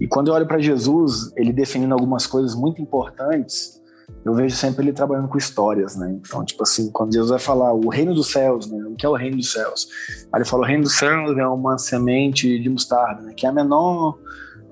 E 0.00 0.06
quando 0.06 0.28
eu 0.28 0.34
olho 0.34 0.46
para 0.46 0.58
Jesus, 0.58 1.32
ele 1.36 1.52
definindo 1.52 1.92
algumas 1.94 2.26
coisas 2.26 2.54
muito 2.54 2.80
importantes, 2.80 3.78
eu 4.24 4.34
vejo 4.34 4.54
sempre 4.54 4.84
ele 4.84 4.92
trabalhando 4.92 5.28
com 5.28 5.38
histórias, 5.38 5.96
né? 5.96 6.18
Então, 6.20 6.44
tipo 6.44 6.62
assim, 6.62 6.90
quando 6.90 7.12
Jesus 7.12 7.30
vai 7.30 7.38
falar 7.38 7.72
o 7.72 7.88
reino 7.88 8.14
dos 8.14 8.30
céus, 8.30 8.70
né? 8.70 8.84
O 8.86 8.94
que 8.94 9.06
é 9.06 9.08
o 9.08 9.14
reino 9.14 9.36
dos 9.36 9.52
céus? 9.52 9.88
Aí 10.32 10.40
ele 10.40 10.44
fala: 10.44 10.62
o 10.62 10.66
reino 10.66 10.82
dos 10.82 10.96
céus 10.96 11.36
é 11.36 11.46
uma 11.46 11.78
semente 11.78 12.58
de 12.58 12.68
mostarda, 12.68 13.22
né? 13.22 13.32
Que 13.34 13.46
é 13.46 13.48
a 13.48 13.52
menor, 13.52 14.18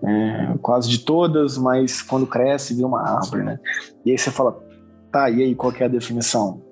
é, 0.02 0.54
quase 0.60 0.88
de 0.88 0.98
todas, 0.98 1.56
mas 1.58 2.02
quando 2.02 2.26
cresce 2.26 2.74
vira 2.74 2.86
uma 2.86 3.02
árvore, 3.02 3.44
né? 3.44 3.58
E 4.04 4.10
aí 4.10 4.18
você 4.18 4.30
fala: 4.30 4.58
tá, 5.10 5.30
e 5.30 5.42
aí 5.42 5.54
qual 5.54 5.72
que 5.72 5.82
é 5.82 5.86
a 5.86 5.88
definição? 5.88 6.65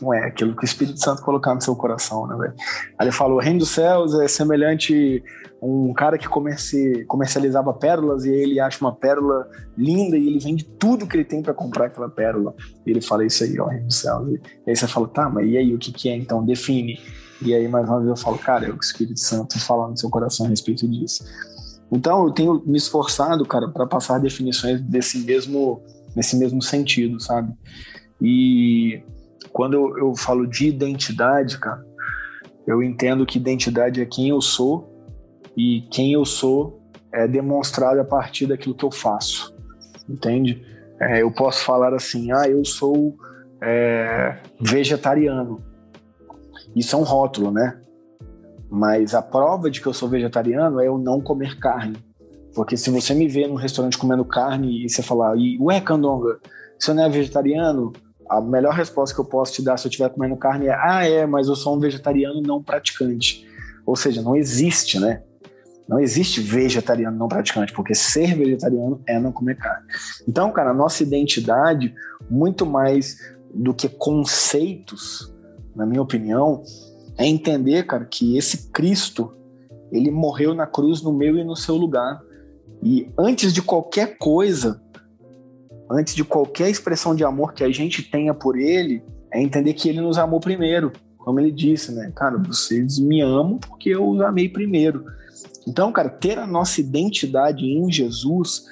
Não 0.00 0.14
é 0.14 0.26
aquilo 0.26 0.54
que 0.54 0.62
o 0.62 0.64
Espírito 0.64 0.98
Santo 1.00 1.22
colocar 1.22 1.54
no 1.54 1.60
seu 1.60 1.74
coração, 1.74 2.26
né, 2.26 2.36
velho? 2.36 2.54
Aí 2.98 3.06
ele 3.06 3.12
falou: 3.12 3.38
o 3.38 3.40
reino 3.40 3.58
dos 3.58 3.70
céus 3.70 4.14
é 4.20 4.28
semelhante 4.28 5.22
um 5.62 5.92
cara 5.92 6.16
que 6.16 6.28
comerci, 6.28 7.04
comercializava 7.06 7.72
pérolas 7.74 8.24
e 8.24 8.30
ele 8.30 8.60
acha 8.60 8.82
uma 8.82 8.94
pérola 8.94 9.46
linda 9.76 10.16
e 10.16 10.26
ele 10.26 10.38
vende 10.38 10.64
tudo 10.64 11.06
que 11.06 11.16
ele 11.16 11.24
tem 11.24 11.42
para 11.42 11.52
comprar 11.52 11.86
aquela 11.86 12.08
pérola. 12.08 12.54
E 12.86 12.90
ele 12.90 13.00
fala 13.00 13.24
isso 13.24 13.44
aí, 13.44 13.58
ó, 13.58 13.66
reino 13.66 13.86
dos 13.86 13.98
céus. 13.98 14.28
E 14.66 14.70
aí 14.70 14.76
você 14.76 14.86
fala: 14.86 15.08
tá, 15.08 15.28
mas 15.28 15.46
e 15.46 15.56
aí 15.56 15.74
o 15.74 15.78
que, 15.78 15.92
que 15.92 16.08
é 16.08 16.16
então? 16.16 16.44
Define. 16.44 16.98
E 17.42 17.54
aí 17.54 17.66
mais 17.68 17.88
uma 17.88 17.98
vez 17.98 18.10
eu 18.10 18.16
falo: 18.16 18.38
cara, 18.38 18.66
é 18.66 18.70
o 18.70 18.76
Espírito 18.76 19.20
Santo 19.20 19.58
falar 19.58 19.88
no 19.88 19.96
seu 19.96 20.08
coração 20.08 20.46
a 20.46 20.48
respeito 20.48 20.88
disso. 20.88 21.24
Então 21.92 22.24
eu 22.24 22.32
tenho 22.32 22.62
me 22.64 22.78
esforçado, 22.78 23.44
cara, 23.44 23.68
para 23.68 23.86
passar 23.86 24.18
definições 24.18 24.80
desse 24.80 25.18
mesmo, 25.18 25.82
nesse 26.14 26.36
mesmo 26.36 26.62
sentido, 26.62 27.20
sabe? 27.20 27.52
E 28.22 29.02
quando 29.52 29.74
eu, 29.74 29.98
eu 29.98 30.16
falo 30.16 30.46
de 30.46 30.68
identidade, 30.68 31.58
cara, 31.58 31.84
eu 32.66 32.82
entendo 32.82 33.26
que 33.26 33.38
identidade 33.38 34.00
é 34.00 34.06
quem 34.06 34.28
eu 34.28 34.40
sou 34.40 34.88
e 35.56 35.82
quem 35.90 36.12
eu 36.12 36.24
sou 36.24 36.80
é 37.12 37.26
demonstrado 37.26 38.00
a 38.00 38.04
partir 38.04 38.46
daquilo 38.46 38.74
que 38.74 38.84
eu 38.84 38.90
faço, 38.90 39.54
entende? 40.08 40.64
É, 41.00 41.22
eu 41.22 41.30
posso 41.32 41.64
falar 41.64 41.94
assim, 41.94 42.30
ah, 42.30 42.48
eu 42.48 42.64
sou 42.64 43.16
é, 43.60 44.38
vegetariano. 44.60 45.62
Isso 46.76 46.94
é 46.94 46.98
um 46.98 47.02
rótulo, 47.02 47.50
né? 47.50 47.80
Mas 48.70 49.14
a 49.14 49.22
prova 49.22 49.70
de 49.70 49.80
que 49.80 49.86
eu 49.86 49.92
sou 49.92 50.08
vegetariano 50.08 50.78
é 50.78 50.86
eu 50.86 50.96
não 50.96 51.20
comer 51.20 51.58
carne. 51.58 51.96
Porque 52.54 52.76
se 52.76 52.90
você 52.90 53.14
me 53.14 53.26
vê 53.26 53.46
num 53.46 53.54
restaurante 53.54 53.98
comendo 53.98 54.24
carne 54.24 54.84
e 54.84 54.88
você 54.88 55.02
falar, 55.02 55.34
ué, 55.60 55.80
Candonga, 55.80 56.38
você 56.78 56.92
não 56.92 57.04
é 57.04 57.08
vegetariano? 57.08 57.92
A 58.30 58.40
melhor 58.40 58.72
resposta 58.74 59.12
que 59.12 59.20
eu 59.20 59.24
posso 59.24 59.52
te 59.52 59.62
dar 59.62 59.76
se 59.76 59.88
eu 59.88 59.90
estiver 59.90 60.08
comendo 60.08 60.36
carne 60.36 60.68
é: 60.68 60.74
ah, 60.74 61.04
é, 61.04 61.26
mas 61.26 61.48
eu 61.48 61.56
sou 61.56 61.76
um 61.76 61.80
vegetariano 61.80 62.40
não 62.40 62.62
praticante. 62.62 63.44
Ou 63.84 63.96
seja, 63.96 64.22
não 64.22 64.36
existe, 64.36 65.00
né? 65.00 65.22
Não 65.88 65.98
existe 65.98 66.40
vegetariano 66.40 67.18
não 67.18 67.26
praticante, 67.26 67.72
porque 67.72 67.92
ser 67.92 68.36
vegetariano 68.36 69.02
é 69.04 69.18
não 69.18 69.32
comer 69.32 69.56
carne. 69.56 69.84
Então, 70.28 70.52
cara, 70.52 70.70
a 70.70 70.74
nossa 70.74 71.02
identidade, 71.02 71.92
muito 72.30 72.64
mais 72.64 73.18
do 73.52 73.74
que 73.74 73.88
conceitos, 73.88 75.34
na 75.74 75.84
minha 75.84 76.00
opinião, 76.00 76.62
é 77.18 77.26
entender, 77.26 77.84
cara, 77.84 78.04
que 78.04 78.38
esse 78.38 78.70
Cristo, 78.70 79.34
ele 79.90 80.12
morreu 80.12 80.54
na 80.54 80.68
cruz 80.68 81.02
no 81.02 81.12
meu 81.12 81.36
e 81.36 81.42
no 81.42 81.56
seu 81.56 81.74
lugar. 81.74 82.22
E 82.80 83.10
antes 83.18 83.52
de 83.52 83.60
qualquer 83.60 84.16
coisa, 84.16 84.80
antes 85.90 86.14
de 86.14 86.22
qualquer 86.22 86.70
expressão 86.70 87.14
de 87.14 87.24
amor 87.24 87.52
que 87.52 87.64
a 87.64 87.70
gente 87.70 88.02
tenha 88.02 88.32
por 88.32 88.56
ele, 88.56 89.02
é 89.32 89.42
entender 89.42 89.74
que 89.74 89.88
ele 89.88 90.00
nos 90.00 90.18
amou 90.18 90.40
primeiro. 90.40 90.92
Como 91.18 91.38
ele 91.40 91.50
disse, 91.50 91.92
né? 91.92 92.12
Cara, 92.14 92.38
vocês 92.38 92.98
me 92.98 93.20
amam 93.20 93.58
porque 93.58 93.90
eu 93.90 94.08
os 94.08 94.20
amei 94.20 94.48
primeiro. 94.48 95.04
Então, 95.66 95.92
cara, 95.92 96.08
ter 96.08 96.38
a 96.38 96.46
nossa 96.46 96.80
identidade 96.80 97.64
em 97.64 97.90
Jesus 97.90 98.64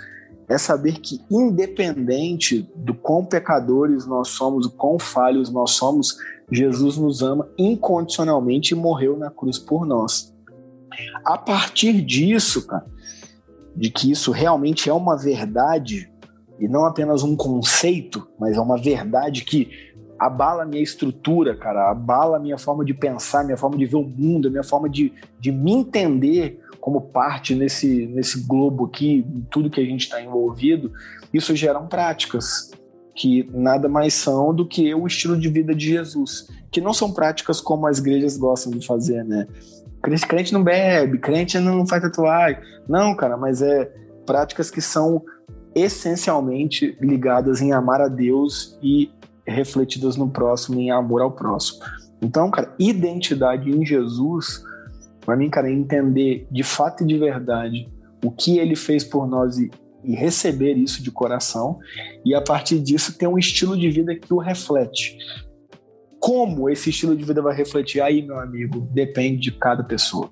é 0.49 0.57
saber 0.57 0.99
que, 0.99 1.21
independente 1.31 2.67
do 2.75 2.95
quão 2.95 3.25
pecadores 3.25 4.07
nós 4.07 4.29
somos, 4.29 4.65
o 4.65 4.71
quão 4.71 4.99
falhos 4.99 5.51
nós 5.51 5.73
somos, 5.73 6.17
Jesus 6.51 6.97
nos 6.97 7.23
ama 7.23 7.47
incondicionalmente 7.59 8.73
e 8.73 8.77
morreu 8.77 9.19
na 9.19 9.31
cruz 9.31 9.59
por 9.59 9.85
nós. 9.85 10.35
A 11.25 11.37
partir 11.37 12.01
disso, 12.01 12.67
cara, 12.67 12.87
de 13.77 13.91
que 13.91 14.11
isso 14.11 14.33
realmente 14.33 14.89
é 14.89 14.93
uma 14.93 15.17
verdade 15.17 16.11
e 16.59 16.69
não 16.69 16.85
apenas 16.85 17.23
um 17.23 17.37
conceito, 17.37 18.27
mas 18.39 18.57
é 18.57 18.61
uma 18.61 18.77
verdade 18.77 19.45
que 19.45 19.71
abala 20.19 20.65
a 20.65 20.67
minha 20.67 20.83
estrutura, 20.83 21.57
cara, 21.57 21.91
abala 21.91 22.37
a 22.37 22.41
minha 22.41 22.59
forma 22.59 22.85
de 22.85 22.93
pensar, 22.93 23.45
minha 23.45 23.57
forma 23.57 23.77
de 23.77 23.87
ver 23.87 23.97
o 23.97 24.03
mundo, 24.03 24.51
minha 24.51 24.65
forma 24.65 24.89
de, 24.89 25.13
de 25.39 25.53
me 25.53 25.73
entender 25.73 26.61
como 26.81 27.01
parte 27.01 27.55
nesse, 27.55 28.07
nesse 28.07 28.47
globo 28.47 28.87
aqui, 28.87 29.25
em 29.29 29.47
tudo 29.51 29.71
que 29.71 29.81
a 29.81 29.85
gente 29.85 30.03
está 30.03 30.21
envolvido, 30.21 30.93
isso 31.33 31.55
geram 31.55 31.87
práticas 31.87 32.71
que 33.15 33.49
nada 33.53 33.89
mais 33.89 34.15
são 34.15 34.55
do 34.55 34.67
que 34.67 34.95
o 34.95 35.07
estilo 35.07 35.37
de 35.37 35.49
vida 35.49 35.75
de 35.75 35.87
Jesus, 35.87 36.49
que 36.71 36.81
não 36.81 36.93
são 36.93 37.13
práticas 37.13 37.61
como 37.61 37.87
as 37.87 37.99
igrejas 37.99 38.37
gostam 38.37 38.73
de 38.73 38.87
fazer, 38.87 39.25
né? 39.25 39.47
Crente 40.29 40.53
não 40.53 40.63
bebe, 40.63 41.19
crente 41.19 41.59
não 41.59 41.85
faz 41.85 42.01
tatuagem. 42.03 42.61
Não, 42.89 43.15
cara, 43.17 43.37
mas 43.37 43.61
é 43.61 43.93
práticas 44.25 44.71
que 44.71 44.81
são 44.81 45.23
essencialmente 45.75 46.97
ligadas 47.01 47.61
em 47.61 47.73
amar 47.73 48.01
a 48.01 48.09
Deus 48.09 48.79
e 48.83 49.11
refletidas 49.47 50.17
no 50.17 50.29
próximo, 50.29 50.81
em 50.81 50.91
amor 50.91 51.23
ao 51.23 51.33
próximo. 51.33 51.81
Então, 52.21 52.51
cara, 52.51 52.75
identidade 52.79 53.71
em 53.71 53.85
Jesus 53.85 54.63
para 55.29 55.37
mim, 55.37 55.51
cara, 55.51 55.69
é 55.69 55.75
entender 55.75 56.47
de 56.51 56.63
fato 56.63 57.03
e 57.03 57.07
de 57.07 57.19
verdade 57.19 57.87
o 58.25 58.31
que 58.31 58.59
ele 58.59 58.75
fez 58.75 59.05
por 59.05 59.29
nós 59.29 59.59
e, 59.59 59.71
e 60.03 60.15
receber 60.15 60.73
isso 60.73 61.03
de 61.03 61.11
coração, 61.11 61.79
e 62.25 62.35
a 62.35 62.41
partir 62.41 62.79
disso 62.79 63.19
ter 63.19 63.27
um 63.27 63.37
estilo 63.37 63.77
de 63.77 63.91
vida 63.91 64.17
que 64.17 64.33
o 64.33 64.39
reflete. 64.39 65.19
Como 66.19 66.71
esse 66.71 66.89
estilo 66.89 67.15
de 67.15 67.27
vida 67.27 67.43
vai 67.43 67.55
refletir 67.55 68.01
aí, 68.01 68.23
meu 68.23 68.39
amigo, 68.39 68.81
depende 68.91 69.39
de 69.39 69.53
cada 69.53 69.85
pessoa. 69.85 70.31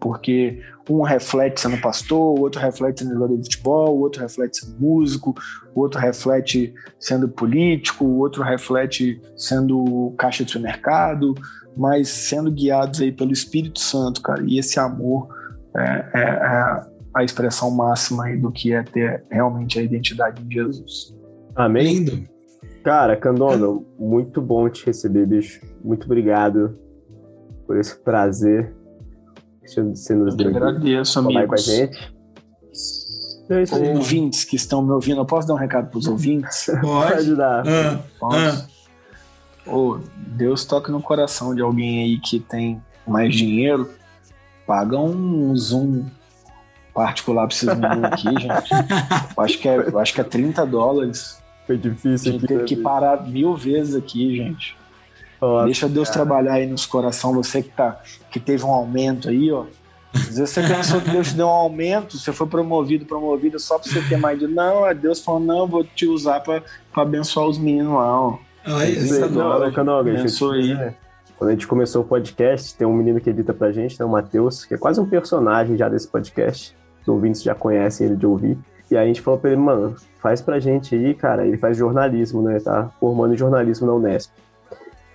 Porque 0.00 0.60
um 0.88 1.02
reflete 1.02 1.60
sendo 1.60 1.80
pastor, 1.80 2.38
o 2.38 2.40
outro 2.40 2.60
reflete 2.60 3.02
sendo 3.02 3.14
jogador 3.14 3.36
de 3.36 3.44
futebol, 3.44 3.96
o 3.96 4.00
outro 4.00 4.20
reflete 4.20 4.58
sendo 4.58 4.80
músico, 4.80 5.34
o 5.74 5.80
outro 5.80 6.00
reflete 6.00 6.74
sendo 6.98 7.28
político, 7.28 8.04
o 8.04 8.18
outro 8.18 8.42
reflete 8.42 9.20
sendo 9.36 10.14
caixa 10.18 10.44
de 10.44 10.50
supermercado, 10.50 11.34
mas 11.76 12.08
sendo 12.08 12.50
guiados 12.50 13.00
aí 13.00 13.12
pelo 13.12 13.32
Espírito 13.32 13.80
Santo, 13.80 14.20
cara. 14.20 14.42
E 14.46 14.58
esse 14.58 14.78
amor 14.78 15.28
é, 15.76 15.82
é, 16.14 16.20
é 16.20 16.92
a 17.14 17.24
expressão 17.24 17.70
máxima 17.70 18.24
aí 18.24 18.36
do 18.36 18.50
que 18.50 18.72
é 18.72 18.82
ter 18.82 19.24
realmente 19.30 19.78
a 19.78 19.82
identidade 19.82 20.42
de 20.42 20.54
Jesus. 20.54 21.16
Amém? 21.54 21.98
Lindo. 21.98 22.28
Cara, 22.82 23.16
Candona, 23.16 23.80
muito 23.98 24.40
bom 24.40 24.68
te 24.68 24.84
receber, 24.84 25.26
bicho. 25.26 25.60
Muito 25.84 26.04
obrigado 26.04 26.76
por 27.66 27.78
esse 27.78 27.96
prazer 27.96 28.74
você 29.66 30.14
nos 30.14 30.34
deu. 30.34 30.48
agradeço, 30.48 31.18
amigos. 31.18 31.46
com 31.46 31.54
a 31.54 31.56
gente. 31.56 32.12
É 33.50 33.94
ouvintes 33.94 34.44
que 34.44 34.56
estão 34.56 34.82
me 34.82 34.92
ouvindo, 34.92 35.20
eu 35.20 35.26
posso 35.26 35.46
dar 35.46 35.54
um 35.54 35.58
recado 35.58 35.90
para 35.90 35.98
os 35.98 36.06
ouvintes? 36.06 36.70
Pode. 36.80 37.12
Pode 37.12 37.36
dar. 37.36 37.62
Ah, 37.66 38.00
Posso? 38.18 38.36
Ah. 38.36 38.66
Oh, 39.66 39.98
Deus 40.16 40.64
toque 40.64 40.90
no 40.90 41.00
coração 41.00 41.54
de 41.54 41.60
alguém 41.60 42.02
aí 42.02 42.18
que 42.18 42.40
tem 42.40 42.82
mais 43.06 43.34
dinheiro, 43.34 43.90
paga 44.66 44.98
um 44.98 45.54
Zoom 45.56 46.04
particular 46.94 47.46
pra 47.46 47.56
vocês 47.56 47.70
aqui, 47.70 48.28
gente. 48.40 48.70
Eu 49.36 49.42
acho 49.42 49.58
que 49.58 49.68
é, 49.68 49.76
eu 49.76 49.98
acho 49.98 50.14
que 50.14 50.20
é 50.20 50.24
30 50.24 50.66
dólares. 50.66 51.40
Foi 51.66 51.76
difícil. 51.76 52.30
A 52.30 52.32
gente 52.32 52.46
teve 52.46 52.64
que 52.64 52.76
parar 52.76 53.26
mil 53.26 53.54
vezes 53.56 53.94
aqui, 53.94 54.36
gente. 54.36 54.76
Nossa, 55.42 55.64
Deixa 55.64 55.88
Deus 55.88 56.08
cara. 56.08 56.24
trabalhar 56.24 56.52
aí 56.54 56.66
nos 56.66 56.86
coração. 56.86 57.34
Você 57.34 57.62
que, 57.62 57.70
tá, 57.70 58.00
que 58.30 58.38
teve 58.38 58.64
um 58.64 58.70
aumento 58.70 59.28
aí, 59.28 59.50
ó. 59.50 59.64
Às 60.14 60.36
vezes 60.38 60.50
você 60.50 60.62
pensou 60.62 61.00
que 61.00 61.10
Deus 61.10 61.28
te 61.28 61.34
deu 61.34 61.46
um 61.46 61.50
aumento, 61.50 62.18
você 62.18 62.32
foi 62.32 62.46
promovido, 62.46 63.06
promovido 63.06 63.58
só 63.58 63.78
pra 63.78 63.90
você 63.90 64.00
ter 64.02 64.18
mais 64.18 64.38
de. 64.38 64.46
Não, 64.46 64.86
é 64.86 64.94
Deus 64.94 65.20
falou, 65.20 65.40
não, 65.40 65.66
vou 65.66 65.82
te 65.84 66.06
usar 66.06 66.40
pra, 66.40 66.62
pra 66.92 67.02
abençoar 67.02 67.46
os 67.46 67.58
meninos 67.58 67.94
lá, 67.94 68.20
ó. 68.20 68.38
Ah, 68.64 68.86
isso 68.86 69.16
é 69.16 69.20
Canoga, 69.20 69.70
aí. 70.52 70.94
Quando 71.36 71.48
a 71.48 71.52
gente 71.52 71.66
começou 71.66 72.02
o 72.02 72.04
podcast, 72.04 72.76
tem 72.76 72.86
um 72.86 72.92
menino 72.92 73.20
que 73.20 73.30
edita 73.30 73.52
pra 73.52 73.72
gente, 73.72 73.98
né, 73.98 74.06
o 74.06 74.08
Matheus, 74.08 74.64
que 74.64 74.74
é 74.74 74.78
quase 74.78 75.00
um 75.00 75.06
personagem 75.06 75.76
já 75.76 75.88
desse 75.88 76.06
podcast. 76.06 76.76
Os 77.00 77.08
ouvintes 77.08 77.42
já 77.42 77.54
conhecem 77.54 78.06
ele 78.06 78.16
de 78.16 78.26
ouvir. 78.26 78.56
E 78.90 78.96
aí 78.96 79.04
a 79.04 79.06
gente 79.06 79.20
falou 79.20 79.40
pra 79.40 79.50
ele, 79.50 79.60
mano, 79.60 79.96
faz 80.20 80.40
pra 80.40 80.60
gente 80.60 80.94
aí, 80.94 81.14
cara. 81.14 81.46
Ele 81.46 81.56
faz 81.56 81.76
jornalismo, 81.76 82.42
né? 82.42 82.60
Tá 82.60 82.90
formando 83.00 83.36
jornalismo 83.36 83.86
na 83.86 83.94
Unesp. 83.94 84.30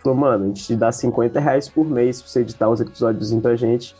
Ele 0.07 0.15
falou, 0.15 0.15
mano, 0.15 0.45
a 0.45 0.47
gente 0.47 0.63
te 0.63 0.75
dá 0.75 0.91
50 0.91 1.39
reais 1.39 1.67
por 1.67 1.85
mês 1.85 2.21
pra 2.21 2.29
você 2.29 2.41
editar 2.41 2.69
uns 2.69 2.79
episódios 2.79 3.33
pra 3.41 3.55
gente. 3.55 3.95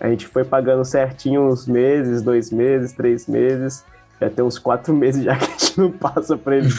A 0.00 0.08
gente 0.08 0.26
foi 0.26 0.44
pagando 0.44 0.84
certinho 0.84 1.48
uns 1.48 1.66
meses, 1.66 2.22
dois 2.22 2.50
meses, 2.50 2.92
três 2.92 3.26
meses. 3.26 3.84
Já 4.20 4.30
tem 4.30 4.44
uns 4.44 4.58
quatro 4.58 4.94
meses 4.96 5.24
já 5.24 5.36
que 5.36 5.44
a 5.44 5.48
gente 5.48 5.78
não 5.78 5.90
passa 5.90 6.36
pra 6.36 6.56
ele. 6.56 6.68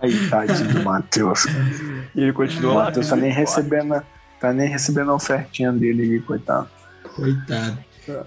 Aí, 0.00 0.28
tadinho 0.28 0.74
do 0.74 0.82
Matheus. 0.82 1.46
E 2.14 2.20
ele 2.20 2.32
continua. 2.34 2.72
O 2.72 2.74
Matheus 2.74 3.08
tá 3.08 3.16
nem 3.16 3.32
recebendo, 3.32 4.02
tá 4.38 4.52
nem 4.52 4.68
recebendo 4.68 5.10
a 5.12 5.14
ofertinha 5.14 5.72
dele 5.72 6.02
aí, 6.02 6.20
coitado. 6.20 6.68
Coitado. 7.14 7.78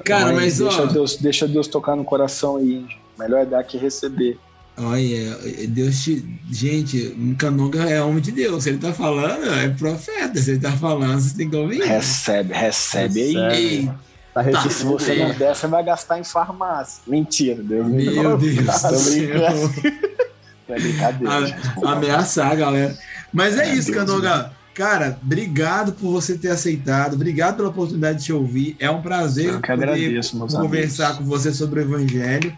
Cara, 0.04 0.34
mas, 0.34 0.58
deixa 0.58 0.82
ó. 0.82 0.86
Deus, 0.88 1.18
deixa 1.18 1.48
Deus 1.48 1.68
tocar 1.68 1.96
no 1.96 2.04
coração 2.04 2.58
aí. 2.58 2.88
Melhor 3.20 3.42
é 3.42 3.46
dar 3.46 3.64
que 3.64 3.78
receber. 3.78 4.40
Olha, 4.78 5.38
Deus 5.70 6.04
te. 6.04 6.24
Gente, 6.52 7.36
Canonga 7.38 7.84
é 7.90 8.02
homem 8.02 8.22
de 8.22 8.32
Deus. 8.32 8.64
Se 8.64 8.70
ele 8.70 8.78
tá 8.78 8.94
falando, 8.94 9.52
é 9.52 9.70
profeta. 9.70 10.40
Se 10.40 10.52
ele 10.52 10.60
tá 10.60 10.72
falando, 10.72 11.20
você 11.20 11.36
tem 11.36 11.50
que 11.50 11.56
ouvir. 11.56 11.82
Recebe, 11.82 12.54
recebe, 12.54 13.20
recebe. 13.20 13.40
aí. 13.40 13.92
Tá 14.34 14.42
recebendo. 14.42 14.72
Se 14.72 14.86
você 14.86 15.16
não 15.16 15.34
der, 15.34 15.56
você 15.56 15.68
vai 15.68 15.84
gastar 15.84 16.20
em 16.20 16.24
farmácia. 16.24 17.02
Mentira, 17.08 17.64
Deus. 17.64 17.88
Meu 17.88 18.38
Deus. 18.38 18.82
Tô 18.82 19.10
brincando. 19.10 20.08
É 20.70 20.80
brincadeira. 20.80 21.34
A, 21.84 21.92
ameaçar, 21.94 22.56
galera. 22.56 22.96
Mas 23.34 23.58
é, 23.58 23.70
é 23.70 23.74
isso, 23.74 23.92
Candonga. 23.92 24.52
Cara, 24.74 25.18
obrigado 25.24 25.94
por 25.94 26.12
você 26.12 26.38
ter 26.38 26.50
aceitado, 26.50 27.16
obrigado 27.16 27.56
pela 27.56 27.70
oportunidade 27.70 28.20
de 28.20 28.26
te 28.26 28.34
ouvir. 28.34 28.76
É 28.80 28.92
um 28.92 29.02
prazer 29.02 29.54
Eu 29.54 29.62
que 29.62 29.72
agradeço, 29.72 30.38
conversar 30.38 31.08
amigos. 31.08 31.18
com 31.18 31.26
você 31.26 31.52
sobre 31.52 31.80
o 31.80 31.84
Evangelho. 31.84 32.56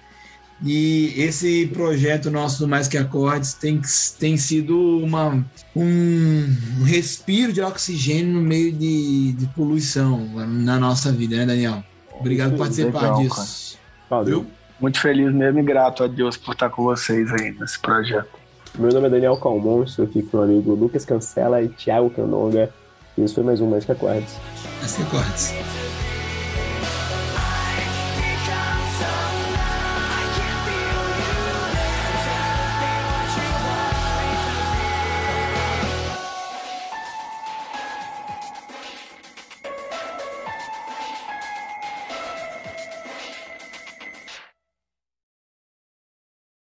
E 0.63 1.13
esse 1.17 1.67
projeto 1.67 2.29
nosso 2.29 2.59
do 2.59 2.67
Mais 2.67 2.87
Que 2.87 2.97
Acordes 2.97 3.53
tem, 3.53 3.81
tem 4.19 4.35
sido 4.35 4.97
uma, 4.97 5.45
um 5.75 6.83
respiro 6.83 7.53
de 7.53 7.61
oxigênio 7.61 8.33
no 8.33 8.41
meio 8.41 8.71
de, 8.71 9.33
de 9.33 9.47
poluição 9.47 10.27
na 10.47 10.77
nossa 10.77 11.11
vida, 11.11 11.37
né, 11.37 11.45
Daniel? 11.45 11.83
Obrigado 12.19 12.51
por 12.51 12.59
participar 12.59 13.01
legal, 13.01 13.21
disso. 13.21 13.77
Cara. 14.09 14.23
Valeu 14.23 14.45
muito 14.79 14.99
feliz 14.99 15.33
mesmo 15.33 15.59
e 15.59 15.63
grato 15.63 16.03
a 16.03 16.07
Deus 16.07 16.37
por 16.37 16.53
estar 16.53 16.69
com 16.69 16.83
vocês 16.83 17.31
aí 17.33 17.51
nesse 17.51 17.79
projeto. 17.79 18.39
Meu 18.77 18.91
nome 18.91 19.07
é 19.07 19.09
Daniel 19.09 19.37
Calmon, 19.37 19.83
estou 19.83 20.05
aqui 20.05 20.21
com 20.23 20.37
o 20.37 20.41
amigo 20.41 20.73
Lucas 20.73 21.03
Cancela 21.03 21.61
e 21.61 21.69
Thiago 21.69 22.09
Canonga. 22.09 22.69
E 23.17 23.23
isso 23.23 23.35
foi 23.35 23.43
mais 23.43 23.59
um 23.59 23.69
Mágica 23.69 23.95
Quartz. 23.95 24.37
Mágica 24.81 25.05
Quartz. 25.05 25.88